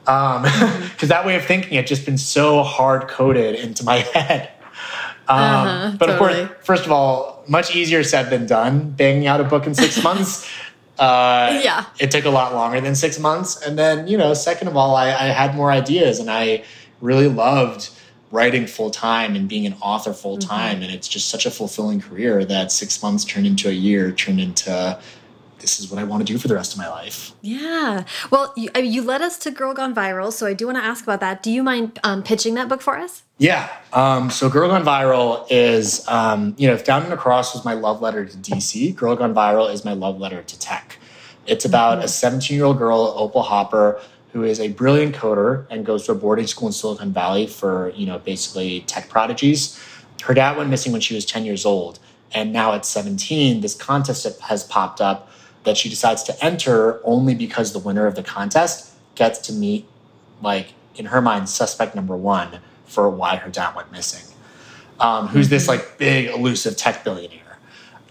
Because 0.00 1.02
um, 1.02 1.08
that 1.08 1.24
way 1.24 1.36
of 1.36 1.44
thinking 1.44 1.74
had 1.74 1.86
just 1.86 2.04
been 2.04 2.18
so 2.18 2.62
hard 2.62 3.08
coded 3.08 3.54
into 3.54 3.84
my 3.84 3.96
head. 4.14 4.50
Um, 5.26 5.38
uh-huh, 5.38 5.96
but 5.98 6.06
totally. 6.06 6.42
of 6.42 6.48
course 6.48 6.66
first 6.66 6.84
of 6.84 6.92
all 6.92 7.42
much 7.48 7.74
easier 7.74 8.02
said 8.02 8.28
than 8.28 8.46
done 8.46 8.90
banging 8.90 9.26
out 9.26 9.40
a 9.40 9.44
book 9.44 9.66
in 9.66 9.74
six 9.74 10.02
months. 10.04 10.48
Uh, 10.98 11.60
yeah. 11.64 11.86
it 11.98 12.12
took 12.12 12.24
a 12.24 12.30
lot 12.30 12.54
longer 12.54 12.80
than 12.80 12.94
six 12.94 13.18
months. 13.18 13.60
And 13.60 13.78
then 13.78 14.06
you 14.06 14.18
know 14.18 14.34
second 14.34 14.68
of 14.68 14.76
all 14.76 14.94
I, 14.94 15.06
I 15.06 15.28
had 15.28 15.54
more 15.54 15.70
ideas 15.70 16.18
and 16.18 16.30
i 16.30 16.62
really 17.00 17.28
loved 17.28 17.90
writing 18.34 18.66
full 18.66 18.90
time 18.90 19.36
and 19.36 19.48
being 19.48 19.64
an 19.64 19.76
author 19.80 20.12
full 20.12 20.36
time. 20.36 20.74
Mm-hmm. 20.74 20.82
And 20.82 20.92
it's 20.92 21.08
just 21.08 21.28
such 21.28 21.46
a 21.46 21.50
fulfilling 21.50 22.00
career 22.00 22.44
that 22.44 22.72
six 22.72 23.00
months 23.02 23.24
turned 23.24 23.46
into 23.46 23.68
a 23.68 23.72
year, 23.72 24.10
turned 24.10 24.40
into 24.40 24.98
this 25.60 25.80
is 25.80 25.90
what 25.90 25.98
I 25.98 26.04
want 26.04 26.26
to 26.26 26.30
do 26.30 26.38
for 26.38 26.46
the 26.46 26.54
rest 26.54 26.72
of 26.72 26.78
my 26.78 26.90
life. 26.90 27.32
Yeah. 27.40 28.04
Well, 28.30 28.52
you, 28.54 28.68
I 28.74 28.82
mean, 28.82 28.92
you 28.92 29.02
led 29.02 29.22
us 29.22 29.38
to 29.38 29.50
Girl 29.50 29.72
Gone 29.72 29.94
Viral, 29.94 30.30
so 30.30 30.46
I 30.46 30.52
do 30.52 30.66
want 30.66 30.76
to 30.76 30.84
ask 30.84 31.02
about 31.04 31.20
that. 31.20 31.42
Do 31.42 31.50
you 31.50 31.62
mind 31.62 31.98
um, 32.04 32.22
pitching 32.22 32.52
that 32.54 32.68
book 32.68 32.82
for 32.82 32.98
us? 32.98 33.22
Yeah. 33.38 33.70
Um, 33.94 34.28
so 34.28 34.50
Girl 34.50 34.68
Gone 34.68 34.84
Viral 34.84 35.46
is, 35.48 36.06
um, 36.06 36.54
you 36.58 36.68
know, 36.68 36.74
if 36.74 36.84
Down 36.84 37.02
and 37.02 37.14
Across 37.14 37.54
was 37.54 37.64
my 37.64 37.72
love 37.72 38.02
letter 38.02 38.26
to 38.26 38.36
DC, 38.36 38.94
Girl 38.94 39.16
Gone 39.16 39.32
Viral 39.32 39.72
is 39.72 39.86
my 39.86 39.94
love 39.94 40.18
letter 40.18 40.42
to 40.42 40.58
tech. 40.58 40.98
It's 41.46 41.64
about 41.64 41.96
mm-hmm. 41.96 42.04
a 42.04 42.08
17 42.08 42.54
year 42.54 42.66
old 42.66 42.76
girl, 42.76 43.14
Opal 43.16 43.42
Hopper, 43.42 44.00
who 44.34 44.42
is 44.42 44.58
a 44.58 44.66
brilliant 44.66 45.14
coder 45.14 45.64
and 45.70 45.86
goes 45.86 46.04
to 46.06 46.12
a 46.12 46.14
boarding 46.14 46.48
school 46.48 46.66
in 46.66 46.72
Silicon 46.72 47.12
Valley 47.12 47.46
for, 47.46 47.92
you 47.94 48.04
know, 48.04 48.18
basically 48.18 48.80
tech 48.80 49.08
prodigies. 49.08 49.80
Her 50.24 50.34
dad 50.34 50.56
went 50.56 50.68
missing 50.70 50.90
when 50.90 51.00
she 51.00 51.14
was 51.14 51.24
10 51.24 51.44
years 51.44 51.64
old. 51.64 52.00
And 52.32 52.52
now 52.52 52.72
at 52.72 52.84
17, 52.84 53.60
this 53.60 53.76
contest 53.76 54.26
has 54.40 54.64
popped 54.64 55.00
up 55.00 55.30
that 55.62 55.76
she 55.76 55.88
decides 55.88 56.24
to 56.24 56.44
enter 56.44 57.00
only 57.04 57.36
because 57.36 57.72
the 57.72 57.78
winner 57.78 58.08
of 58.08 58.16
the 58.16 58.24
contest 58.24 58.92
gets 59.14 59.38
to 59.38 59.52
meet, 59.52 59.86
like, 60.42 60.74
in 60.96 61.06
her 61.06 61.22
mind, 61.22 61.48
suspect 61.48 61.94
number 61.94 62.16
one 62.16 62.58
for 62.86 63.08
why 63.08 63.36
her 63.36 63.50
dad 63.50 63.76
went 63.76 63.92
missing. 63.92 64.34
Um, 64.98 65.28
who's 65.28 65.48
this, 65.48 65.68
mm-hmm. 65.68 65.80
like, 65.80 65.96
big, 65.96 66.26
elusive 66.26 66.76
tech 66.76 67.04
billionaire. 67.04 67.40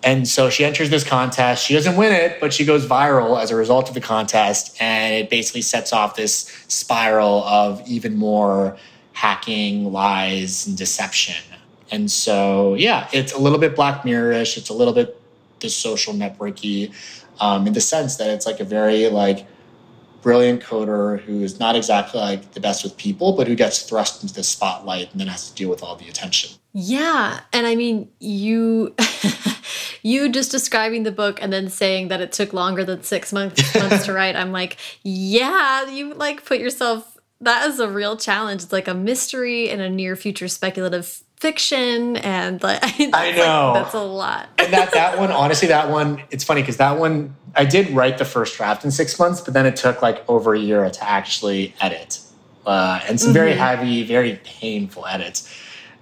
And 0.04 0.28
so 0.28 0.50
she 0.50 0.66
enters 0.66 0.90
this 0.90 1.04
contest. 1.04 1.66
She 1.66 1.74
doesn't 1.74 1.96
win 1.96 2.12
it, 2.12 2.40
but 2.42 2.54
she 2.54 2.66
goes 2.66 2.86
viral 2.86 3.42
as 3.42 3.52
a 3.52 3.56
result 3.56 3.88
of 3.88 3.94
the 3.94 4.02
contest. 4.02 4.76
And 4.82 5.14
it 5.14 5.30
basically 5.30 5.62
sets 5.62 5.94
off 5.94 6.16
this 6.16 6.52
spiral 6.68 7.44
of 7.46 7.82
even 7.88 8.18
more 8.18 8.78
hacking, 9.14 9.92
lies, 9.92 10.68
and 10.68 10.78
deception. 10.78 11.42
And 11.92 12.10
so, 12.12 12.74
yeah, 12.74 13.08
it's 13.14 13.34
a 13.34 13.38
little 13.38 13.60
bit 13.60 13.76
Black 13.76 14.04
Mirror-ish. 14.04 14.58
It's 14.58 14.70
a 14.70 14.74
little 14.74 14.94
bit 14.94 15.20
the 15.60 15.70
social 15.70 16.14
networky 16.14 16.94
um, 17.40 17.66
in 17.66 17.74
the 17.74 17.82
sense 17.82 18.18
that 18.18 18.30
it's 18.30 18.46
like 18.46 18.60
a 18.60 18.66
very 18.66 19.08
like 19.08 19.48
brilliant 20.22 20.62
coder 20.62 21.20
who 21.22 21.42
is 21.42 21.60
not 21.60 21.76
exactly 21.76 22.20
like 22.20 22.52
the 22.52 22.60
best 22.60 22.84
with 22.84 22.98
people, 22.98 23.34
but 23.34 23.48
who 23.48 23.56
gets 23.56 23.84
thrust 23.84 24.22
into 24.22 24.34
the 24.34 24.44
spotlight 24.44 25.12
and 25.12 25.20
then 25.20 25.28
has 25.28 25.50
to 25.50 25.56
deal 25.56 25.70
with 25.70 25.84
all 25.84 25.96
the 25.96 26.08
attention. 26.08 26.50
Yeah. 26.74 27.40
And 27.54 27.68
I 27.68 27.76
mean, 27.76 28.10
you. 28.20 28.96
you 30.04 30.30
just 30.30 30.52
describing 30.52 31.04
the 31.04 31.12
book 31.12 31.42
and 31.42 31.52
then 31.52 31.70
saying 31.70 32.10
that 32.10 32.22
it 32.22 32.32
took 32.32 32.54
longer 32.54 32.84
than 32.84 33.02
six 33.04 33.34
months, 33.34 33.74
months 33.76 34.06
to 34.06 34.14
write 34.14 34.36
i'm 34.36 34.52
like 34.52 34.78
yeah 35.04 35.90
you 35.90 36.14
like 36.14 36.46
put 36.46 36.60
yourself 36.60 37.18
that 37.42 37.68
is 37.68 37.80
a 37.80 37.90
real 37.90 38.16
challenge 38.16 38.64
it's 38.64 38.72
like 38.72 38.88
a 38.88 38.94
mystery 38.94 39.70
and 39.70 39.82
a 39.82 39.90
near 39.90 40.16
future 40.16 40.48
speculative 40.48 41.24
fiction 41.44 42.16
and 42.18 42.64
like 42.64 42.80
I 43.14 43.32
know 43.32 43.74
like, 43.74 43.84
that's 43.84 43.94
a 43.94 44.00
lot. 44.00 44.48
and 44.58 44.72
that 44.72 44.94
that 44.94 45.18
one, 45.18 45.30
honestly, 45.44 45.68
that 45.68 45.90
one, 45.90 46.24
it's 46.32 46.46
funny 46.46 46.62
because 46.62 46.78
that 46.78 46.98
one 46.98 47.36
I 47.54 47.66
did 47.66 47.90
write 47.92 48.18
the 48.18 48.24
first 48.24 48.56
draft 48.56 48.86
in 48.86 48.92
six 48.92 49.20
months, 49.20 49.42
but 49.42 49.54
then 49.54 49.66
it 49.66 49.76
took 49.76 50.02
like 50.02 50.28
over 50.30 50.54
a 50.54 50.60
year 50.60 50.90
to 50.90 51.04
actually 51.04 51.76
edit. 51.82 52.22
Uh, 52.66 53.02
and 53.10 53.20
some 53.20 53.28
mm-hmm. 53.28 53.34
very 53.34 53.54
heavy, 53.54 54.04
very 54.04 54.40
painful 54.46 55.06
edits. 55.06 55.54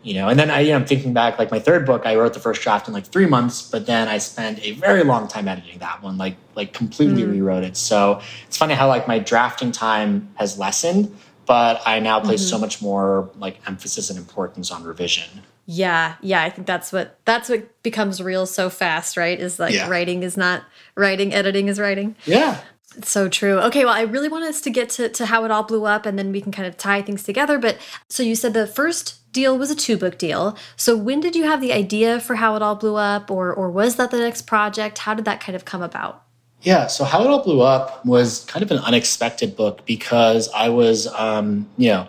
You 0.03 0.15
know, 0.15 0.29
and 0.29 0.39
then 0.39 0.49
I, 0.49 0.61
you 0.61 0.71
know, 0.71 0.77
I'm 0.77 0.85
thinking 0.85 1.13
back, 1.13 1.37
like 1.37 1.51
my 1.51 1.59
third 1.59 1.85
book, 1.85 2.07
I 2.07 2.15
wrote 2.15 2.33
the 2.33 2.39
first 2.39 2.63
draft 2.63 2.87
in 2.87 2.93
like 2.93 3.05
three 3.05 3.27
months, 3.27 3.61
but 3.61 3.85
then 3.85 4.07
I 4.07 4.17
spent 4.17 4.59
a 4.65 4.71
very 4.71 5.03
long 5.03 5.27
time 5.27 5.47
editing 5.47 5.77
that 5.77 6.01
one, 6.01 6.17
like 6.17 6.37
like 6.55 6.73
completely 6.73 7.21
mm. 7.21 7.31
rewrote 7.31 7.63
it. 7.63 7.77
So 7.77 8.19
it's 8.47 8.57
funny 8.57 8.73
how 8.73 8.87
like 8.87 9.07
my 9.07 9.19
drafting 9.19 9.71
time 9.71 10.29
has 10.35 10.57
lessened, 10.57 11.15
but 11.45 11.83
I 11.85 11.99
now 11.99 12.19
place 12.19 12.41
mm-hmm. 12.41 12.49
so 12.49 12.57
much 12.57 12.81
more 12.81 13.29
like 13.37 13.59
emphasis 13.67 14.09
and 14.09 14.17
importance 14.17 14.71
on 14.71 14.83
revision. 14.83 15.43
Yeah, 15.67 16.15
yeah, 16.21 16.41
I 16.41 16.49
think 16.49 16.65
that's 16.65 16.91
what 16.91 17.19
that's 17.25 17.47
what 17.47 17.83
becomes 17.83 18.23
real 18.23 18.47
so 18.47 18.71
fast, 18.71 19.17
right? 19.17 19.39
Is 19.39 19.59
like 19.59 19.75
yeah. 19.75 19.87
writing 19.87 20.23
is 20.23 20.35
not 20.35 20.63
writing, 20.95 21.31
editing 21.31 21.67
is 21.67 21.79
writing. 21.79 22.15
Yeah. 22.25 22.59
It's 22.97 23.09
so 23.09 23.29
true. 23.29 23.59
Okay, 23.59 23.85
well, 23.85 23.93
I 23.93 24.01
really 24.01 24.27
want 24.27 24.43
us 24.43 24.59
to 24.61 24.69
get 24.69 24.89
to, 24.91 25.07
to 25.07 25.27
how 25.27 25.45
it 25.45 25.51
all 25.51 25.63
blew 25.63 25.85
up 25.85 26.05
and 26.05 26.19
then 26.19 26.33
we 26.33 26.41
can 26.41 26.51
kind 26.51 26.67
of 26.67 26.75
tie 26.75 27.01
things 27.01 27.23
together. 27.23 27.57
But 27.57 27.77
so 28.09 28.21
you 28.21 28.35
said 28.35 28.53
the 28.53 28.67
first 28.67 29.20
deal 29.31 29.57
was 29.57 29.71
a 29.71 29.75
two 29.75 29.97
book 29.97 30.17
deal. 30.17 30.57
So 30.75 30.95
when 30.95 31.19
did 31.19 31.35
you 31.35 31.43
have 31.43 31.61
the 31.61 31.73
idea 31.73 32.19
for 32.19 32.35
how 32.35 32.55
it 32.55 32.61
all 32.61 32.75
blew 32.75 32.95
up 32.95 33.31
or 33.31 33.53
or 33.53 33.69
was 33.69 33.95
that 33.95 34.11
the 34.11 34.19
next 34.19 34.43
project? 34.43 34.99
How 34.99 35.13
did 35.13 35.25
that 35.25 35.39
kind 35.39 35.55
of 35.55 35.65
come 35.65 35.81
about? 35.81 36.23
Yeah, 36.61 36.87
so 36.87 37.05
How 37.05 37.23
It 37.23 37.27
All 37.27 37.43
Blew 37.43 37.61
Up 37.61 38.05
was 38.05 38.45
kind 38.45 38.61
of 38.61 38.69
an 38.69 38.77
unexpected 38.77 39.55
book 39.55 39.83
because 39.87 40.47
I 40.53 40.69
was, 40.69 41.07
um, 41.07 41.67
you 41.75 41.89
know, 41.89 42.07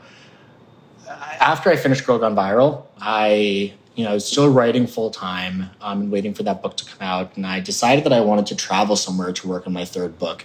after 1.08 1.70
I 1.70 1.76
finished 1.76 2.06
Girl 2.06 2.18
Gone 2.18 2.36
Viral, 2.36 2.84
I, 3.00 3.72
you 3.94 4.04
know, 4.04 4.10
I 4.10 4.14
was 4.14 4.26
still 4.26 4.52
writing 4.52 4.86
full 4.86 5.10
time 5.10 5.70
um, 5.80 6.02
and 6.02 6.12
waiting 6.12 6.34
for 6.34 6.42
that 6.42 6.62
book 6.62 6.76
to 6.76 6.84
come 6.84 7.00
out. 7.00 7.34
And 7.36 7.46
I 7.46 7.60
decided 7.60 8.04
that 8.04 8.12
I 8.12 8.20
wanted 8.20 8.44
to 8.46 8.56
travel 8.56 8.94
somewhere 8.94 9.32
to 9.32 9.48
work 9.48 9.66
on 9.66 9.72
my 9.72 9.86
third 9.86 10.18
book. 10.18 10.44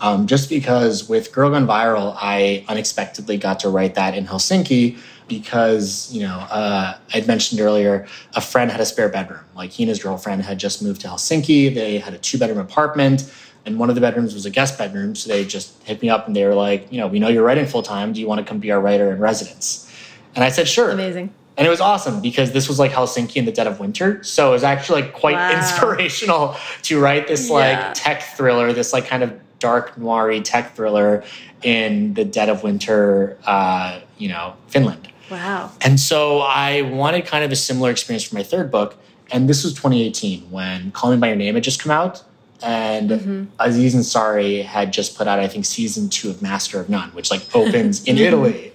Um, 0.00 0.26
just 0.26 0.48
because 0.48 1.08
with 1.08 1.32
Girl 1.32 1.50
Gone 1.50 1.66
Viral, 1.66 2.16
I 2.20 2.64
unexpectedly 2.68 3.36
got 3.36 3.60
to 3.60 3.68
write 3.68 3.94
that 3.94 4.16
in 4.16 4.26
Helsinki 4.26 4.98
because 5.26 6.12
you 6.12 6.20
know 6.20 6.36
uh, 6.50 6.98
I'd 7.14 7.26
mentioned 7.26 7.60
earlier 7.60 8.06
a 8.34 8.40
friend 8.40 8.70
had 8.70 8.80
a 8.80 8.86
spare 8.86 9.08
bedroom. 9.08 9.40
Like 9.54 9.70
he 9.70 9.84
and 9.84 9.88
his 9.88 10.02
girlfriend 10.02 10.42
had 10.42 10.58
just 10.58 10.82
moved 10.82 11.00
to 11.02 11.08
Helsinki. 11.08 11.74
They 11.74 11.98
had 11.98 12.12
a 12.12 12.18
two 12.18 12.38
bedroom 12.38 12.58
apartment 12.58 13.32
and 13.66 13.78
one 13.78 13.88
of 13.88 13.94
the 13.94 14.00
bedrooms 14.00 14.34
was 14.34 14.46
a 14.46 14.50
guest 14.50 14.78
bedroom. 14.78 15.14
So 15.14 15.30
they 15.30 15.44
just 15.44 15.82
hit 15.84 16.02
me 16.02 16.10
up 16.10 16.26
and 16.26 16.36
they 16.36 16.44
were 16.44 16.54
like, 16.54 16.90
you 16.92 16.98
know, 16.98 17.06
we 17.06 17.18
know 17.18 17.28
you're 17.28 17.44
writing 17.44 17.66
full 17.66 17.82
time. 17.82 18.12
Do 18.12 18.20
you 18.20 18.26
want 18.26 18.40
to 18.40 18.44
come 18.44 18.58
be 18.58 18.70
our 18.70 18.80
writer 18.80 19.12
in 19.12 19.18
residence? 19.18 19.90
And 20.34 20.44
I 20.44 20.50
said, 20.50 20.68
sure. 20.68 20.90
Amazing. 20.90 21.32
And 21.56 21.66
it 21.66 21.70
was 21.70 21.80
awesome 21.80 22.20
because 22.20 22.52
this 22.52 22.68
was 22.68 22.80
like 22.80 22.90
Helsinki 22.90 23.36
in 23.36 23.44
the 23.44 23.52
dead 23.52 23.68
of 23.68 23.78
winter. 23.78 24.22
So 24.24 24.48
it 24.48 24.52
was 24.52 24.64
actually 24.64 25.02
like 25.02 25.14
quite 25.14 25.36
wow. 25.36 25.56
inspirational 25.56 26.56
to 26.82 27.00
write 27.00 27.28
this 27.28 27.48
like 27.48 27.78
yeah. 27.78 27.92
tech 27.94 28.22
thriller, 28.36 28.72
this 28.72 28.92
like 28.92 29.06
kind 29.06 29.22
of 29.22 29.32
dark 29.64 29.96
noir 29.96 30.38
tech 30.40 30.76
thriller 30.76 31.24
in 31.62 32.12
the 32.14 32.24
dead 32.24 32.50
of 32.50 32.62
winter, 32.62 33.38
uh, 33.46 34.00
you 34.18 34.28
know, 34.28 34.54
Finland. 34.68 35.08
Wow. 35.30 35.72
And 35.80 35.98
so 35.98 36.40
I 36.40 36.82
wanted 36.82 37.24
kind 37.24 37.42
of 37.44 37.50
a 37.50 37.56
similar 37.56 37.90
experience 37.90 38.24
for 38.24 38.34
my 38.34 38.42
third 38.42 38.70
book. 38.70 38.96
And 39.32 39.48
this 39.48 39.64
was 39.64 39.72
2018 39.72 40.50
when 40.50 40.90
Call 40.92 41.10
Me 41.12 41.16
By 41.16 41.28
Your 41.28 41.36
Name 41.36 41.54
had 41.54 41.64
just 41.64 41.80
come 41.82 41.90
out 41.90 42.22
and 42.62 43.10
mm-hmm. 43.10 43.44
Aziz 43.58 43.94
Ansari 43.94 44.64
had 44.64 44.92
just 44.92 45.16
put 45.16 45.26
out, 45.26 45.38
I 45.38 45.48
think, 45.48 45.64
season 45.64 46.10
two 46.10 46.28
of 46.30 46.42
Master 46.42 46.78
of 46.78 46.88
None, 46.90 47.10
which 47.10 47.30
like 47.30 47.42
opens 47.54 48.04
in. 48.04 48.18
Italy. 48.24 48.72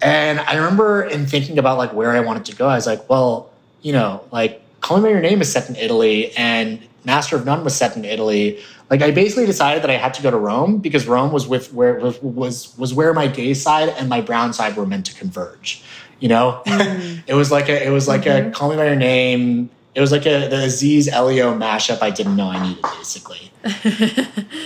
And 0.00 0.40
I 0.40 0.56
remember 0.56 1.02
in 1.02 1.26
thinking 1.26 1.58
about 1.58 1.78
like 1.78 1.92
where 1.92 2.10
I 2.12 2.20
wanted 2.20 2.44
to 2.46 2.56
go, 2.56 2.68
I 2.68 2.76
was 2.76 2.86
like, 2.86 3.08
well, 3.08 3.50
you 3.82 3.92
know, 3.92 4.24
like 4.32 4.62
Call 4.80 4.98
Me 4.98 5.04
by 5.04 5.08
Your 5.10 5.20
Name 5.20 5.40
is 5.40 5.52
set 5.52 5.68
in 5.68 5.76
Italy, 5.76 6.32
and 6.36 6.80
Master 7.04 7.36
of 7.36 7.44
None 7.44 7.64
was 7.64 7.74
set 7.74 7.96
in 7.96 8.04
Italy. 8.04 8.60
Like 8.92 9.02
I 9.02 9.10
basically 9.10 9.46
decided 9.46 9.82
that 9.82 9.90
I 9.90 9.96
had 9.96 10.14
to 10.14 10.22
go 10.22 10.30
to 10.30 10.36
Rome 10.36 10.78
because 10.78 11.06
Rome 11.06 11.32
was 11.32 11.48
with 11.48 11.72
where 11.72 11.98
was 11.98 12.76
was 12.78 12.94
where 12.94 13.12
my 13.12 13.26
gay 13.26 13.54
side 13.54 13.88
and 13.88 14.08
my 14.08 14.20
brown 14.20 14.52
side 14.52 14.76
were 14.76 14.86
meant 14.86 15.06
to 15.06 15.14
converge. 15.14 15.82
You 16.20 16.28
know, 16.28 16.62
mm. 16.66 17.22
it 17.26 17.34
was 17.34 17.50
like 17.50 17.68
a 17.68 17.84
it 17.84 17.90
was 17.90 18.06
like 18.06 18.22
mm-hmm. 18.22 18.48
a 18.48 18.52
Call 18.52 18.70
Me 18.70 18.76
by 18.76 18.86
Your 18.86 18.96
Name 18.96 19.70
it 19.94 20.00
was 20.00 20.10
like 20.10 20.24
a 20.24 20.48
the 20.48 20.64
Aziz 20.64 21.08
Elio 21.08 21.54
mashup 21.54 22.00
I 22.00 22.10
didn't 22.10 22.36
know 22.36 22.48
I 22.48 22.66
needed, 22.66 22.82
basically. 22.82 23.50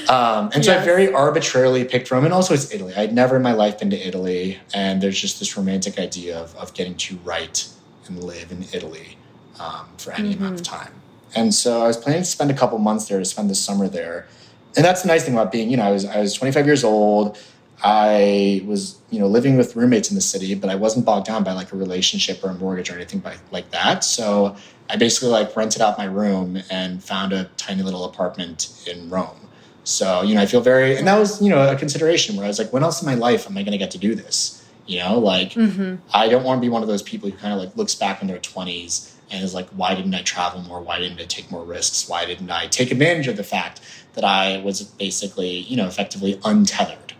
um, 0.09 0.51
and 0.55 0.65
so 0.65 0.73
yes. 0.73 0.83
I 0.83 0.85
very 0.85 1.13
arbitrarily 1.13 1.85
picked 1.85 2.11
Rome, 2.11 2.25
and 2.25 2.33
also 2.33 2.55
it's 2.55 2.73
Italy. 2.73 2.95
I'd 2.95 3.13
never 3.13 3.37
in 3.37 3.43
my 3.43 3.53
life 3.53 3.81
been 3.81 3.91
to 3.91 3.97
Italy, 3.97 4.59
and 4.73 5.03
there's 5.03 5.21
just 5.21 5.41
this 5.41 5.57
romantic 5.57 5.99
idea 5.99 6.39
of, 6.39 6.55
of 6.57 6.75
getting 6.75 6.95
to 6.97 7.17
write 7.25 7.69
and 8.07 8.23
live 8.23 8.53
in 8.53 8.65
Italy 8.73 9.19
um, 9.59 9.89
for 9.99 10.13
any 10.13 10.31
mm-hmm. 10.31 10.45
amount 10.45 10.61
of 10.61 10.67
time. 10.67 10.93
And 11.37 11.55
so 11.55 11.83
I 11.83 11.87
was 11.87 11.97
planning 11.97 12.23
to 12.23 12.29
spend 12.29 12.51
a 12.51 12.55
couple 12.55 12.79
months 12.79 13.07
there 13.07 13.19
to 13.19 13.25
spend 13.25 13.51
the 13.51 13.55
summer 13.55 13.89
there. 13.89 14.27
And 14.75 14.85
that's 14.85 15.03
the 15.03 15.09
nice 15.09 15.25
thing 15.25 15.35
about 15.35 15.53
being, 15.53 15.71
you 15.71 15.77
know, 15.77 15.85
I 15.85 15.91
was 15.91 16.05
I 16.05 16.19
was 16.19 16.35
25 16.35 16.67
years 16.67 16.83
old. 16.83 17.39
I 17.85 18.63
was, 18.65 18.99
you 19.11 19.19
know, 19.19 19.27
living 19.27 19.59
with 19.59 19.77
roommates 19.77 20.11
in 20.11 20.15
the 20.15 20.23
city, 20.23 20.55
but 20.55 20.71
I 20.71 20.75
wasn't 20.75 21.05
bogged 21.05 21.27
down 21.27 21.45
by 21.45 21.53
like 21.53 21.73
a 21.73 21.77
relationship 21.77 22.43
or 22.43 22.51
a 22.51 22.55
mortgage 22.55 22.91
or 22.91 22.95
anything 22.95 23.21
by, 23.21 23.37
like 23.51 23.71
that. 23.71 24.03
So 24.03 24.57
I 24.89 24.97
basically 24.97 25.29
like 25.29 25.55
rented 25.55 25.83
out 25.83 25.99
my 25.99 26.07
room 26.07 26.63
and 26.71 27.05
found 27.05 27.35
a 27.35 27.45
tiny 27.59 27.83
little 27.83 28.05
apartment 28.05 28.83
in 28.91 29.11
Rome. 29.11 29.37
So, 29.85 30.23
you 30.23 30.35
know, 30.35 30.41
I 30.41 30.47
feel 30.47 30.63
very, 30.63 30.97
and 30.97 31.07
that 31.07 31.19
was, 31.19 31.41
you 31.43 31.51
know, 31.51 31.71
a 31.71 31.77
consideration 31.77 32.35
where 32.35 32.47
I 32.47 32.49
was 32.49 32.59
like, 32.59 32.73
when 32.73 32.83
else 32.83 33.03
in 33.03 33.07
my 33.07 33.15
life 33.15 33.47
am 33.47 33.57
I 33.59 33.63
going 33.63 33.73
to 33.73 33.79
get 33.79 33.91
to 33.93 33.99
do 33.99 34.15
this? 34.15 34.67
You 34.87 35.01
know, 35.01 35.19
like 35.19 35.53
mm-hmm. 35.53 35.97
I 36.15 36.29
don't 36.29 36.45
want 36.45 36.59
to 36.59 36.63
be 36.63 36.71
one 36.71 36.83
of 36.83 36.89
those 36.89 37.03
people 37.03 37.29
who 37.29 37.37
kind 37.37 37.53
of 37.53 37.61
like 37.61 37.77
looks 37.77 37.95
back 37.95 38.23
in 38.23 38.29
their 38.29 38.39
20s 38.39 39.13
and 39.31 39.43
is 39.43 39.55
like, 39.55 39.69
why 39.71 39.95
didn't 39.95 40.15
I 40.15 40.23
travel 40.23 40.63
more? 40.63 40.81
Why 40.81 40.99
didn't 40.99 41.21
I 41.21 41.25
take 41.25 41.51
more 41.51 41.65
risks? 41.65 42.09
Why 42.09 42.25
didn't 42.25 42.51
I 42.51 42.67
take 42.67 42.91
advantage 42.91 43.27
of 43.29 43.37
the 43.37 43.45
fact 43.45 43.81
that 44.15 44.25
I 44.25 44.59
was 44.59 44.83
basically, 44.83 45.59
you 45.59 45.77
know, 45.77 45.87
effectively 45.87 46.41
untethered? 46.45 47.15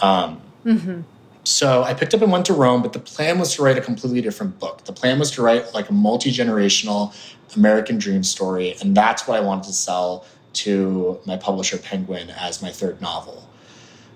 Um, 0.00 0.40
mm-hmm. 0.64 1.00
So 1.44 1.82
I 1.82 1.94
picked 1.94 2.14
up 2.14 2.22
and 2.22 2.30
went 2.30 2.46
to 2.46 2.52
Rome, 2.52 2.82
but 2.82 2.92
the 2.92 3.00
plan 3.00 3.38
was 3.38 3.54
to 3.56 3.62
write 3.62 3.76
a 3.76 3.80
completely 3.80 4.20
different 4.20 4.60
book. 4.60 4.84
The 4.84 4.92
plan 4.92 5.18
was 5.18 5.30
to 5.32 5.42
write 5.42 5.74
like 5.74 5.88
a 5.88 5.92
multi 5.92 6.30
generational 6.30 7.14
American 7.56 7.98
dream 7.98 8.22
story, 8.22 8.76
and 8.80 8.96
that's 8.96 9.26
what 9.26 9.36
I 9.38 9.40
wanted 9.40 9.64
to 9.64 9.72
sell 9.72 10.24
to 10.54 11.20
my 11.26 11.36
publisher 11.36 11.78
Penguin 11.78 12.30
as 12.30 12.62
my 12.62 12.70
third 12.70 13.00
novel. 13.00 13.48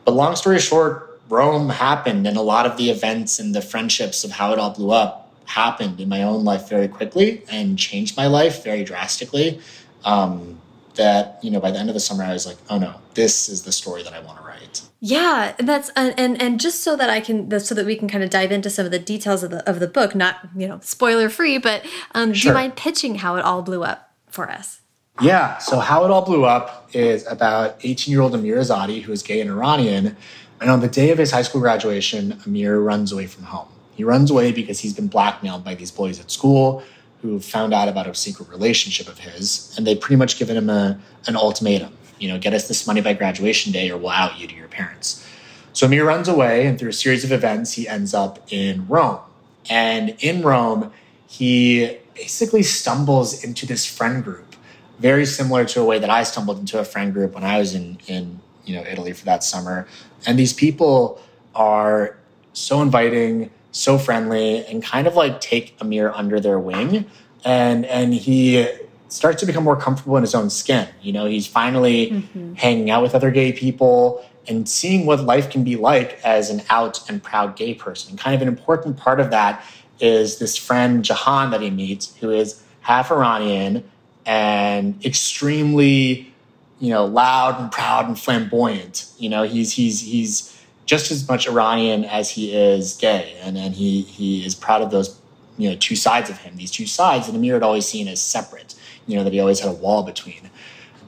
But 0.05 0.15
long 0.15 0.37
story 0.37 0.61
short, 0.61 1.21
Rome 1.29 1.69
happened, 1.69 2.27
and 2.27 2.37
a 2.37 2.43
lot 2.43 2.67
of 2.67 2.77
the 2.77 2.91
events 2.91 3.41
and 3.41 3.55
the 3.55 3.63
friendships 3.63 4.23
of 4.23 4.31
how 4.31 4.53
it 4.53 4.61
all 4.61 4.71
blew 4.71 4.93
up 4.93 5.26
happened 5.47 6.01
in 6.01 6.09
my 6.09 6.23
own 6.23 6.45
life 6.45 6.69
very 6.69 6.89
quickly 6.89 7.43
and 7.51 7.79
changed 7.79 8.17
my 8.17 8.27
life 8.27 8.63
very 8.63 8.85
drastically. 8.85 9.61
Um, 10.05 10.61
that 10.97 11.39
you 11.43 11.51
know, 11.51 11.61
by 11.61 11.71
the 11.71 11.79
end 11.79 11.89
of 11.89 11.95
the 11.95 12.01
summer, 12.01 12.25
I 12.25 12.33
was 12.33 12.47
like, 12.47 12.57
"Oh 12.69 12.79
no, 12.79 12.95
this 13.15 13.49
is 13.49 13.63
the 13.63 13.73
story 13.73 14.03
that 14.03 14.13
I 14.13 14.21
want 14.21 14.39
to 14.39 14.45
write." 14.45 14.83
Yeah, 15.01 15.55
and 15.59 15.69
that's 15.69 15.91
and 15.91 16.41
and 16.41 16.59
just 16.59 16.83
so 16.83 16.97
that 16.97 17.11
I 17.11 17.21
can 17.21 17.61
so 17.61 17.75
that 17.75 17.87
we 17.87 17.97
can 17.97 18.09
kind 18.09 18.25
of 18.25 18.31
dive 18.31 18.51
into 18.51 18.71
some 18.71 18.87
of 18.87 18.93
the 18.93 18.99
details 18.99 19.43
of 19.43 19.51
the 19.51 19.69
of 19.69 19.79
the 19.79 19.87
book, 19.87 20.15
not 20.15 20.37
you 20.57 20.67
know 20.67 20.81
spoiler 20.83 21.29
free, 21.29 21.59
but 21.59 21.85
um, 22.15 22.33
sure. 22.33 22.43
do 22.43 22.49
you 22.49 22.55
mind 22.55 22.77
pitching 22.77 23.17
how 23.17 23.37
it 23.37 23.45
all 23.45 23.63
blew 23.63 23.85
up 23.85 24.13
for 24.29 24.51
us? 24.51 24.81
Yeah, 25.21 25.59
so 25.59 25.79
how 25.79 26.05
it 26.05 26.11
all 26.11 26.25
blew 26.25 26.45
up 26.45 26.91
is 26.93 27.27
about 27.27 27.77
18 27.83 28.13
year 28.13 28.21
old 28.21 28.35
Amir 28.35 28.57
Azadi, 28.57 29.03
who 29.03 29.13
is 29.13 29.23
gay 29.23 29.41
and 29.41 29.51
Iranian, 29.51 30.17
and 30.61 30.71
on 30.71 30.81
the 30.81 30.89
day 30.89 31.11
of 31.11 31.19
his 31.19 31.31
high 31.31 31.43
school 31.43 31.61
graduation, 31.61 32.41
Amir 32.45 32.81
runs 32.81 33.13
away 33.13 33.27
from 33.27 33.45
home. 33.45 33.69
He 33.97 34.05
runs 34.05 34.31
away 34.31 34.53
because 34.53 34.79
he's 34.79 34.95
been 34.95 35.09
blackmailed 35.09 35.65
by 35.65 35.75
these 35.75 35.91
boys 35.91 36.21
at 36.21 36.31
school 36.31 36.83
who 37.23 37.41
found 37.41 37.75
out 37.75 37.89
about 37.89 38.07
a 38.07 38.15
secret 38.15 38.49
relationship 38.49 39.09
of 39.09 39.19
his, 39.19 39.75
and 39.77 39.87
they've 39.87 40.01
pretty 40.01 40.17
much 40.17 40.39
given 40.39 40.57
him 40.57 40.71
a, 40.71 41.01
an 41.27 41.35
ultimatum 41.35 41.97
you 42.19 42.29
know, 42.29 42.39
get 42.39 42.55
us 42.55 42.69
this 42.69 42.87
money 42.87 43.01
by 43.01 43.13
graduation 43.13 43.73
day 43.73 43.91
or 43.91 43.97
we'll 43.97 44.11
out 44.11 44.39
you 44.39 44.47
to 44.47 44.55
your 44.55 44.69
parents. 44.69 45.27
So 45.73 45.87
Amir 45.87 46.07
runs 46.07 46.29
away, 46.29 46.67
and 46.67 46.79
through 46.79 46.91
a 46.91 46.95
series 46.95 47.23
of 47.23 47.33
events, 47.33 47.73
he 47.73 47.87
ends 47.87 48.15
up 48.15 48.41
in 48.51 48.89
Rome. 48.89 49.21
And 49.69 50.17
in 50.21 50.43
Rome, 50.43 50.91
he 51.27 51.99
basically 52.15 52.63
stumbles 52.63 53.45
into 53.45 53.67
this 53.67 53.85
friend 53.85 54.25
group, 54.25 54.57
very 54.99 55.27
similar 55.27 55.67
to 55.67 55.81
a 55.83 55.85
way 55.85 55.99
that 55.99 56.09
I 56.09 56.23
stumbled 56.23 56.59
into 56.59 56.79
a 56.79 56.85
friend 56.85 57.13
group 57.13 57.35
when 57.35 57.45
I 57.45 57.59
was 57.59 57.75
in, 57.75 57.99
in 58.07 58.41
you 58.65 58.75
know, 58.75 58.85
Italy 58.89 59.13
for 59.13 59.27
that 59.27 59.45
summer. 59.45 59.87
And 60.27 60.39
these 60.39 60.55
people 60.55 61.21
are 61.55 62.17
so 62.55 62.81
inviting, 62.81 63.51
so 63.77 63.99
friendly, 63.99 64.65
and 64.67 64.83
kind 64.83 65.07
of 65.07 65.15
like 65.15 65.41
take 65.41 65.77
Amir 65.81 66.11
under 66.15 66.41
their 66.41 66.59
wing. 66.59 67.07
And 67.45 67.85
and 67.87 68.15
he 68.15 68.67
starts 69.09 69.41
to 69.41 69.47
become 69.47 69.65
more 69.65 69.77
comfortable 69.77 70.17
in 70.17 70.23
his 70.23 70.35
own 70.35 70.51
skin. 70.51 70.89
You 71.01 71.13
know, 71.13 71.27
he's 71.27 71.47
finally 71.47 72.11
mm-hmm. 72.11 72.55
hanging 72.55 72.91
out 72.91 73.03
with 73.03 73.15
other 73.15 73.31
gay 73.31 73.53
people 73.53 74.25
and 74.49 74.69
seeing 74.69 75.07
what 75.07 75.21
life 75.21 75.51
can 75.51 75.65
be 75.65 75.77
like 75.77 76.21
as 76.25 76.51
an 76.51 76.63
out 76.71 77.09
and 77.09 77.23
proud 77.23 77.57
gay 77.57 77.75
person. 77.75 78.11
And 78.11 78.19
kind 78.19 78.35
of 78.35 78.43
an 78.43 78.49
important 78.49 78.97
part 78.97 79.21
of 79.21 79.31
that 79.31 79.65
is 80.01 80.39
this 80.39 80.57
friend 80.57 81.05
Jahan 81.05 81.51
that 81.51 81.61
he 81.61 81.71
meets, 81.71 82.15
who 82.17 82.31
is 82.31 82.63
half 82.81 83.11
Iranian 83.11 83.89
and 84.25 85.05
extremely, 85.05 86.33
you 86.81 86.91
know, 86.91 87.05
loud 87.05 87.61
and 87.61 87.71
proud 87.73 88.07
and 88.07 88.19
flamboyant. 88.19 89.07
You 89.19 89.29
know, 89.29 89.43
he's 89.43 89.73
he's 89.73 90.01
he's 90.01 90.56
just 90.87 91.11
as 91.11 91.29
much 91.29 91.49
Iranian 91.49 92.05
as 92.05 92.31
he 92.31 92.57
is 92.57 92.97
gay, 92.97 93.37
and 93.43 93.59
and 93.59 93.75
he 93.75 94.03
he 94.03 94.47
is 94.47 94.55
proud 94.55 94.83
of 94.83 94.91
those, 94.91 95.21
you 95.59 95.69
know, 95.69 95.77
two 95.77 95.97
sides 95.97 96.31
of 96.31 96.39
him. 96.39 96.57
These 96.57 96.71
two 96.71 96.87
sides 96.87 97.27
that 97.27 97.35
Amir 97.35 97.55
had 97.55 97.63
always 97.63 97.87
seen 97.87 98.09
as 98.09 98.21
separate. 98.21 98.75
You 99.07 99.17
know, 99.17 99.25
that 99.25 99.33
he 99.33 99.41
always 99.41 99.61
had 99.61 99.69
a 99.69 99.75
wall 99.75 100.03
between. 100.03 100.51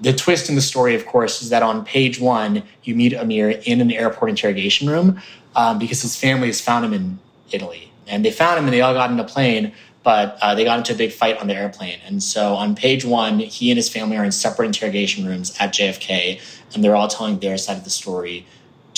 The 0.01 0.12
twist 0.12 0.49
in 0.49 0.55
the 0.55 0.61
story, 0.61 0.95
of 0.95 1.07
course, 1.07 1.43
is 1.43 1.49
that 1.49 1.64
on 1.64 1.85
page 1.85 2.20
one, 2.20 2.62
you 2.85 2.95
meet 2.95 3.12
Amir 3.12 3.51
in 3.64 3.81
an 3.81 3.91
airport 3.91 4.31
interrogation 4.31 4.89
room 4.89 5.20
um, 5.57 5.79
because 5.81 6.03
his 6.03 6.14
family 6.14 6.47
has 6.47 6.61
found 6.61 6.85
him 6.85 6.93
in 6.93 7.18
Italy. 7.51 7.91
And 8.07 8.24
they 8.24 8.31
found 8.31 8.59
him 8.59 8.66
and 8.66 8.72
they 8.72 8.81
all 8.81 8.95
got 8.95 9.11
in 9.11 9.18
a 9.18 9.24
plane, 9.24 9.72
but 10.05 10.39
uh, 10.41 10.55
they 10.55 10.62
got 10.62 10.79
into 10.79 10.95
a 10.95 10.97
big 10.97 11.11
fight 11.11 11.37
on 11.39 11.49
the 11.49 11.55
airplane. 11.55 11.99
And 12.07 12.22
so 12.22 12.55
on 12.55 12.76
page 12.76 13.05
one, 13.05 13.41
he 13.41 13.72
and 13.72 13.76
his 13.76 13.89
family 13.89 14.16
are 14.16 14.24
in 14.24 14.31
separate 14.31 14.66
interrogation 14.66 15.26
rooms 15.26 15.55
at 15.59 15.74
JFK, 15.74 16.41
and 16.72 16.85
they're 16.85 16.95
all 16.95 17.09
telling 17.09 17.41
their 17.41 17.59
side 17.59 17.76
of 17.76 17.85
the 17.85 17.91
story 17.91 18.47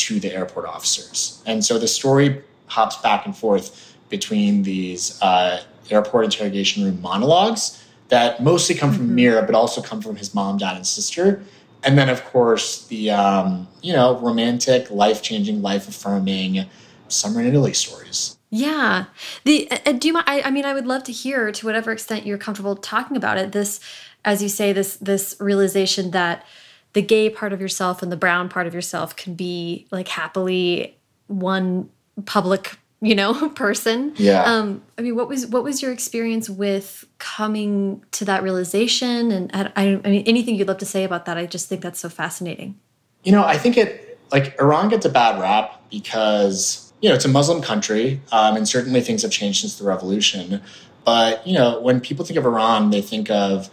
to 0.07 0.21
the 0.21 0.33
airport 0.33 0.67
officers. 0.67 1.43
And 1.47 1.65
so 1.65 1.79
the 1.79 1.89
story 1.89 2.43
hops 2.67 2.97
back 2.97 3.27
and 3.27 3.37
forth 3.37 3.97
between 4.09 4.63
these 4.63 5.21
uh, 5.23 5.63
airport 5.91 6.25
interrogation 6.25 6.85
room 6.85 7.01
monologues 7.01 7.85
that 8.09 8.43
mostly 8.43 8.75
come 8.75 8.93
from 8.93 9.07
mm-hmm. 9.07 9.15
Mira, 9.15 9.43
but 9.43 9.55
also 9.55 9.81
come 9.81 10.01
from 10.01 10.17
his 10.17 10.35
mom, 10.35 10.59
dad, 10.59 10.77
and 10.77 10.87
sister. 10.87 11.43
And 11.83 11.97
then, 11.97 12.09
of 12.09 12.25
course, 12.25 12.87
the 12.87 13.11
um, 13.11 13.69
you 13.83 13.93
know 13.93 14.19
romantic, 14.19 14.91
life 14.91 15.23
changing, 15.23 15.63
life 15.63 15.89
affirming 15.89 16.67
summer 17.09 17.41
in 17.41 17.47
Italy 17.47 17.73
stories. 17.73 18.37
Yeah. 18.51 19.07
The 19.45 19.71
uh, 19.71 19.93
do 19.93 20.09
you 20.09 20.13
mind? 20.13 20.27
I, 20.29 20.43
I 20.43 20.51
mean, 20.51 20.65
I 20.65 20.75
would 20.75 20.87
love 20.87 21.05
to 21.05 21.13
hear 21.13 21.53
to 21.53 21.67
whatever 21.67 21.93
extent 21.93 22.27
you're 22.27 22.39
comfortable 22.39 22.77
talking 22.77 23.17
about 23.17 23.39
it. 23.39 23.53
This, 23.53 23.81
as 24.25 24.43
you 24.43 24.49
say, 24.49 24.73
this 24.73 24.97
this 24.97 25.37
realization 25.41 26.11
that 26.11 26.45
the 26.93 27.03
gay 27.03 27.31
part 27.31 27.53
of 27.53 27.61
yourself 27.61 28.03
and 28.03 28.11
the 28.11 28.17
brown 28.17 28.49
part 28.49 28.67
of 28.67 28.75
yourself 28.75 29.15
can 29.17 29.35
be 29.35 29.87
like 29.91 30.09
happily 30.09 30.97
one 31.29 31.89
public 32.27 32.77
you 33.01 33.15
know 33.15 33.49
person. 33.55 34.13
Yeah. 34.17 34.43
Um 34.43 34.83
i 34.99 35.03
mean 35.03 35.17
what 35.17 35.29
was 35.29 35.47
what 35.47 35.63
was 35.63 35.83
your 35.83 35.93
experience 35.93 36.51
with 36.51 37.05
coming 37.19 38.05
to 38.13 38.25
that 38.27 38.43
realization? 38.43 39.31
And 39.31 39.51
I, 39.55 40.01
I 40.05 40.09
mean 40.09 40.25
anything 40.27 40.57
you'd 40.57 40.69
love 40.69 40.79
to 40.79 40.87
say 40.87 41.05
about 41.05 41.27
that? 41.27 41.37
I 41.37 41.47
just 41.47 41.69
think 41.69 41.83
that's 41.83 42.01
so 42.01 42.09
fascinating. 42.09 42.79
You 43.23 43.33
know 43.33 43.45
i 43.45 43.57
think 43.59 43.77
it 43.77 44.19
like 44.33 44.59
iran 44.59 44.89
gets 44.89 45.05
a 45.05 45.11
bad 45.11 45.41
rap 45.41 45.83
because 45.91 46.93
you 47.01 47.09
know 47.09 47.15
it's 47.15 47.25
a 47.25 47.29
muslim 47.29 47.61
country 47.63 48.21
um, 48.33 48.57
and 48.57 48.69
certainly 48.69 49.01
things 49.01 49.23
have 49.23 49.31
changed 49.31 49.61
since 49.61 49.79
the 49.79 49.85
revolution. 49.85 50.63
But 51.05 51.47
you 51.47 51.55
know 51.55 51.81
when 51.81 52.01
people 52.01 52.25
think 52.25 52.39
of 52.39 52.45
iran 52.45 52.91
they 52.91 53.03
think 53.03 53.31
of 53.31 53.71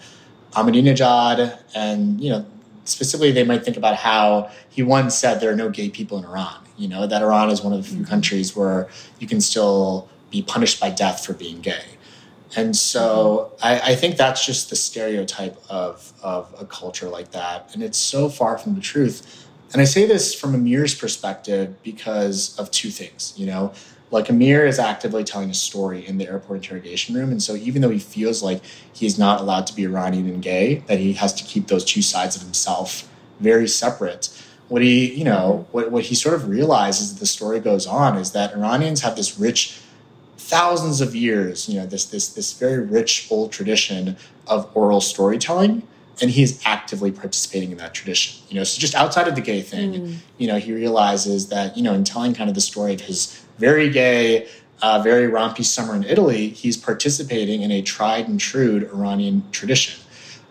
ahmadinejad 0.51 1.59
and 1.76 2.20
you 2.22 2.30
know 2.30 2.45
specifically 2.88 3.31
they 3.31 3.43
might 3.43 3.63
think 3.63 3.77
about 3.77 3.95
how 3.95 4.49
he 4.69 4.83
once 4.83 5.17
said 5.17 5.39
there 5.39 5.51
are 5.51 5.55
no 5.55 5.69
gay 5.69 5.89
people 5.89 6.17
in 6.17 6.25
iran 6.25 6.67
you 6.77 6.88
know, 6.88 7.07
that 7.07 7.21
Iran 7.21 7.49
is 7.49 7.61
one 7.61 7.73
of 7.73 7.81
the 7.81 7.88
few 7.88 7.97
mm-hmm. 7.97 8.09
countries 8.09 8.55
where 8.55 8.88
you 9.19 9.27
can 9.27 9.41
still 9.41 10.07
be 10.29 10.41
punished 10.43 10.79
by 10.79 10.91
death 10.91 11.25
for 11.25 11.33
being 11.33 11.59
gay. 11.59 11.83
And 12.55 12.75
so 12.75 13.51
mm-hmm. 13.55 13.65
I, 13.65 13.91
I, 13.91 13.95
think 13.95 14.15
that's 14.15 14.45
just 14.45 14.69
the 14.69 14.75
stereotype 14.75 15.57
of, 15.69 16.13
of 16.23 16.53
a 16.59 16.65
culture 16.65 17.09
like 17.09 17.31
that. 17.31 17.73
And 17.73 17.83
it's 17.83 17.97
so 17.97 18.29
far 18.29 18.57
from 18.57 18.75
the 18.75 18.81
truth. 18.81 19.47
And 19.73 19.81
I 19.81 19.85
say 19.85 20.05
this 20.05 20.33
from 20.33 20.55
Amir's 20.55 20.95
perspective 20.95 21.81
because 21.83 22.57
of 22.57 22.71
two 22.71 22.89
things, 22.89 23.33
you 23.35 23.47
know, 23.47 23.73
like 24.10 24.30
Amir 24.30 24.66
is 24.66 24.80
actively 24.80 25.24
telling 25.24 25.49
a 25.49 25.53
story 25.53 26.05
in 26.08 26.18
the 26.18 26.28
airport 26.28 26.58
interrogation 26.58 27.16
room. 27.16 27.32
And 27.32 27.43
so 27.43 27.55
even 27.55 27.82
though 27.82 27.89
he 27.89 27.99
feels 27.99 28.41
like 28.41 28.62
he's 28.93 29.20
not 29.20 29.41
allowed 29.41 29.68
to 29.68 29.76
be 29.76 29.84
Iranian 29.84 30.28
and 30.28 30.41
gay, 30.41 30.84
that 30.88 30.99
he 30.99 31.14
has 31.14 31.34
to 31.34 31.43
keep 31.43 31.68
those 31.68 31.84
two 31.84 32.01
sides 32.01 32.36
of 32.36 32.41
himself 32.41 33.10
very 33.39 33.68
separate, 33.68 34.30
what 34.70 34.82
he, 34.82 35.14
you 35.14 35.24
know, 35.24 35.68
what, 35.72 35.91
what 35.91 36.05
he 36.05 36.16
sort 36.16 36.36
of 36.36 36.49
realizes 36.49 37.12
as 37.12 37.20
the 37.20 37.26
story 37.26 37.60
goes 37.60 37.88
on 37.88 38.18
is 38.18 38.32
that 38.32 38.53
Iranians 38.53 39.01
have 39.01 39.16
this 39.16 39.38
rich, 39.39 39.80
thousands 40.38 41.01
of 41.01 41.16
years, 41.16 41.68
you 41.68 41.80
know, 41.80 41.86
this 41.86 42.05
this 42.05 42.30
this 42.30 42.53
very 42.53 42.86
rich 42.86 43.28
old 43.30 43.51
tradition 43.51 44.18
of 44.47 44.70
oral 44.74 45.01
storytelling, 45.01 45.88
and 46.22 46.32
he 46.32 46.41
is 46.41 46.61
actively 46.65 47.11
participating 47.11 47.72
in 47.72 47.78
that 47.78 47.93
tradition. 47.93 48.43
You 48.49 48.55
know, 48.55 48.63
so 48.63 48.80
just 48.80 48.95
outside 48.95 49.28
of 49.28 49.36
the 49.36 49.41
gay 49.41 49.61
thing, 49.61 49.93
mm. 49.93 50.18
you 50.38 50.47
know, 50.47 50.57
he 50.57 50.74
realizes 50.74 51.49
that 51.49 51.78
you 51.78 51.84
know, 51.84 51.93
in 51.93 52.03
telling 52.03 52.34
kind 52.34 52.49
of 52.49 52.55
the 52.55 52.61
story 52.61 52.93
of 52.93 53.01
his 53.01 53.43
very 53.57 53.89
gay. 53.89 54.47
Uh, 54.80 55.01
very 55.01 55.26
rompy 55.26 55.65
summer 55.65 55.95
in 55.95 56.03
Italy, 56.03 56.49
he's 56.49 56.78
participating 56.78 57.63
in 57.63 57.72
a 57.72 57.82
tried 57.82 58.28
and 58.28 58.39
true 58.39 58.88
Iranian 58.93 59.43
tradition. 59.51 59.99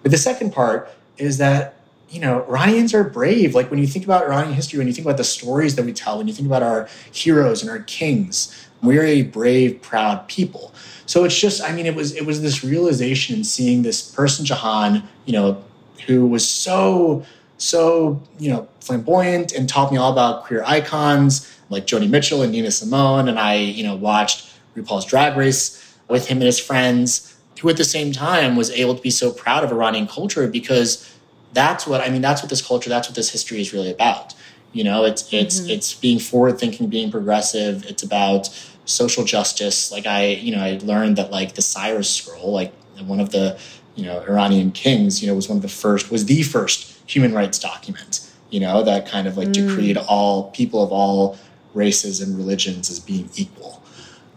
But 0.02 0.10
the 0.10 0.18
second 0.18 0.52
part 0.52 0.90
is 1.16 1.38
that 1.38 1.76
you 2.08 2.20
know, 2.20 2.44
Iranians 2.48 2.94
are 2.94 3.04
brave. 3.04 3.54
Like 3.54 3.70
when 3.70 3.80
you 3.80 3.86
think 3.86 4.04
about 4.04 4.24
Iranian 4.24 4.54
history, 4.54 4.78
when 4.78 4.86
you 4.86 4.92
think 4.92 5.06
about 5.06 5.16
the 5.16 5.24
stories 5.24 5.76
that 5.76 5.84
we 5.84 5.92
tell, 5.92 6.18
when 6.18 6.28
you 6.28 6.34
think 6.34 6.46
about 6.46 6.62
our 6.62 6.88
heroes 7.10 7.62
and 7.62 7.70
our 7.70 7.80
kings, 7.80 8.68
we're 8.82 9.04
a 9.04 9.22
brave, 9.22 9.82
proud 9.82 10.28
people. 10.28 10.72
So 11.06 11.24
it's 11.24 11.38
just, 11.38 11.62
I 11.62 11.72
mean, 11.72 11.86
it 11.86 11.94
was 11.94 12.14
it 12.14 12.26
was 12.26 12.42
this 12.42 12.64
realization 12.64 13.36
and 13.36 13.46
seeing 13.46 13.82
this 13.82 14.02
person, 14.10 14.44
Jahan, 14.44 15.02
you 15.24 15.32
know, 15.32 15.62
who 16.06 16.26
was 16.26 16.46
so, 16.46 17.24
so, 17.58 18.20
you 18.38 18.50
know, 18.50 18.68
flamboyant 18.80 19.52
and 19.52 19.68
taught 19.68 19.90
me 19.90 19.98
all 19.98 20.12
about 20.12 20.44
queer 20.44 20.62
icons 20.66 21.52
like 21.70 21.86
Joni 21.86 22.08
Mitchell 22.08 22.42
and 22.42 22.52
Nina 22.52 22.70
Simone. 22.70 23.28
And 23.28 23.38
I, 23.38 23.54
you 23.54 23.84
know, 23.84 23.96
watched 23.96 24.52
RuPaul's 24.76 25.04
Drag 25.04 25.36
Race 25.36 25.96
with 26.08 26.28
him 26.28 26.38
and 26.38 26.46
his 26.46 26.58
friends, 26.58 27.36
who 27.60 27.68
at 27.68 27.76
the 27.76 27.84
same 27.84 28.12
time 28.12 28.56
was 28.56 28.70
able 28.70 28.94
to 28.94 29.02
be 29.02 29.10
so 29.10 29.32
proud 29.32 29.64
of 29.64 29.72
Iranian 29.72 30.06
culture 30.06 30.46
because 30.46 31.12
that's 31.52 31.86
what 31.86 32.00
I 32.00 32.10
mean. 32.10 32.20
That's 32.20 32.42
what 32.42 32.50
this 32.50 32.64
culture, 32.66 32.90
that's 32.90 33.08
what 33.08 33.14
this 33.14 33.30
history 33.30 33.60
is 33.60 33.72
really 33.72 33.90
about. 33.90 34.34
You 34.72 34.84
know, 34.84 35.04
it's 35.04 35.32
it's 35.32 35.60
mm-hmm. 35.60 35.70
it's 35.70 35.94
being 35.94 36.18
forward 36.18 36.58
thinking, 36.58 36.88
being 36.88 37.10
progressive. 37.10 37.84
It's 37.86 38.02
about 38.02 38.48
social 38.86 39.24
justice. 39.24 39.92
Like 39.92 40.06
I, 40.06 40.28
you 40.28 40.56
know, 40.56 40.62
I 40.62 40.78
learned 40.82 41.16
that 41.16 41.30
like 41.30 41.54
the 41.54 41.62
Cyrus 41.62 42.08
scroll, 42.08 42.52
like 42.52 42.72
one 43.04 43.20
of 43.20 43.30
the 43.30 43.58
you 43.94 44.04
know 44.04 44.20
Iranian 44.22 44.72
kings, 44.72 45.22
you 45.22 45.28
know, 45.28 45.34
was 45.34 45.48
one 45.48 45.58
of 45.58 45.62
the 45.62 45.68
first, 45.68 46.10
was 46.10 46.24
the 46.24 46.42
first 46.42 46.98
human 47.06 47.34
rights 47.34 47.58
document. 47.58 48.20
You 48.50 48.60
know, 48.60 48.82
that 48.84 49.06
kind 49.06 49.26
of 49.26 49.36
like 49.36 49.48
mm. 49.48 49.54
to 49.54 49.74
create 49.74 49.96
all 49.96 50.50
people 50.52 50.82
of 50.82 50.92
all 50.92 51.36
races 51.74 52.20
and 52.20 52.36
religions 52.36 52.88
as 52.90 52.98
being 52.98 53.28
equal. 53.36 53.82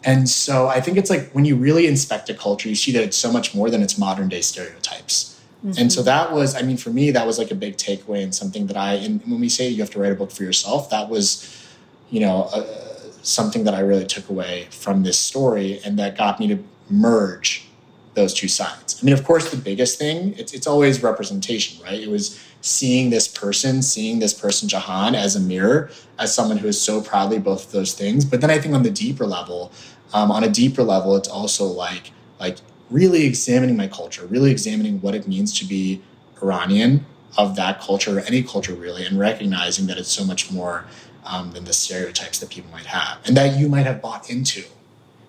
And 0.04 0.30
so 0.30 0.68
I 0.68 0.80
think 0.80 0.98
it's 0.98 1.10
like 1.10 1.32
when 1.32 1.46
you 1.46 1.56
really 1.56 1.86
inspect 1.86 2.30
a 2.30 2.34
culture, 2.34 2.70
you 2.70 2.76
see 2.76 2.92
that 2.94 3.04
it's 3.04 3.18
so 3.18 3.32
much 3.32 3.54
more 3.54 3.70
than 3.70 3.82
its 3.82 3.98
modern 3.98 4.30
day 4.30 4.42
stereotypes. 4.42 5.40
Mm-hmm. 5.66 5.82
And 5.82 5.92
so 5.92 6.02
that 6.04 6.32
was, 6.32 6.56
I 6.56 6.62
mean, 6.62 6.78
for 6.78 6.90
me, 6.90 7.12
that 7.12 7.28
was 7.28 7.38
like 7.38 7.52
a 7.52 7.56
big 7.56 7.76
takeaway 7.76 8.24
and 8.24 8.34
something 8.34 8.68
that 8.68 8.78
I, 8.78 8.94
and 8.94 9.22
when 9.24 9.42
we 9.42 9.50
say 9.50 9.68
you 9.68 9.82
have 9.82 9.90
to 9.92 10.00
write 10.00 10.12
a 10.12 10.16
book 10.16 10.32
for 10.32 10.44
yourself, 10.44 10.90
that 10.90 11.10
was, 11.10 11.68
you 12.10 12.22
know, 12.22 12.44
uh, 12.54 12.89
something 13.22 13.64
that 13.66 13.74
I 13.74 13.80
really 13.80 14.06
took 14.06 14.30
away 14.30 14.68
from 14.72 15.04
this 15.04 15.18
story 15.18 15.80
and 15.86 15.98
that 16.00 16.18
got 16.18 16.40
me 16.40 16.48
to 16.48 16.64
merge 16.90 17.68
those 18.16 18.34
two 18.34 18.48
sides. 18.48 19.00
I 19.02 19.06
mean, 19.06 19.14
of 19.14 19.24
course, 19.24 19.52
the 19.52 19.58
biggest 19.58 19.98
thing, 19.98 20.34
it's, 20.38 20.54
it's 20.54 20.68
always 20.68 21.04
representation, 21.04 21.82
right? 21.84 22.00
It 22.00 22.10
was 22.10 22.40
seeing 22.62 23.10
this 23.10 23.28
person, 23.28 23.82
seeing 23.82 24.20
this 24.20 24.34
person, 24.34 24.68
Jahan, 24.68 25.16
as 25.16 25.36
a 25.36 25.40
mirror, 25.40 25.90
as 26.18 26.34
someone 26.34 26.58
who 26.58 26.68
is 26.68 26.82
so 26.82 27.02
proudly 27.02 27.40
both 27.40 27.68
of 27.68 27.72
those 27.72 27.94
things. 27.94 28.26
But 28.26 28.42
then 28.42 28.50
I 28.50 28.60
think 28.60 28.74
on 28.74 28.84
the 28.84 28.92
deeper 28.92 29.26
level, 29.26 29.72
um, 30.14 30.32
on 30.32 30.44
a 30.44 30.50
deeper 30.50 30.84
level, 30.84 31.16
it's 31.16 31.30
also 31.30 31.66
like, 31.66 32.12
like 32.40 32.58
really 32.90 33.26
examining 33.26 33.78
my 33.78 33.88
culture, 33.88 34.26
really 34.26 34.52
examining 34.52 35.00
what 35.02 35.16
it 35.16 35.28
means 35.28 35.58
to 35.60 35.66
be 35.66 36.02
Iranian 36.42 37.06
of 37.38 37.56
that 37.56 37.80
culture 37.80 38.18
or 38.18 38.22
any 38.22 38.42
culture 38.42 38.74
really, 38.74 39.06
and 39.06 39.20
recognizing 39.20 39.88
that 39.88 39.98
it's 39.98 40.12
so 40.12 40.26
much 40.26 40.52
more 40.52 40.86
um, 41.26 41.52
than 41.52 41.66
the 41.66 41.74
stereotypes 41.74 42.40
that 42.40 42.50
people 42.50 42.72
might 42.72 42.86
have 42.86 43.20
and 43.26 43.36
that 43.38 43.60
you 43.60 43.68
might 43.68 43.86
have 43.86 44.02
bought 44.02 44.30
into. 44.30 44.64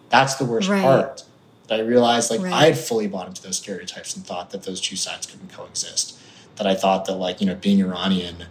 That's 0.09 0.35
the 0.37 0.45
worst 0.45 0.69
right. 0.69 0.83
part. 0.83 1.25
That 1.69 1.81
I 1.81 1.83
realized 1.83 2.31
like 2.31 2.41
right. 2.41 2.53
I 2.53 2.65
had 2.67 2.79
fully 2.79 3.07
bought 3.07 3.29
into 3.29 3.43
those 3.43 3.57
stereotypes 3.57 4.17
and 4.17 4.27
thought 4.27 4.51
that 4.51 4.65
those 4.65 4.81
two 4.81 4.97
sides 4.97 5.27
couldn't 5.27 5.53
coexist. 5.53 6.19
That 6.57 6.67
I 6.67 6.75
thought 6.75 7.05
that 7.05 7.15
like, 7.15 7.41
you 7.41 7.47
know, 7.47 7.55
being 7.55 7.81
Iranian, 7.81 8.47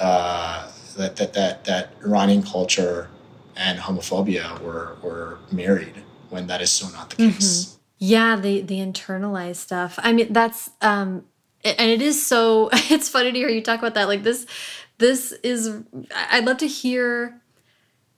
uh, 0.00 0.70
that, 0.96 1.16
that, 1.16 1.32
that, 1.34 1.64
that 1.64 1.92
Iranian 2.04 2.42
culture 2.42 3.08
and 3.56 3.78
homophobia 3.78 4.60
were, 4.60 4.96
were 5.00 5.38
married 5.52 6.02
when 6.30 6.48
that 6.48 6.60
is 6.60 6.72
so 6.72 6.88
not 6.88 7.10
the 7.10 7.16
case. 7.16 7.64
Mm-hmm. 7.64 7.74
Yeah, 7.98 8.36
the 8.36 8.60
the 8.60 8.78
internalized 8.80 9.56
stuff. 9.56 9.98
I 10.02 10.12
mean, 10.12 10.32
that's 10.32 10.68
um 10.82 11.24
and 11.64 11.90
it 11.90 12.02
is 12.02 12.26
so 12.26 12.68
it's 12.72 13.08
funny 13.08 13.32
to 13.32 13.38
hear 13.38 13.48
you 13.48 13.62
talk 13.62 13.78
about 13.78 13.94
that. 13.94 14.08
Like 14.08 14.22
this 14.22 14.46
this 14.98 15.32
is 15.42 15.82
I'd 16.14 16.44
love 16.44 16.58
to 16.58 16.68
hear 16.68 17.40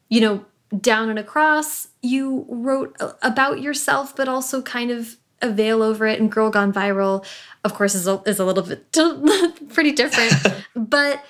you 0.09 0.21
know, 0.21 0.45
down 0.81 1.09
and 1.09 1.19
across 1.19 1.89
you 2.03 2.45
wrote 2.49 2.97
about 3.23 3.61
yourself 3.61 4.15
but 4.17 4.29
also 4.29 4.61
kind 4.63 4.91
of 4.91 5.17
a 5.43 5.51
veil 5.51 5.83
over 5.83 6.07
it 6.07 6.21
and 6.21 6.31
Girl 6.31 6.51
Gone 6.51 6.73
Viral 6.73 7.25
of 7.65 7.75
course 7.75 7.95
is 7.95 8.07
a, 8.07 8.23
is 8.27 8.39
a 8.39 8.45
little 8.45 8.63
bit 8.63 8.93
pretty 9.73 9.93
different. 9.93 10.33
but 10.75 11.25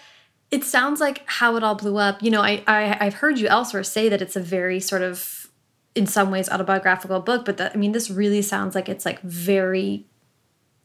it 0.51 0.65
sounds 0.65 1.01
like 1.01 1.23
how 1.27 1.57
it 1.57 1.65
all 1.65 1.75
blew 1.75 1.97
up. 1.97 2.23
You 2.23 2.31
know, 2.31 2.41
I, 2.41 2.63
I 2.67 2.97
I've 3.01 3.15
heard 3.15 3.39
you 3.39 3.49
elsewhere 3.49 3.83
say 3.83 4.09
that 4.09 4.23
it's 4.23 4.37
a 4.37 4.41
very 4.41 4.81
sort 4.81 5.03
of 5.03 5.51
in 5.95 6.07
some 6.07 6.31
ways 6.31 6.49
autobiographical 6.49 7.21
book, 7.21 7.45
but 7.45 7.57
that, 7.57 7.73
I 7.75 7.79
mean, 7.79 7.93
this 7.93 8.11
really 8.11 8.43
sounds 8.43 8.75
like 8.75 8.89
it's 8.89 9.07
like 9.07 9.21
very 9.23 10.07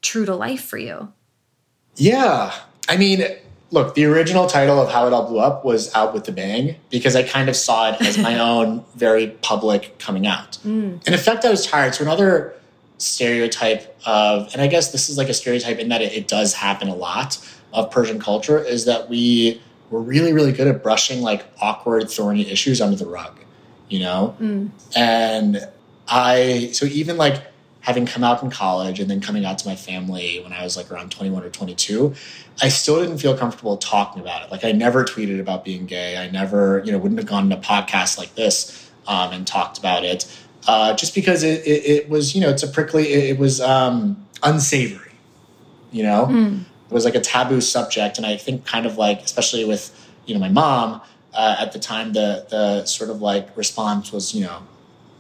true 0.02 0.26
to 0.26 0.34
life 0.36 0.64
for 0.64 0.78
you. 0.78 1.12
Yeah. 1.98 2.54
I 2.88 2.98
mean, 2.98 3.24
look, 3.72 3.96
the 3.96 4.06
original 4.06 4.48
title 4.48 4.80
of 4.80 4.92
How 4.92 5.08
It 5.08 5.14
All 5.14 5.28
Blew 5.28 5.40
Up 5.40 5.66
was 5.66 5.94
Out 5.96 6.14
with 6.14 6.26
the 6.26 6.32
Bang 6.32 6.76
because 6.90 7.16
I 7.16 7.24
kind 7.24 7.50
of 7.50 7.56
saw 7.56 7.92
it 7.92 8.02
as 8.02 8.18
my 8.18 8.38
own 8.50 8.84
very 8.96 9.28
public 9.42 9.98
coming 9.98 10.28
out. 10.28 10.60
Mm. 10.66 11.06
In 11.08 11.14
effect, 11.14 11.46
I 11.46 11.50
was 11.50 11.66
tired. 11.66 11.96
So 11.96 12.04
another 12.04 12.54
stereotype 12.98 13.98
of, 14.06 14.52
and 14.54 14.62
I 14.62 14.68
guess 14.68 14.92
this 14.92 15.10
is 15.10 15.18
like 15.18 15.30
a 15.30 15.34
stereotype 15.34 15.80
in 15.80 15.90
that 15.90 16.02
it, 16.02 16.14
it 16.14 16.28
does 16.28 16.54
happen 16.54 16.90
a 16.90 16.96
lot 16.96 17.38
of 17.74 17.90
Persian 17.90 18.20
culture, 18.20 18.62
is 18.62 18.86
that 18.86 19.10
we 19.10 19.62
were 19.90 20.02
really, 20.02 20.34
really 20.34 20.52
good 20.52 20.68
at 20.68 20.84
brushing 20.84 21.22
like 21.22 21.46
awkward, 21.62 22.10
thorny 22.10 22.50
issues 22.50 22.82
under 22.82 22.98
the 22.98 23.06
rug, 23.06 23.40
you 23.90 24.00
know? 24.00 24.36
Mm. 24.40 24.70
And 24.96 25.68
I, 26.08 26.70
so 26.74 26.86
even 26.86 27.18
like 27.18 27.42
having 27.82 28.06
come 28.06 28.24
out 28.24 28.42
in 28.44 28.50
college 28.50 29.00
and 29.00 29.10
then 29.10 29.20
coming 29.20 29.44
out 29.44 29.58
to 29.58 29.68
my 29.68 29.76
family 29.76 30.40
when 30.44 30.54
I 30.54 30.64
was 30.64 30.78
like 30.78 30.92
around 30.92 31.12
21 31.12 31.44
or 31.44 31.50
22, 31.50 32.14
I 32.62 32.70
still 32.70 33.02
didn't 33.02 33.18
feel 33.18 33.36
comfortable 33.36 33.78
talking 33.78 34.22
about 34.22 34.44
it. 34.44 34.52
Like 34.52 34.64
I 34.64 34.72
never 34.72 35.04
tweeted 35.04 35.40
about 35.40 35.66
being 35.66 35.88
gay. 35.88 36.18
I 36.18 36.30
never, 36.30 36.82
you 36.86 36.92
know, 36.92 37.00
wouldn't 37.00 37.20
have 37.20 37.28
gone 37.28 37.50
to 37.50 37.58
podcasts 37.58 38.18
like 38.18 38.36
this 38.36 38.92
um, 39.08 39.34
and 39.34 39.46
talked 39.48 39.80
about 39.80 40.06
it. 40.06 40.26
Uh, 40.68 40.94
just 40.94 41.16
because 41.16 41.42
it, 41.42 41.66
it, 41.66 41.86
it, 41.86 42.10
was, 42.10 42.36
you 42.36 42.42
know, 42.42 42.50
it's 42.50 42.62
a 42.62 42.68
prickly, 42.68 43.12
it, 43.14 43.32
it 43.32 43.40
was 43.40 43.60
um, 43.60 44.28
unsavory, 44.44 45.14
you 45.92 46.04
know? 46.04 46.28
Mm. 46.28 46.62
It 46.62 46.94
was 46.94 47.04
like 47.04 47.16
a 47.16 47.20
taboo 47.22 47.62
subject. 47.62 48.18
And 48.18 48.28
I 48.28 48.38
think 48.38 48.64
kind 48.64 48.86
of 48.86 48.98
like, 48.98 49.22
especially 49.22 49.66
with, 49.66 49.98
you 50.28 50.36
know, 50.36 50.40
my 50.40 50.50
mom, 50.50 51.02
uh, 51.34 51.56
at 51.58 51.72
the 51.72 51.80
time, 51.80 52.14
the, 52.14 52.46
the 52.50 52.86
sort 52.86 53.10
of 53.10 53.24
like 53.24 53.58
response 53.58 54.12
was, 54.12 54.36
you 54.36 54.44
know, 54.44 54.62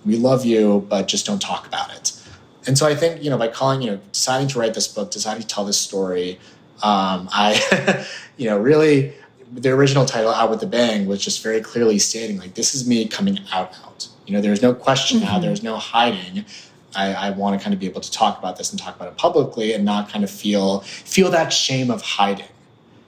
we 0.05 0.15
love 0.15 0.45
you, 0.45 0.85
but 0.89 1.07
just 1.07 1.25
don't 1.25 1.41
talk 1.41 1.65
about 1.65 1.91
it 1.95 2.20
and 2.67 2.77
so 2.77 2.87
I 2.87 2.95
think 2.95 3.23
you 3.23 3.29
know 3.29 3.37
by 3.37 3.47
calling 3.47 3.81
you 3.81 3.91
know 3.91 3.99
deciding 4.11 4.47
to 4.49 4.59
write 4.59 4.73
this 4.73 4.87
book, 4.87 5.11
deciding 5.11 5.41
to 5.41 5.47
tell 5.47 5.65
this 5.65 5.79
story, 5.79 6.39
um, 6.83 7.29
I 7.31 8.05
you 8.37 8.49
know 8.49 8.57
really 8.57 9.13
the 9.51 9.69
original 9.69 10.05
title 10.05 10.31
"Out 10.31 10.49
with 10.49 10.59
the 10.59 10.67
Bang" 10.67 11.07
was 11.07 11.23
just 11.23 11.41
very 11.43 11.61
clearly 11.61 11.99
stating 11.99 12.37
like 12.37 12.53
this 12.53 12.75
is 12.75 12.87
me 12.87 13.07
coming 13.07 13.39
out 13.51 13.73
out. 13.85 14.07
You 14.25 14.35
know, 14.35 14.41
there's 14.41 14.61
no 14.61 14.73
question 14.73 15.19
mm-hmm. 15.19 15.27
now, 15.27 15.39
there's 15.39 15.63
no 15.63 15.77
hiding. 15.77 16.45
I, 16.93 17.13
I 17.13 17.29
want 17.31 17.57
to 17.57 17.63
kind 17.63 17.73
of 17.73 17.79
be 17.79 17.85
able 17.85 18.01
to 18.01 18.11
talk 18.11 18.37
about 18.37 18.57
this 18.57 18.71
and 18.71 18.79
talk 18.79 18.97
about 18.97 19.07
it 19.07 19.17
publicly 19.17 19.73
and 19.73 19.85
not 19.85 20.09
kind 20.09 20.23
of 20.23 20.29
feel 20.29 20.81
feel 20.81 21.31
that 21.31 21.53
shame 21.53 21.89
of 21.89 22.01
hiding. 22.01 22.45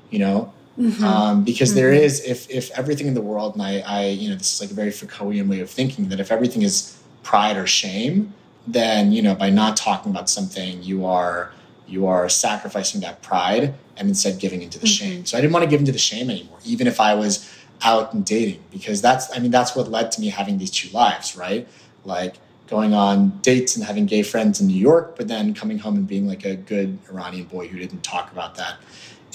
You 0.09 0.19
know, 0.19 0.53
Mm-hmm. 0.79 1.03
Um, 1.03 1.43
because 1.43 1.69
mm-hmm. 1.69 1.77
there 1.77 1.93
is 1.93 2.23
if 2.25 2.49
if 2.49 2.71
everything 2.71 3.07
in 3.07 3.13
the 3.13 3.21
world 3.21 3.53
and 3.53 3.61
I, 3.61 3.83
I 3.85 4.05
you 4.07 4.29
know 4.29 4.35
this 4.35 4.55
is 4.55 4.61
like 4.61 4.71
a 4.71 4.73
very 4.73 4.89
Foucaultian 4.89 5.47
way 5.47 5.59
of 5.59 5.69
thinking 5.69 6.09
that 6.09 6.19
if 6.19 6.31
everything 6.31 6.63
is 6.63 6.97
pride 7.21 7.57
or 7.57 7.67
shame 7.67 8.33
then 8.67 9.11
you 9.11 9.21
know 9.21 9.35
by 9.35 9.49
not 9.49 9.75
talking 9.75 10.11
about 10.11 10.29
something 10.29 10.81
you 10.81 11.05
are 11.05 11.51
you 11.87 12.07
are 12.07 12.29
sacrificing 12.29 13.01
that 13.01 13.21
pride 13.21 13.73
and 13.97 14.07
instead 14.07 14.39
giving 14.39 14.61
into 14.61 14.79
the 14.79 14.85
mm-hmm. 14.87 15.13
shame 15.15 15.25
so 15.25 15.37
i 15.37 15.41
didn't 15.41 15.53
want 15.53 15.63
to 15.63 15.69
give 15.69 15.79
into 15.79 15.91
the 15.91 15.97
shame 15.97 16.29
anymore 16.29 16.57
even 16.65 16.87
if 16.87 16.99
i 16.99 17.13
was 17.13 17.49
out 17.83 18.13
and 18.13 18.25
dating 18.25 18.63
because 18.71 19.01
that's 19.01 19.35
i 19.35 19.39
mean 19.39 19.51
that's 19.51 19.75
what 19.75 19.89
led 19.89 20.11
to 20.11 20.21
me 20.21 20.29
having 20.29 20.57
these 20.57 20.71
two 20.71 20.89
lives 20.89 21.35
right 21.35 21.67
like 22.05 22.35
going 22.67 22.93
on 22.93 23.37
dates 23.41 23.75
and 23.75 23.85
having 23.85 24.05
gay 24.05 24.23
friends 24.23 24.61
in 24.61 24.67
new 24.67 24.73
york 24.73 25.15
but 25.17 25.27
then 25.27 25.53
coming 25.53 25.77
home 25.77 25.95
and 25.95 26.07
being 26.07 26.27
like 26.27 26.45
a 26.45 26.55
good 26.55 26.97
iranian 27.09 27.45
boy 27.45 27.67
who 27.67 27.77
didn't 27.77 28.03
talk 28.03 28.31
about 28.31 28.55
that 28.55 28.77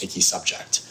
icky 0.03 0.21
subject 0.21 0.87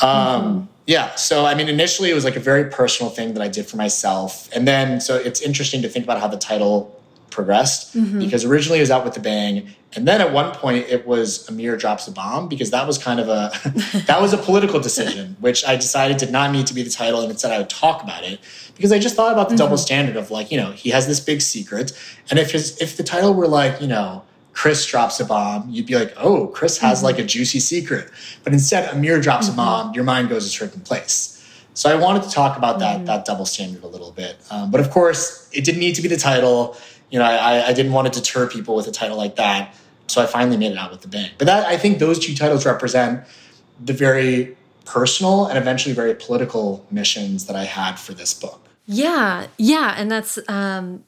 um, 0.00 0.08
mm-hmm. 0.08 0.64
yeah 0.86 1.14
so 1.14 1.46
i 1.46 1.54
mean 1.54 1.68
initially 1.68 2.10
it 2.10 2.14
was 2.14 2.24
like 2.24 2.34
a 2.34 2.40
very 2.40 2.68
personal 2.68 3.08
thing 3.08 3.34
that 3.34 3.42
i 3.42 3.48
did 3.48 3.64
for 3.64 3.76
myself 3.76 4.48
and 4.52 4.66
then 4.66 5.00
so 5.00 5.14
it's 5.16 5.40
interesting 5.40 5.80
to 5.80 5.88
think 5.88 6.04
about 6.04 6.18
how 6.18 6.26
the 6.26 6.36
title 6.36 6.98
progressed 7.32 7.96
mm-hmm. 7.96 8.18
because 8.18 8.44
originally 8.44 8.78
it 8.78 8.82
was 8.82 8.90
out 8.90 9.04
with 9.04 9.14
the 9.14 9.20
bang 9.20 9.68
and 9.94 10.06
then 10.06 10.20
at 10.20 10.32
one 10.32 10.54
point 10.54 10.86
it 10.88 11.06
was 11.06 11.48
amir 11.48 11.76
drops 11.76 12.06
a 12.06 12.12
bomb 12.12 12.48
because 12.48 12.70
that 12.70 12.86
was 12.86 12.98
kind 12.98 13.18
of 13.18 13.28
a 13.28 13.50
that 14.06 14.20
was 14.20 14.32
a 14.32 14.38
political 14.38 14.78
decision 14.78 15.36
which 15.40 15.66
i 15.66 15.74
decided 15.74 16.16
did 16.16 16.30
not 16.30 16.52
need 16.52 16.66
to 16.66 16.74
be 16.74 16.82
the 16.82 16.90
title 16.90 17.20
and 17.20 17.30
instead 17.30 17.50
i 17.50 17.58
would 17.58 17.70
talk 17.70 18.02
about 18.02 18.22
it 18.22 18.38
because 18.76 18.92
i 18.92 18.98
just 18.98 19.16
thought 19.16 19.32
about 19.32 19.48
the 19.48 19.54
mm-hmm. 19.54 19.64
double 19.64 19.78
standard 19.78 20.16
of 20.16 20.30
like 20.30 20.52
you 20.52 20.56
know 20.56 20.70
he 20.72 20.90
has 20.90 21.06
this 21.06 21.20
big 21.20 21.40
secret 21.40 21.92
and 22.30 22.38
if 22.38 22.52
his 22.52 22.80
if 22.80 22.96
the 22.96 23.02
title 23.02 23.34
were 23.34 23.48
like 23.48 23.80
you 23.80 23.88
know 23.88 24.22
chris 24.52 24.84
drops 24.86 25.18
a 25.18 25.24
bomb 25.24 25.68
you'd 25.70 25.86
be 25.86 25.94
like 25.94 26.12
oh 26.18 26.46
chris 26.48 26.78
has 26.78 26.98
mm-hmm. 26.98 27.06
like 27.06 27.18
a 27.18 27.24
juicy 27.24 27.58
secret 27.58 28.10
but 28.44 28.52
instead 28.52 28.88
amir 28.94 29.20
drops 29.20 29.48
a 29.48 29.50
mm-hmm. 29.50 29.56
bomb 29.56 29.94
your 29.94 30.04
mind 30.04 30.28
goes 30.28 30.44
a 30.44 30.50
certain 30.50 30.80
place 30.82 31.32
so 31.74 31.90
I 31.90 31.94
wanted 31.94 32.22
to 32.24 32.30
talk 32.30 32.58
about 32.58 32.78
that 32.80 32.96
mm-hmm. 32.96 33.06
that 33.06 33.24
double 33.24 33.46
standard 33.46 33.82
a 33.82 33.86
little 33.86 34.12
bit, 34.12 34.36
um, 34.50 34.70
but 34.70 34.80
of 34.80 34.90
course, 34.90 35.48
it 35.52 35.64
didn't 35.64 35.80
need 35.80 35.94
to 35.94 36.02
be 36.02 36.08
the 36.08 36.16
title 36.16 36.76
you 37.12 37.18
know, 37.18 37.26
I, 37.26 37.68
I 37.68 37.72
didn't 37.74 37.92
want 37.92 38.12
to 38.12 38.20
deter 38.20 38.48
people 38.48 38.74
with 38.74 38.88
a 38.88 38.90
title 38.90 39.18
like 39.18 39.36
that. 39.36 39.74
So 40.08 40.22
I 40.22 40.26
finally 40.26 40.56
made 40.56 40.72
it 40.72 40.78
out 40.78 40.90
with 40.90 41.02
the 41.02 41.08
bang. 41.08 41.30
But 41.38 41.46
that 41.46 41.66
I 41.66 41.76
think 41.76 41.98
those 41.98 42.18
two 42.18 42.34
titles 42.34 42.64
represent 42.66 43.24
the 43.78 43.92
very 43.92 44.56
personal 44.86 45.46
and 45.46 45.58
eventually 45.58 45.94
very 45.94 46.14
political 46.14 46.84
missions 46.90 47.46
that 47.46 47.54
I 47.54 47.64
had 47.64 47.98
for 47.98 48.14
this 48.14 48.32
book. 48.34 48.66
Yeah, 48.86 49.46
yeah, 49.58 49.94
and 49.96 50.10
that's 50.10 50.38
um 50.48 51.04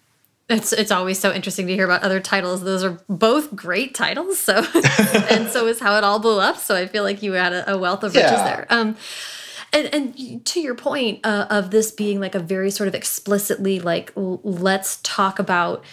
it's 0.48 0.74
it's 0.74 0.90
always 0.90 1.18
so 1.18 1.32
interesting 1.32 1.66
to 1.68 1.74
hear 1.74 1.86
about 1.86 2.02
other 2.02 2.20
titles. 2.20 2.62
Those 2.62 2.84
are 2.84 2.98
both 3.08 3.56
great 3.56 3.94
titles. 3.94 4.38
So 4.38 4.58
and 5.30 5.48
so 5.48 5.66
is 5.66 5.80
how 5.80 5.96
it 5.96 6.04
all 6.04 6.18
blew 6.18 6.38
up. 6.38 6.58
So 6.58 6.76
I 6.76 6.86
feel 6.86 7.02
like 7.02 7.22
you 7.22 7.32
had 7.32 7.54
a, 7.54 7.72
a 7.72 7.78
wealth 7.78 8.04
of 8.04 8.14
riches 8.14 8.30
yeah. 8.30 8.44
there. 8.44 8.66
Um 8.68 8.96
and, 9.74 9.94
and 9.94 10.46
to 10.46 10.60
your 10.60 10.74
point 10.74 11.20
uh, 11.24 11.46
of 11.50 11.70
this 11.70 11.90
being 11.90 12.20
like 12.20 12.34
a 12.34 12.38
very 12.38 12.70
sort 12.70 12.88
of 12.88 12.94
explicitly 12.94 13.80
like 13.80 14.12
let's 14.16 14.98
talk 15.02 15.38
about 15.38 15.84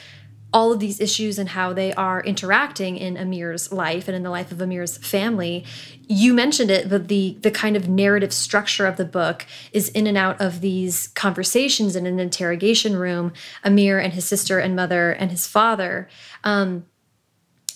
all 0.54 0.74
of 0.74 0.80
these 0.80 1.00
issues 1.00 1.40
and 1.40 1.50
how 1.50 1.72
they 1.72 1.94
are 1.94 2.22
interacting 2.22 2.98
in 2.98 3.16
Amir's 3.16 3.72
life 3.72 4.08
and 4.08 4.16
in 4.16 4.24
the 4.24 4.30
life 4.30 4.52
of 4.52 4.62
Amir's 4.62 4.98
family. 4.98 5.64
You 6.08 6.34
mentioned 6.34 6.70
it, 6.70 6.90
but 6.90 7.08
the 7.08 7.38
the 7.42 7.52
kind 7.52 7.76
of 7.76 7.88
narrative 7.88 8.34
structure 8.34 8.86
of 8.86 8.98
the 8.98 9.06
book 9.06 9.46
is 9.72 9.90
in 9.90 10.08
and 10.08 10.18
out 10.18 10.40
of 10.42 10.62
these 10.62 11.08
conversations 11.10 11.96
in 11.96 12.06
an 12.06 12.20
interrogation 12.20 12.98
room. 12.98 13.34
Amir 13.64 13.98
and 13.98 14.14
his 14.14 14.26
sister 14.26 14.60
and 14.60 14.76
mother 14.76 15.12
and 15.12 15.32
his 15.32 15.48
father. 15.48 16.10
Um, 16.44 16.86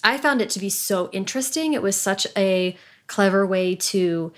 I 0.03 0.17
found 0.17 0.41
it 0.41 0.51
to 0.51 0.59
be 0.59 0.69
so 0.69 1.09
interesting. 1.11 1.73
It 1.73 1.81
was 1.81 1.99
such 1.99 2.27
a 2.37 2.77
clever 3.07 3.45
way 3.45 3.75
to 3.75 4.33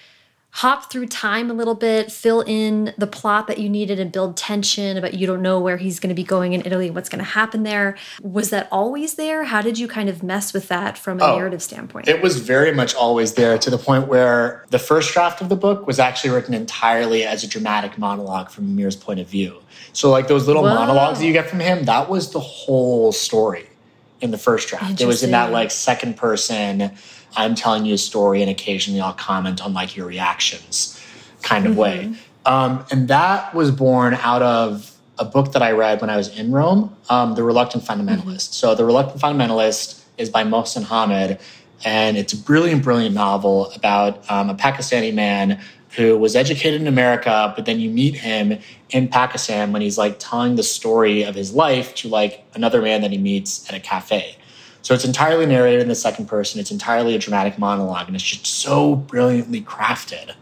hop 0.57 0.91
through 0.91 1.05
time 1.05 1.51
a 1.51 1.53
little 1.53 1.75
bit, 1.75 2.11
fill 2.11 2.41
in 2.41 2.91
the 2.97 3.05
plot 3.05 3.45
that 3.45 3.59
you 3.59 3.69
needed 3.69 3.99
and 3.99 4.11
build 4.11 4.35
tension 4.35 4.99
but 5.01 5.13
you 5.13 5.27
don't 5.27 5.43
know 5.43 5.59
where 5.59 5.77
he's 5.77 5.99
going 5.99 6.09
to 6.09 6.15
be 6.15 6.23
going 6.23 6.53
in 6.53 6.65
Italy, 6.65 6.89
what's 6.89 7.09
going 7.09 7.23
to 7.23 7.29
happen 7.29 7.61
there. 7.61 7.95
Was 8.23 8.49
that 8.49 8.67
always 8.71 9.13
there? 9.13 9.43
How 9.43 9.61
did 9.61 9.77
you 9.77 9.87
kind 9.87 10.09
of 10.09 10.23
mess 10.23 10.53
with 10.53 10.67
that 10.69 10.97
from 10.97 11.19
a 11.21 11.25
oh, 11.25 11.37
narrative 11.37 11.61
standpoint? 11.61 12.07
It 12.07 12.23
was 12.23 12.39
very 12.39 12.73
much 12.73 12.95
always 12.95 13.35
there 13.35 13.59
to 13.59 13.69
the 13.69 13.77
point 13.77 14.07
where 14.07 14.65
the 14.71 14.79
first 14.79 15.13
draft 15.13 15.41
of 15.41 15.49
the 15.49 15.55
book 15.55 15.85
was 15.85 15.99
actually 15.99 16.31
written 16.31 16.55
entirely 16.55 17.23
as 17.23 17.43
a 17.43 17.47
dramatic 17.47 17.99
monologue 17.99 18.49
from 18.49 18.65
Amir's 18.65 18.95
point 18.95 19.19
of 19.19 19.27
view. 19.27 19.61
So 19.93 20.09
like 20.09 20.27
those 20.27 20.47
little 20.47 20.63
Whoa. 20.63 20.73
monologues 20.73 21.19
that 21.19 21.25
you 21.27 21.33
get 21.33 21.47
from 21.47 21.59
him, 21.59 21.85
that 21.85 22.09
was 22.09 22.31
the 22.31 22.39
whole 22.39 23.11
story 23.11 23.66
in 24.21 24.31
the 24.31 24.37
first 24.37 24.69
draft. 24.69 24.99
It 25.01 25.05
was 25.05 25.23
in 25.23 25.31
that 25.31 25.51
like 25.51 25.71
second 25.71 26.17
person 26.17 26.91
I'm 27.35 27.55
telling 27.55 27.85
you 27.85 27.93
a 27.93 27.97
story 27.97 28.41
and 28.41 28.49
occasionally 28.49 28.99
I'll 28.99 29.13
comment 29.13 29.61
on 29.61 29.73
like 29.73 29.95
your 29.95 30.07
reactions 30.07 31.01
kind 31.43 31.65
of 31.65 31.73
mm-hmm. 31.73 31.81
way. 31.81 32.15
Um, 32.45 32.85
and 32.91 33.07
that 33.09 33.53
was 33.53 33.71
born 33.71 34.15
out 34.15 34.41
of 34.41 34.97
a 35.19 35.25
book 35.25 35.51
that 35.53 35.61
I 35.61 35.71
read 35.71 36.01
when 36.01 36.09
I 36.09 36.17
was 36.17 36.35
in 36.37 36.51
Rome, 36.51 36.95
um, 37.09 37.35
The 37.35 37.43
Reluctant 37.43 37.83
Fundamentalist. 37.83 38.23
Mm-hmm. 38.23 38.53
So, 38.53 38.75
The 38.75 38.85
Reluctant 38.85 39.21
Fundamentalist 39.21 40.01
is 40.17 40.29
by 40.29 40.43
Mohsin 40.43 40.83
Hamid, 40.83 41.39
and 41.83 42.17
it's 42.17 42.33
a 42.33 42.37
brilliant, 42.37 42.83
brilliant 42.83 43.13
novel 43.13 43.71
about 43.71 44.29
um, 44.31 44.49
a 44.49 44.55
Pakistani 44.55 45.13
man 45.13 45.61
who 45.97 46.15
was 46.15 46.35
educated 46.35 46.79
in 46.79 46.87
America, 46.87 47.51
but 47.55 47.65
then 47.65 47.79
you 47.79 47.89
meet 47.89 48.13
him 48.13 48.59
in 48.91 49.07
Pakistan 49.07 49.73
when 49.73 49.81
he's 49.81 49.97
like 49.97 50.19
telling 50.19 50.55
the 50.55 50.63
story 50.63 51.23
of 51.23 51.33
his 51.33 51.53
life 51.53 51.95
to 51.95 52.07
like 52.07 52.45
another 52.53 52.83
man 52.83 53.01
that 53.01 53.11
he 53.11 53.17
meets 53.17 53.67
at 53.67 53.75
a 53.75 53.79
cafe. 53.79 54.37
So 54.83 54.93
it's 54.93 55.05
entirely 55.05 55.47
narrated 55.47 55.81
in 55.81 55.87
the 55.87 55.95
second 55.95 56.27
person. 56.27 56.61
It's 56.61 56.69
entirely 56.69 57.15
a 57.15 57.17
dramatic 57.17 57.57
monologue, 57.57 58.05
and 58.05 58.15
it's 58.15 58.23
just 58.23 58.45
so 58.45 58.95
brilliantly 58.95 59.61
crafted. 59.61 60.33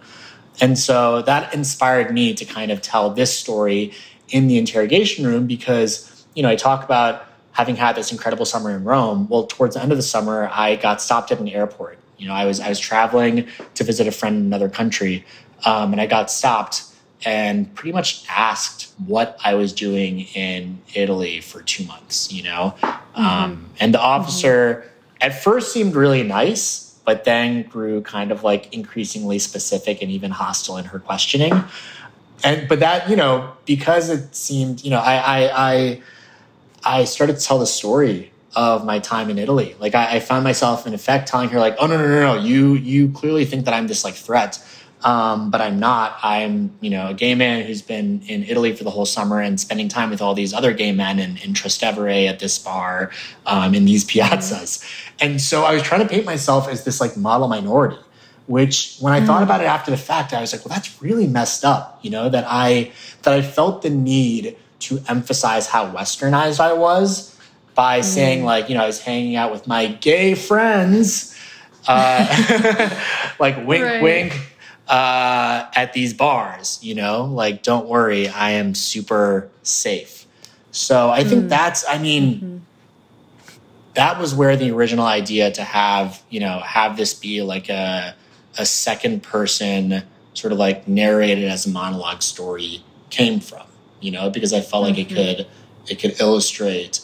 And 0.60 0.78
so 0.78 1.22
that 1.22 1.54
inspired 1.54 2.14
me 2.14 2.34
to 2.34 2.46
kind 2.46 2.70
of 2.70 2.82
tell 2.82 3.10
this 3.10 3.36
story 3.36 3.94
in 4.30 4.48
the 4.48 4.58
interrogation 4.58 5.26
room 5.26 5.48
because, 5.48 6.26
you 6.36 6.44
know, 6.44 6.50
I 6.50 6.58
talk 6.58 6.84
about 6.84 7.26
having 7.54 7.78
had 7.78 7.96
this 7.96 8.12
incredible 8.12 8.46
summer 8.46 8.72
in 8.72 8.84
Rome. 8.84 9.30
Well, 9.30 9.48
towards 9.48 9.76
the 9.76 9.82
end 9.82 9.94
of 9.94 9.98
the 9.98 10.04
summer, 10.04 10.50
I 10.52 10.76
got 10.76 11.02
stopped 11.02 11.32
at 11.32 11.40
an 11.40 11.48
airport. 11.48 11.98
You 12.18 12.28
know, 12.28 12.34
I 12.34 12.46
was 12.46 12.60
I 12.60 12.70
was 12.70 12.80
traveling 12.80 13.48
to 13.74 13.84
visit 13.84 14.08
a 14.08 14.12
friend 14.12 14.38
in 14.38 14.46
another 14.46 14.70
country, 14.70 15.26
um, 15.64 15.92
and 15.92 16.02
I 16.02 16.08
got 16.08 16.32
stopped 16.32 16.84
and 17.24 17.74
pretty 17.74 17.94
much 17.94 18.26
asked 18.30 18.94
what 19.06 19.38
I 19.44 19.56
was 19.56 19.74
doing 19.74 20.22
in 20.34 20.80
Italy 20.94 21.42
for 21.42 21.62
two 21.62 21.86
months, 21.86 22.32
you 22.32 22.44
know? 22.44 22.76
Mm-hmm. 22.82 23.22
Um, 23.22 23.70
and 23.80 23.94
the 23.94 24.02
officer 24.02 24.84
mm-hmm. 24.86 25.18
at 25.22 25.44
first 25.44 25.72
seemed 25.72 25.96
really 25.96 26.24
nice, 26.24 27.00
but 27.06 27.24
then 27.24 27.64
grew 27.64 28.02
kind 28.02 28.32
of 28.32 28.44
like 28.44 28.74
increasingly 28.74 29.40
specific 29.40 30.02
and 30.02 30.12
even 30.12 30.32
hostile 30.32 30.78
in 30.78 30.86
her 30.86 31.00
questioning. 31.00 31.64
And, 32.44 32.68
but 32.68 32.80
that, 32.82 33.10
you 33.10 33.16
know, 33.16 33.54
because 33.66 34.10
it 34.10 34.36
seemed, 34.36 34.84
you 34.84 34.92
know, 34.92 35.00
I, 35.00 35.16
I, 35.16 35.72
I 35.72 36.02
I 36.86 37.04
started 37.06 37.38
to 37.38 37.44
tell 37.44 37.58
the 37.58 37.66
story 37.66 38.32
of 38.56 38.86
my 38.86 39.00
time 39.00 39.30
in 39.30 39.40
Italy. 39.40 39.76
Like 39.80 39.96
I, 39.96 40.16
I, 40.16 40.20
found 40.20 40.44
myself 40.44 40.88
in 40.88 40.94
effect 40.94 41.28
telling 41.28 41.50
her 41.50 41.60
like, 41.60 41.76
oh 41.80 41.88
no, 41.88 41.98
no, 41.98 42.08
no, 42.08 42.36
no, 42.36 42.42
you 42.42 42.76
you 42.76 43.10
clearly 43.10 43.44
think 43.44 43.66
that 43.66 43.74
I'm 43.74 43.88
this 43.88 44.06
like 44.06 44.14
threat. 44.14 44.64
Um, 45.04 45.52
but 45.52 45.62
I'm 45.62 45.80
not. 45.80 46.18
I'm, 46.24 46.76
you 46.82 46.90
know, 46.90 47.10
a 47.10 47.14
gay 47.14 47.36
man 47.36 47.64
who's 47.66 47.82
been 47.82 48.22
in 48.28 48.44
Italy 48.44 48.76
for 48.76 48.84
the 48.84 48.90
whole 48.90 49.06
summer 49.06 49.40
and 49.40 49.60
spending 49.60 49.88
time 49.88 50.10
with 50.10 50.22
all 50.22 50.34
these 50.34 50.54
other 50.54 50.74
gay 50.74 50.92
men 50.92 51.20
in, 51.20 51.38
in 51.38 51.54
Trastevere 51.54 52.28
at 52.28 52.40
this 52.40 52.58
bar, 52.58 53.12
um, 53.46 53.76
in 53.76 53.86
these 53.86 54.04
piazzas. 54.10 54.84
And 55.20 55.40
so 55.42 55.64
I 55.64 55.74
was 55.74 55.84
trying 55.84 56.02
to 56.02 56.08
paint 56.08 56.26
myself 56.26 56.68
as 56.68 56.86
this 56.86 57.00
like 57.00 57.16
model 57.18 57.48
minority, 57.48 57.98
which 58.48 58.98
when 59.00 59.14
I 59.14 59.22
mm. 59.22 59.28
thought 59.28 59.44
about 59.44 59.62
it 59.62 59.66
after 59.66 59.92
the 59.92 59.98
fact, 59.98 60.34
I 60.34 60.42
was 60.42 60.54
like, 60.54 60.66
well, 60.66 60.74
that's 60.74 61.02
really 61.02 61.28
messed 61.28 61.64
up, 61.64 62.00
you 62.02 62.10
know, 62.10 62.30
that 62.30 62.46
I 62.48 62.92
that 63.24 63.34
I 63.34 63.42
felt 63.42 63.82
the 63.84 63.90
need 63.90 64.58
to 64.82 65.02
emphasize 65.08 65.68
how 65.68 65.92
westernized 65.92 66.60
I 66.60 66.74
was 66.74 67.36
by 67.76 68.00
mm. 68.00 68.04
saying 68.04 68.44
like, 68.44 68.70
you 68.70 68.76
know, 68.76 68.84
I 68.84 68.88
was 68.88 69.02
hanging 69.02 69.36
out 69.36 69.52
with 69.52 69.68
my 69.68 69.88
gay 69.88 70.36
friends, 70.36 71.38
uh, 71.88 73.00
like 73.40 73.66
wink, 73.68 73.84
right. 73.84 74.02
wink, 74.02 74.40
uh, 74.88 75.66
at 75.76 75.94
these 75.94 76.14
bars. 76.14 76.80
You 76.82 76.96
know, 76.96 77.26
like 77.26 77.64
don't 77.64 77.88
worry, 77.88 78.28
I 78.28 78.52
am 78.52 78.76
super 78.76 79.50
safe. 79.64 80.26
So 80.72 81.10
I 81.10 81.24
think 81.24 81.46
mm. 81.46 81.50
that's, 81.50 81.86
I 81.88 81.98
mean. 81.98 82.36
Mm-hmm. 82.36 82.58
That 83.94 84.20
was 84.20 84.36
where 84.36 84.58
the 84.58 84.72
original 84.72 85.06
idea 85.06 85.52
to 85.52 85.64
have, 85.64 86.22
you 86.30 86.42
know, 86.42 86.60
have 86.60 86.98
this 86.98 87.14
be 87.14 87.42
like 87.42 87.70
a 87.70 88.14
a 88.58 88.66
second 88.66 89.24
person 89.24 90.04
sort 90.34 90.52
of 90.52 90.60
like 90.60 90.86
narrated 90.88 91.46
as 91.46 91.66
a 91.66 91.70
monologue 91.70 92.22
story 92.22 92.84
came 93.10 93.40
from, 93.40 93.66
you 94.02 94.12
know, 94.12 94.30
because 94.30 94.54
I 94.54 94.62
felt 94.62 94.84
like 94.84 94.96
mm-hmm. 94.96 95.16
it 95.16 95.38
could 95.38 95.48
it 95.88 96.00
could 96.00 96.20
illustrate 96.20 97.00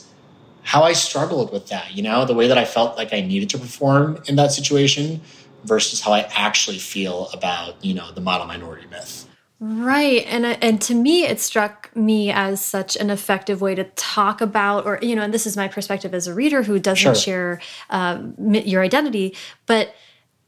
how 0.64 0.84
I 0.84 0.94
struggled 0.94 1.52
with 1.52 1.68
that, 1.68 1.96
you 1.96 2.04
know, 2.04 2.26
the 2.26 2.34
way 2.34 2.48
that 2.48 2.58
I 2.58 2.66
felt 2.66 2.98
like 2.98 3.14
I 3.14 3.22
needed 3.22 3.50
to 3.52 3.58
perform 3.58 4.22
in 4.28 4.36
that 4.36 4.52
situation 4.52 5.22
versus 5.64 6.01
how 6.01 6.14
I 6.14 6.22
actually 6.34 6.80
feel 6.80 7.30
about, 7.30 7.84
you 7.84 7.93
know, 7.93 8.12
the 8.12 8.22
model 8.22 8.47
minority 8.47 8.88
myth. 8.88 9.28
Right. 9.59 10.26
And 10.28 10.45
and 10.45 10.82
to 10.84 10.95
me 10.95 11.24
it 11.26 11.39
struck 11.39 11.95
me 11.95 12.32
as 12.32 12.66
such 12.66 12.95
an 12.95 13.12
effective 13.12 13.62
way 13.62 13.76
to 13.76 13.84
talk 13.95 14.41
about 14.41 14.88
or 14.88 14.97
you 15.03 15.16
know, 15.16 15.22
and 15.22 15.32
this 15.32 15.45
is 15.45 15.55
my 15.55 15.68
perspective 15.68 16.16
as 16.16 16.26
a 16.26 16.34
reader 16.34 16.64
who 16.64 16.80
doesn't 16.80 16.97
sure. 16.97 17.16
share 17.16 17.62
um, 17.91 18.34
your 18.39 18.82
identity, 18.82 19.36
but 19.68 19.93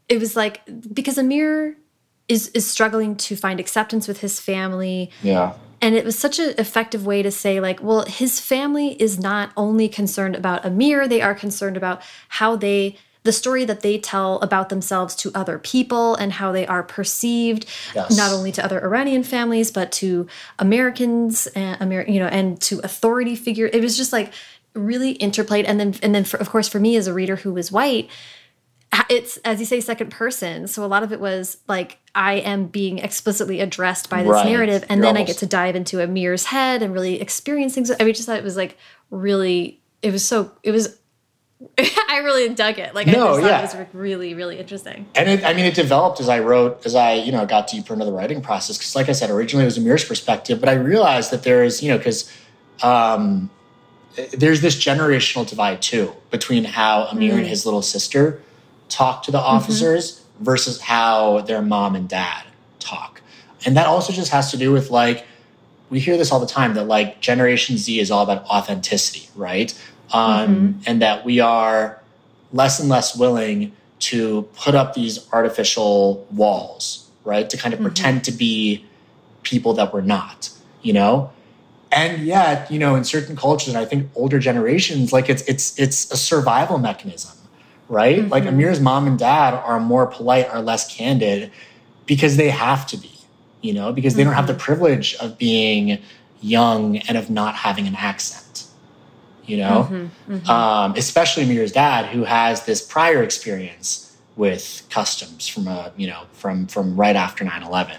it 0.09 0.19
was 0.19 0.35
like 0.35 0.61
because 0.91 1.19
Amir 1.19 1.77
is 2.27 2.47
is 2.49 2.67
struggling 2.67 3.15
to 3.17 3.35
find 3.35 3.59
acceptance 3.59 4.07
with 4.07 4.21
his 4.21 4.39
family. 4.39 5.11
Yeah 5.21 5.53
and 5.83 5.95
it 5.95 6.05
was 6.05 6.17
such 6.17 6.39
an 6.39 6.55
effective 6.57 7.05
way 7.05 7.21
to 7.21 7.29
say 7.29 7.59
like 7.59 7.83
well 7.83 8.03
his 8.05 8.39
family 8.39 8.99
is 9.01 9.19
not 9.19 9.51
only 9.57 9.89
concerned 9.89 10.35
about 10.35 10.65
amir 10.65 11.07
they 11.07 11.21
are 11.21 11.35
concerned 11.35 11.75
about 11.75 12.01
how 12.29 12.55
they 12.55 12.97
the 13.23 13.31
story 13.31 13.65
that 13.65 13.81
they 13.81 13.97
tell 13.97 14.39
about 14.39 14.69
themselves 14.69 15.15
to 15.15 15.31
other 15.33 15.57
people 15.57 16.15
and 16.15 16.33
how 16.33 16.51
they 16.51 16.67
are 16.67 16.83
perceived 16.83 17.65
yes. 17.95 18.15
not 18.15 18.31
only 18.31 18.51
to 18.51 18.63
other 18.63 18.83
iranian 18.83 19.23
families 19.23 19.71
but 19.71 19.91
to 19.91 20.27
americans 20.59 21.47
and 21.47 21.81
Amer 21.81 22.05
you 22.07 22.19
know 22.19 22.27
and 22.27 22.61
to 22.61 22.79
authority 22.79 23.35
figure 23.35 23.69
it 23.71 23.81
was 23.81 23.97
just 23.97 24.13
like 24.13 24.33
really 24.73 25.15
interplayed 25.15 25.65
and 25.67 25.79
then 25.79 25.95
and 26.01 26.13
then 26.13 26.23
for, 26.23 26.37
of 26.37 26.49
course 26.49 26.67
for 26.67 26.79
me 26.79 26.95
as 26.95 27.07
a 27.07 27.13
reader 27.13 27.37
who 27.37 27.53
was 27.53 27.71
white 27.71 28.09
it's 29.09 29.37
as 29.37 29.59
you 29.59 29.65
say 29.65 29.79
second 29.81 30.11
person 30.11 30.67
so 30.67 30.83
a 30.83 30.87
lot 30.87 31.03
of 31.03 31.11
it 31.11 31.19
was 31.19 31.57
like 31.67 31.99
i 32.13 32.35
am 32.35 32.67
being 32.67 32.99
explicitly 32.99 33.59
addressed 33.59 34.09
by 34.09 34.21
this 34.21 34.31
right. 34.31 34.45
narrative 34.45 34.83
and 34.89 34.99
You're 34.99 35.05
then 35.05 35.17
almost... 35.17 35.29
i 35.29 35.33
get 35.33 35.39
to 35.39 35.45
dive 35.45 35.75
into 35.75 36.01
amir's 36.01 36.45
head 36.45 36.81
and 36.81 36.93
really 36.93 37.19
experience 37.19 37.73
things 37.73 37.91
i 37.91 38.03
mean 38.03 38.13
just 38.13 38.27
thought 38.27 38.37
it 38.37 38.43
was 38.43 38.57
like 38.57 38.77
really 39.09 39.81
it 40.01 40.11
was 40.11 40.23
so 40.23 40.51
it 40.63 40.71
was 40.71 40.99
I 41.77 42.21
really 42.23 42.53
dug 42.53 42.79
it. 42.79 42.93
Like 42.93 43.07
no, 43.07 43.35
I 43.35 43.41
just 43.41 43.75
yeah. 43.75 43.81
it 43.81 43.85
was 43.85 43.93
really, 43.93 44.33
really 44.33 44.59
interesting. 44.59 45.07
And 45.15 45.29
it, 45.29 45.43
I 45.43 45.53
mean, 45.53 45.65
it 45.65 45.75
developed 45.75 46.19
as 46.19 46.29
I 46.29 46.39
wrote, 46.39 46.85
as 46.85 46.95
I, 46.95 47.13
you 47.13 47.31
know, 47.31 47.45
got 47.45 47.67
deeper 47.67 47.93
into 47.93 48.05
the 48.05 48.11
writing 48.11 48.41
process. 48.41 48.77
Because, 48.77 48.95
like 48.95 49.09
I 49.09 49.13
said, 49.13 49.29
originally 49.29 49.63
it 49.63 49.67
was 49.67 49.77
Amir's 49.77 50.05
perspective, 50.05 50.59
but 50.59 50.69
I 50.69 50.73
realized 50.73 51.31
that 51.31 51.43
there 51.43 51.63
is, 51.63 51.81
you 51.81 51.89
know, 51.89 51.97
because 51.97 52.31
um, 52.81 53.49
there's 54.33 54.61
this 54.61 54.75
generational 54.75 55.47
divide 55.47 55.81
too 55.81 56.13
between 56.31 56.63
how 56.63 57.05
Amir 57.05 57.33
mm. 57.33 57.39
and 57.39 57.47
his 57.47 57.65
little 57.65 57.81
sister 57.81 58.41
talk 58.89 59.23
to 59.23 59.31
the 59.31 59.39
mm-hmm. 59.39 59.55
officers 59.55 60.19
mm-hmm. 60.19 60.43
versus 60.43 60.81
how 60.81 61.41
their 61.41 61.61
mom 61.61 61.95
and 61.95 62.07
dad 62.07 62.43
talk. 62.79 63.21
And 63.65 63.77
that 63.77 63.87
also 63.87 64.13
just 64.13 64.31
has 64.31 64.51
to 64.51 64.57
do 64.57 64.71
with 64.71 64.91
like, 64.91 65.25
we 65.89 65.99
hear 65.99 66.17
this 66.17 66.31
all 66.31 66.39
the 66.39 66.47
time 66.47 66.73
that 66.73 66.85
like 66.85 67.21
Generation 67.21 67.77
Z 67.77 67.99
is 67.99 68.11
all 68.11 68.23
about 68.23 68.45
authenticity, 68.45 69.29
right? 69.35 69.73
Um, 70.11 70.49
mm-hmm. 70.49 70.81
And 70.85 71.01
that 71.01 71.25
we 71.25 71.39
are 71.39 72.01
less 72.51 72.79
and 72.79 72.89
less 72.89 73.15
willing 73.17 73.71
to 73.99 74.43
put 74.55 74.75
up 74.75 74.93
these 74.93 75.27
artificial 75.31 76.27
walls, 76.31 77.09
right? 77.23 77.49
To 77.49 77.57
kind 77.57 77.73
of 77.73 77.79
mm-hmm. 77.79 77.87
pretend 77.87 78.23
to 78.25 78.31
be 78.31 78.85
people 79.43 79.73
that 79.73 79.93
we're 79.93 80.01
not, 80.01 80.49
you 80.81 80.93
know? 80.93 81.31
And 81.91 82.25
yet, 82.25 82.69
you 82.69 82.79
know, 82.79 82.95
in 82.95 83.03
certain 83.03 83.35
cultures, 83.35 83.69
and 83.69 83.77
I 83.77 83.85
think 83.85 84.09
older 84.15 84.39
generations, 84.39 85.13
like 85.13 85.29
it's 85.29 85.43
it's 85.43 85.77
it's 85.79 86.11
a 86.11 86.17
survival 86.17 86.79
mechanism 86.79 87.37
right? 87.89 88.19
Mm-hmm. 88.19 88.29
Like 88.29 88.45
Amir's 88.45 88.79
mom 88.79 89.07
and 89.07 89.17
dad 89.17 89.53
are 89.53 89.79
more 89.79 90.07
polite, 90.07 90.49
are 90.49 90.61
less 90.61 90.93
candid 90.93 91.51
because 92.05 92.37
they 92.37 92.49
have 92.49 92.87
to 92.87 92.97
be, 92.97 93.11
you 93.61 93.73
know, 93.73 93.93
because 93.93 94.15
they 94.15 94.23
don't 94.23 94.33
have 94.33 94.47
the 94.47 94.53
mm-hmm. 94.53 94.61
privilege 94.61 95.15
of 95.15 95.37
being 95.37 96.01
young 96.41 96.97
and 96.97 97.17
of 97.17 97.29
not 97.29 97.55
having 97.55 97.87
an 97.87 97.95
accent, 97.95 98.42
you 99.45 99.57
know? 99.57 99.87
Mm-hmm. 99.89 100.33
mm-hmm. 100.33 100.49
Um, 100.49 100.93
especially 100.95 101.43
Amir's 101.43 101.71
dad, 101.71 102.07
who 102.07 102.23
has 102.23 102.65
this 102.65 102.81
prior 102.81 103.23
experience 103.23 104.15
with 104.35 104.85
customs 104.89 105.47
from 105.47 105.67
a, 105.67 105.91
you 105.97 106.07
know, 106.07 106.23
from 106.33 106.67
from 106.67 106.95
right 106.95 107.15
after 107.15 107.45
9-11. 107.45 107.97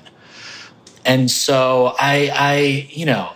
And 1.05 1.31
so 1.31 1.95
I 1.99 2.31
I, 2.35 2.89
you 2.91 3.07
know, 3.07 3.31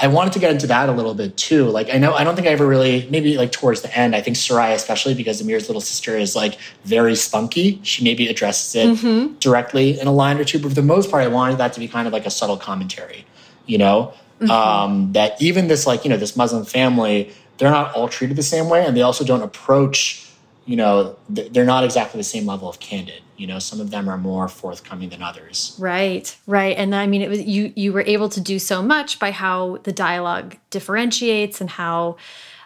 I 0.00 0.08
wanted 0.08 0.32
to 0.34 0.38
get 0.38 0.50
into 0.50 0.66
that 0.66 0.88
a 0.88 0.92
little 0.92 1.14
bit 1.14 1.36
too. 1.36 1.66
Like 1.66 1.88
I 1.92 1.98
know 1.98 2.14
I 2.14 2.24
don't 2.24 2.34
think 2.34 2.48
I 2.48 2.50
ever 2.50 2.66
really 2.66 3.08
maybe 3.10 3.36
like 3.36 3.52
towards 3.52 3.82
the 3.82 3.96
end. 3.96 4.14
I 4.14 4.20
think 4.20 4.36
Soraya, 4.36 4.74
especially 4.74 5.14
because 5.14 5.40
Amir's 5.40 5.68
little 5.68 5.80
sister 5.80 6.16
is 6.16 6.34
like 6.34 6.58
very 6.84 7.14
spunky. 7.14 7.80
She 7.84 8.02
maybe 8.02 8.26
addresses 8.26 8.74
it 8.74 8.88
mm-hmm. 8.88 9.34
directly 9.38 9.98
in 9.98 10.06
a 10.06 10.12
line 10.12 10.38
or 10.38 10.44
two, 10.44 10.58
but 10.58 10.70
for 10.70 10.74
the 10.74 10.82
most 10.82 11.10
part, 11.10 11.22
I 11.22 11.28
wanted 11.28 11.58
that 11.58 11.72
to 11.74 11.80
be 11.80 11.88
kind 11.88 12.06
of 12.06 12.12
like 12.12 12.26
a 12.26 12.30
subtle 12.30 12.56
commentary. 12.56 13.24
You 13.66 13.78
know, 13.78 14.14
mm-hmm. 14.40 14.50
um, 14.50 15.12
that 15.12 15.40
even 15.40 15.68
this 15.68 15.86
like 15.86 16.04
you 16.04 16.10
know 16.10 16.16
this 16.16 16.36
Muslim 16.36 16.64
family, 16.64 17.32
they're 17.58 17.70
not 17.70 17.94
all 17.94 18.08
treated 18.08 18.36
the 18.36 18.42
same 18.42 18.68
way, 18.68 18.84
and 18.84 18.96
they 18.96 19.02
also 19.02 19.24
don't 19.24 19.42
approach. 19.42 20.20
You 20.66 20.76
know, 20.76 21.16
they're 21.28 21.66
not 21.66 21.84
exactly 21.84 22.18
the 22.18 22.24
same 22.24 22.46
level 22.46 22.68
of 22.68 22.80
candid 22.80 23.22
you 23.36 23.46
know 23.46 23.58
some 23.58 23.80
of 23.80 23.90
them 23.90 24.08
are 24.08 24.18
more 24.18 24.48
forthcoming 24.48 25.08
than 25.08 25.22
others 25.22 25.76
right 25.78 26.36
right 26.46 26.76
and 26.76 26.94
i 26.94 27.06
mean 27.06 27.22
it 27.22 27.28
was 27.28 27.40
you 27.42 27.72
you 27.74 27.92
were 27.92 28.02
able 28.02 28.28
to 28.28 28.40
do 28.40 28.58
so 28.58 28.82
much 28.82 29.18
by 29.18 29.30
how 29.30 29.78
the 29.84 29.92
dialogue 29.92 30.56
differentiates 30.70 31.60
and 31.60 31.70
how 31.70 32.16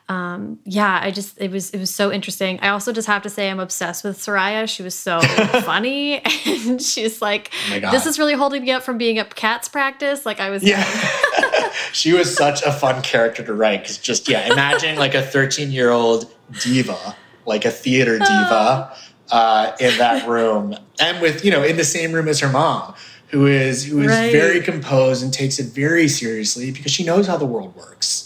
um, 0.09 0.59
yeah, 0.65 0.99
I 1.03 1.11
just 1.11 1.39
it 1.39 1.51
was 1.51 1.71
it 1.71 1.79
was 1.79 1.95
so 1.95 2.11
interesting. 2.11 2.59
I 2.61 2.69
also 2.69 2.93
just 2.93 3.07
have 3.09 3.23
to 3.23 3.31
say 3.31 3.51
I'm 3.51 3.61
obsessed 3.61 4.05
with 4.05 4.17
Soraya. 4.17 4.67
She 4.67 4.83
was 4.83 4.95
so 4.95 5.21
funny, 5.65 6.23
and 6.47 6.81
she's 6.81 7.21
like, 7.21 7.53
oh 7.71 7.91
"This 7.91 8.07
is 8.07 8.19
really 8.19 8.33
holding 8.33 8.63
me 8.63 8.71
up 8.71 8.83
from 8.83 8.97
being 8.97 9.19
at 9.19 9.35
cats 9.35 9.69
practice." 9.69 10.25
Like 10.25 10.41
I 10.41 10.49
was, 10.49 10.63
yeah. 10.63 10.83
she 11.93 12.15
was 12.15 12.35
such 12.35 12.63
a 12.63 12.73
fun 12.73 13.03
character 13.03 13.45
to 13.45 13.53
write 13.53 13.83
because 13.83 13.99
just 13.99 14.31
yeah, 14.31 14.51
imagine 14.51 14.97
like 14.97 15.15
a 15.15 15.23
13 15.23 15.71
year 15.71 15.91
old 15.91 16.33
diva, 16.61 17.15
like 17.45 17.67
a 17.67 17.71
theater 17.71 18.19
diva. 18.19 18.97
uh, 19.31 19.77
in 19.79 19.97
that 19.99 20.27
room, 20.27 20.75
and 20.99 21.21
with 21.21 21.45
you 21.45 21.51
know 21.51 21.63
in 21.63 21.77
the 21.77 21.85
same 21.85 22.13
room 22.13 22.29
as 22.29 22.41
her 22.41 22.49
mom, 22.49 22.95
who 23.27 23.47
is 23.47 23.85
who 23.85 24.01
is 24.01 24.09
right. 24.09 24.33
very 24.33 24.63
composed 24.63 25.23
and 25.23 25.35
takes 25.35 25.59
it 25.59 25.67
very 25.67 26.09
seriously 26.09 26.71
because 26.71 26.93
she 26.93 27.05
knows 27.05 27.27
how 27.27 27.37
the 27.37 27.45
world 27.45 27.77
works. 27.77 28.18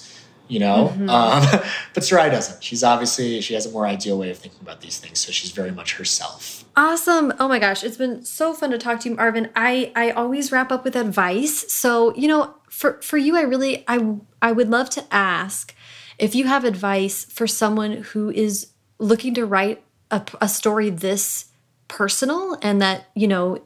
You 0.49 0.59
know, 0.61 0.93
mm-hmm. 0.93 1.09
um, 1.09 1.43
but 1.95 2.03
Soraya 2.03 2.31
doesn't. 2.31 2.63
She's 2.63 2.85
obviously 2.85 3.41
she 3.41 3.55
has 3.55 3.67
a 3.67 3.71
more 3.71 3.87
ideal 3.87 4.19
way 4.19 4.31
of 4.31 4.39
thinking 4.39 4.61
about 4.61 4.81
these 4.81 4.99
things, 4.99 5.21
so 5.21 5.33
she's 5.33 5.51
very 5.51 5.71
much 5.71 5.97
herself. 5.97 6.65
Awesome. 6.77 7.33
Oh 7.39 7.49
my 7.49 7.59
gosh, 7.59 7.85
it's 7.85 7.97
been 7.97 8.25
so 8.25 8.53
fun 8.53 8.71
to 8.71 8.79
talk 8.79 9.01
to 9.01 9.11
you, 9.11 9.17
Arvin. 9.17 9.51
I 9.57 9.93
I 9.95 10.11
always 10.11 10.53
wrap 10.53 10.73
up 10.73 10.85
with 10.85 10.97
advice. 10.97 11.73
So, 11.73 12.15
you 12.15 12.29
know, 12.29 12.55
for 12.73 13.01
for 13.03 13.19
you 13.19 13.37
I 13.37 13.43
really 13.43 13.85
I 13.87 14.17
I 14.41 14.53
would 14.53 14.71
love 14.71 14.89
to 14.91 15.05
ask 15.11 15.75
if 16.19 16.35
you 16.35 16.47
have 16.47 16.65
advice 16.65 17.25
for 17.25 17.47
someone 17.47 17.93
who 17.93 18.31
is 18.31 18.69
looking 18.99 19.35
to 19.35 19.45
write 19.45 19.83
a, 20.11 20.23
a 20.41 20.49
story 20.49 20.89
this 20.89 21.47
personal 21.89 22.57
and 22.63 22.81
that 22.81 23.07
you 23.15 23.29
know 23.29 23.63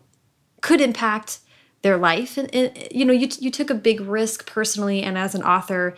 could 0.60 0.80
impact 0.80 1.38
their 1.82 1.96
life 1.96 2.36
and, 2.36 2.52
and, 2.52 2.88
you 2.90 3.04
know 3.04 3.12
you, 3.12 3.28
you 3.38 3.50
took 3.50 3.70
a 3.70 3.74
big 3.74 4.00
risk 4.00 4.46
personally 4.46 5.02
and 5.02 5.16
as 5.16 5.34
an 5.34 5.42
author 5.42 5.96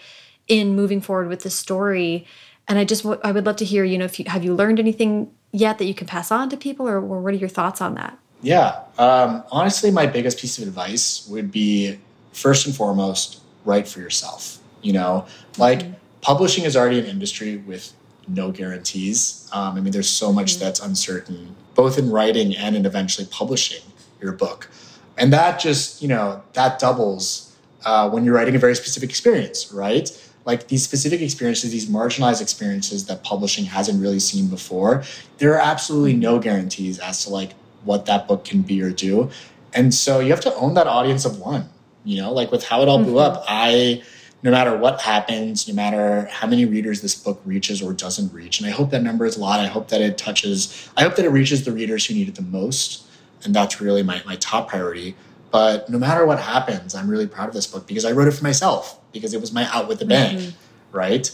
in 0.48 0.74
moving 0.74 1.00
forward 1.00 1.28
with 1.28 1.42
the 1.42 1.50
story 1.50 2.26
and 2.66 2.78
i 2.78 2.84
just 2.84 3.04
i 3.24 3.32
would 3.32 3.46
love 3.46 3.56
to 3.56 3.64
hear 3.64 3.84
you 3.84 3.98
know 3.98 4.04
if 4.04 4.18
you 4.18 4.24
have 4.28 4.44
you 4.44 4.54
learned 4.54 4.78
anything 4.78 5.30
yet 5.52 5.78
that 5.78 5.84
you 5.84 5.94
can 5.94 6.06
pass 6.06 6.30
on 6.30 6.48
to 6.50 6.56
people 6.56 6.88
or, 6.88 6.96
or 6.96 7.20
what 7.20 7.32
are 7.32 7.36
your 7.36 7.48
thoughts 7.48 7.80
on 7.80 7.94
that 7.94 8.18
yeah 8.42 8.80
um, 8.98 9.42
honestly 9.50 9.90
my 9.90 10.06
biggest 10.06 10.38
piece 10.38 10.58
of 10.58 10.66
advice 10.66 11.26
would 11.28 11.50
be 11.50 11.98
first 12.32 12.66
and 12.66 12.74
foremost 12.74 13.40
write 13.64 13.86
for 13.86 14.00
yourself 14.00 14.58
you 14.82 14.92
know 14.92 15.26
like 15.58 15.80
mm 15.80 15.90
-hmm 15.90 15.94
publishing 16.20 16.64
is 16.64 16.76
already 16.76 16.98
an 16.98 17.06
industry 17.06 17.56
with 17.58 17.92
no 18.26 18.50
guarantees. 18.50 19.48
Um, 19.52 19.76
I 19.76 19.80
mean, 19.80 19.92
there's 19.92 20.08
so 20.08 20.32
much 20.32 20.52
mm-hmm. 20.54 20.64
that's 20.64 20.80
uncertain, 20.80 21.54
both 21.74 21.98
in 21.98 22.10
writing 22.10 22.56
and 22.56 22.76
in 22.76 22.84
eventually 22.84 23.26
publishing 23.30 23.82
your 24.20 24.32
book. 24.32 24.68
And 25.16 25.32
that 25.32 25.58
just, 25.58 26.02
you 26.02 26.08
know, 26.08 26.42
that 26.52 26.78
doubles 26.78 27.56
uh, 27.84 28.10
when 28.10 28.24
you're 28.24 28.34
writing 28.34 28.54
a 28.54 28.58
very 28.58 28.74
specific 28.74 29.10
experience, 29.10 29.72
right? 29.72 30.10
Like 30.48 30.68
these 30.68 30.82
specific 30.82 31.20
experiences, 31.20 31.70
these 31.70 31.90
marginalized 31.90 32.40
experiences 32.40 33.04
that 33.04 33.22
publishing 33.22 33.66
hasn't 33.66 34.00
really 34.00 34.18
seen 34.18 34.48
before, 34.48 35.04
there 35.36 35.52
are 35.54 35.60
absolutely 35.60 36.14
no 36.14 36.38
guarantees 36.38 36.98
as 36.98 37.22
to 37.24 37.30
like 37.30 37.52
what 37.84 38.06
that 38.06 38.26
book 38.26 38.46
can 38.46 38.62
be 38.62 38.80
or 38.80 38.90
do. 38.90 39.28
And 39.74 39.92
so 39.92 40.20
you 40.20 40.30
have 40.30 40.40
to 40.40 40.54
own 40.54 40.72
that 40.72 40.86
audience 40.86 41.26
of 41.26 41.38
one, 41.38 41.68
you 42.02 42.16
know, 42.16 42.32
like 42.32 42.50
with 42.50 42.64
how 42.64 42.80
it 42.80 42.88
all 42.88 42.96
blew 42.96 43.16
mm-hmm. 43.16 43.36
up. 43.36 43.44
I, 43.46 44.02
no 44.42 44.50
matter 44.50 44.74
what 44.74 45.02
happens, 45.02 45.68
no 45.68 45.74
matter 45.74 46.26
how 46.32 46.46
many 46.46 46.64
readers 46.64 47.02
this 47.02 47.14
book 47.14 47.42
reaches 47.44 47.82
or 47.82 47.92
doesn't 47.92 48.32
reach. 48.32 48.58
And 48.58 48.66
I 48.66 48.70
hope 48.70 48.88
that 48.92 49.02
number 49.02 49.26
is 49.26 49.36
a 49.36 49.40
lot. 49.40 49.60
I 49.60 49.66
hope 49.66 49.88
that 49.88 50.00
it 50.00 50.16
touches, 50.16 50.88
I 50.96 51.02
hope 51.02 51.16
that 51.16 51.26
it 51.26 51.30
reaches 51.30 51.66
the 51.66 51.72
readers 51.72 52.06
who 52.06 52.14
need 52.14 52.26
it 52.26 52.36
the 52.36 52.42
most. 52.42 53.04
And 53.44 53.54
that's 53.54 53.82
really 53.82 54.02
my, 54.02 54.22
my 54.24 54.36
top 54.36 54.70
priority. 54.70 55.14
But 55.50 55.88
no 55.88 55.98
matter 55.98 56.26
what 56.26 56.38
happens, 56.38 56.94
I'm 56.94 57.08
really 57.08 57.26
proud 57.26 57.48
of 57.48 57.54
this 57.54 57.66
book 57.66 57.86
because 57.86 58.04
I 58.04 58.12
wrote 58.12 58.28
it 58.28 58.32
for 58.32 58.44
myself, 58.44 59.00
because 59.12 59.32
it 59.32 59.40
was 59.40 59.52
my 59.52 59.64
out 59.72 59.88
with 59.88 59.98
the 59.98 60.04
bang, 60.04 60.36
mm-hmm. 60.36 60.96
right? 60.96 61.30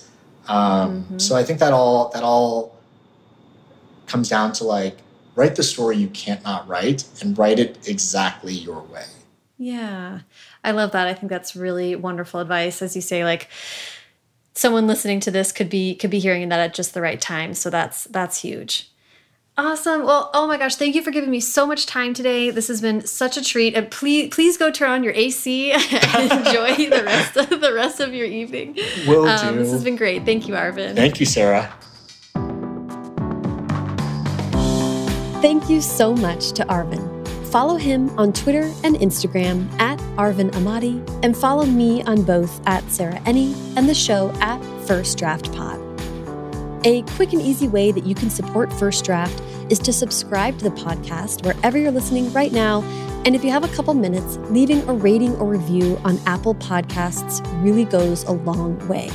Um, 0.46 1.02
mm-hmm. 1.02 1.18
So 1.18 1.36
I 1.36 1.42
think 1.42 1.58
that 1.58 1.72
all 1.72 2.10
that 2.10 2.22
all 2.22 2.78
comes 4.06 4.28
down 4.28 4.52
to 4.54 4.64
like 4.64 4.98
write 5.34 5.56
the 5.56 5.62
story 5.62 5.96
you 5.96 6.08
can't 6.08 6.42
not 6.44 6.68
write 6.68 7.04
and 7.20 7.36
write 7.36 7.58
it 7.58 7.88
exactly 7.88 8.52
your 8.52 8.82
way. 8.82 9.06
Yeah. 9.58 10.20
I 10.62 10.70
love 10.72 10.92
that. 10.92 11.06
I 11.06 11.14
think 11.14 11.30
that's 11.30 11.56
really 11.56 11.96
wonderful 11.96 12.40
advice. 12.40 12.82
As 12.82 12.94
you 12.94 13.02
say, 13.02 13.24
like 13.24 13.48
someone 14.54 14.86
listening 14.86 15.20
to 15.20 15.30
this 15.30 15.52
could 15.52 15.68
be 15.68 15.94
could 15.94 16.10
be 16.10 16.18
hearing 16.20 16.48
that 16.48 16.60
at 16.60 16.74
just 16.74 16.94
the 16.94 17.00
right 17.00 17.20
time. 17.20 17.54
So 17.54 17.70
that's 17.70 18.04
that's 18.04 18.40
huge. 18.40 18.90
Awesome. 19.56 20.04
Well, 20.04 20.30
oh 20.34 20.48
my 20.48 20.56
gosh, 20.56 20.74
thank 20.74 20.96
you 20.96 21.02
for 21.02 21.12
giving 21.12 21.30
me 21.30 21.38
so 21.38 21.64
much 21.64 21.86
time 21.86 22.12
today. 22.12 22.50
This 22.50 22.66
has 22.66 22.80
been 22.80 23.06
such 23.06 23.36
a 23.36 23.42
treat. 23.42 23.76
And 23.76 23.88
please 23.88 24.34
please 24.34 24.56
go 24.56 24.72
turn 24.72 24.90
on 24.90 25.04
your 25.04 25.12
AC 25.14 25.70
and 25.92 26.32
enjoy 26.32 26.74
the 26.90 27.04
rest 27.04 27.36
of 27.36 27.60
the 27.60 27.72
rest 27.72 28.00
of 28.00 28.12
your 28.12 28.26
evening. 28.26 28.76
Will 29.06 29.28
um, 29.28 29.54
do. 29.54 29.60
This 29.60 29.70
has 29.70 29.84
been 29.84 29.94
great. 29.94 30.24
Thank 30.24 30.48
you, 30.48 30.54
Arvin. 30.54 30.96
Thank 30.96 31.20
you, 31.20 31.26
Sarah. 31.26 31.72
Thank 35.40 35.70
you 35.70 35.80
so 35.80 36.14
much 36.16 36.52
to 36.52 36.64
Arvin. 36.64 37.12
Follow 37.52 37.76
him 37.76 38.10
on 38.18 38.32
Twitter 38.32 38.72
and 38.82 38.96
Instagram 38.96 39.70
at 39.78 40.00
Arvin 40.16 40.50
Ahmadi, 40.52 41.06
and 41.22 41.36
follow 41.36 41.64
me 41.64 42.02
on 42.04 42.22
both 42.24 42.60
at 42.66 42.82
Sarah 42.90 43.20
Enni 43.20 43.54
and 43.76 43.88
the 43.88 43.94
show 43.94 44.32
at 44.40 44.60
First 44.86 45.18
Draft 45.18 45.52
Pod. 45.52 45.83
A 46.86 47.00
quick 47.02 47.32
and 47.32 47.40
easy 47.40 47.66
way 47.66 47.92
that 47.92 48.04
you 48.04 48.14
can 48.14 48.28
support 48.28 48.70
First 48.70 49.06
Draft 49.06 49.42
is 49.70 49.78
to 49.78 49.92
subscribe 49.92 50.58
to 50.58 50.64
the 50.64 50.76
podcast 50.76 51.42
wherever 51.42 51.78
you're 51.78 51.90
listening 51.90 52.30
right 52.34 52.52
now. 52.52 52.82
And 53.24 53.34
if 53.34 53.42
you 53.42 53.50
have 53.50 53.64
a 53.64 53.74
couple 53.74 53.94
minutes, 53.94 54.36
leaving 54.50 54.86
a 54.86 54.92
rating 54.92 55.34
or 55.36 55.46
review 55.46 55.98
on 56.04 56.18
Apple 56.26 56.54
Podcasts 56.56 57.40
really 57.64 57.86
goes 57.86 58.24
a 58.24 58.32
long 58.32 58.86
way. 58.86 59.08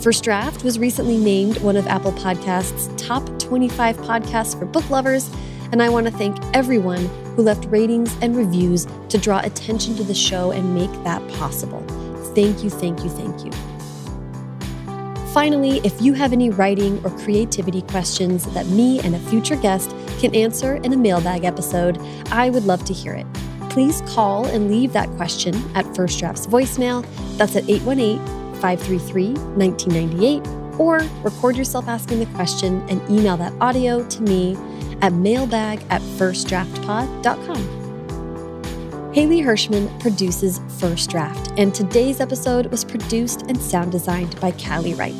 First 0.00 0.22
Draft 0.22 0.64
was 0.64 0.78
recently 0.78 1.16
named 1.16 1.56
one 1.62 1.76
of 1.78 1.86
Apple 1.86 2.12
Podcasts' 2.12 2.94
top 2.98 3.26
25 3.38 3.96
podcasts 3.98 4.58
for 4.58 4.66
book 4.66 4.88
lovers 4.90 5.30
and 5.72 5.82
I 5.82 5.88
want 5.88 6.06
to 6.06 6.12
thank 6.12 6.36
everyone 6.54 7.06
who 7.36 7.42
left 7.42 7.64
ratings 7.66 8.14
and 8.20 8.36
reviews 8.36 8.86
to 9.08 9.16
draw 9.16 9.40
attention 9.40 9.96
to 9.96 10.04
the 10.04 10.14
show 10.14 10.50
and 10.50 10.74
make 10.74 10.92
that 11.04 11.26
possible. 11.32 11.80
Thank 12.34 12.62
you, 12.62 12.68
thank 12.68 13.02
you, 13.02 13.10
thank 13.10 13.44
you. 13.44 13.77
Finally, 15.32 15.80
if 15.84 16.00
you 16.00 16.14
have 16.14 16.32
any 16.32 16.48
writing 16.48 17.04
or 17.04 17.10
creativity 17.18 17.82
questions 17.82 18.46
that 18.54 18.66
me 18.68 18.98
and 19.00 19.14
a 19.14 19.18
future 19.18 19.56
guest 19.56 19.94
can 20.18 20.34
answer 20.34 20.76
in 20.76 20.92
a 20.92 20.96
mailbag 20.96 21.44
episode, 21.44 21.98
I 22.30 22.48
would 22.48 22.64
love 22.64 22.84
to 22.86 22.94
hear 22.94 23.12
it. 23.12 23.26
Please 23.68 24.00
call 24.06 24.46
and 24.46 24.70
leave 24.70 24.92
that 24.94 25.08
question 25.10 25.54
at 25.74 25.84
First 25.94 26.18
Draft's 26.18 26.46
voicemail. 26.46 27.06
That's 27.36 27.56
at 27.56 27.68
818 27.68 28.18
533 28.54 29.34
1998, 29.34 30.80
or 30.80 31.00
record 31.22 31.56
yourself 31.56 31.86
asking 31.88 32.20
the 32.20 32.26
question 32.34 32.80
and 32.88 33.00
email 33.10 33.36
that 33.36 33.52
audio 33.60 34.04
to 34.08 34.22
me 34.22 34.56
at 35.02 35.12
mailbag 35.12 35.84
at 35.90 36.00
firstdraftpod.com. 36.00 37.77
Haley 39.18 39.40
Hirschman 39.40 39.98
produces 39.98 40.60
First 40.78 41.10
Draft, 41.10 41.50
and 41.56 41.74
today's 41.74 42.20
episode 42.20 42.66
was 42.66 42.84
produced 42.84 43.42
and 43.48 43.60
sound 43.60 43.90
designed 43.90 44.40
by 44.40 44.52
Callie 44.52 44.94
Wright. 44.94 45.18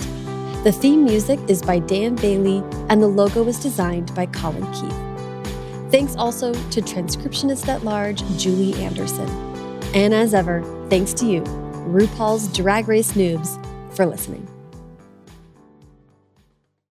The 0.63 0.71
theme 0.71 1.03
music 1.03 1.41
is 1.49 1.63
by 1.63 1.81
Dan 1.81 2.15
Bailey, 2.15 2.63
and 2.91 3.03
the 3.03 3.09
logo 3.09 3.43
was 3.43 3.59
designed 3.59 4.15
by 4.15 4.27
Colin 4.27 4.73
Keith. 4.73 5.91
Thanks 5.91 6.15
also 6.15 6.53
to 6.55 6.81
transcriptionist 6.81 7.67
at 7.67 7.83
large 7.83 8.23
Julie 8.37 8.81
Anderson. 8.81 9.29
And 9.97 10.15
as 10.15 10.33
ever, 10.33 10.63
thanks 10.89 11.13
to 11.15 11.27
you, 11.27 11.41
RuPaul's 11.43 12.57
Drag 12.57 12.87
Race 12.87 13.15
noobs, 13.15 13.59
for 13.97 14.07
listening. 14.07 14.47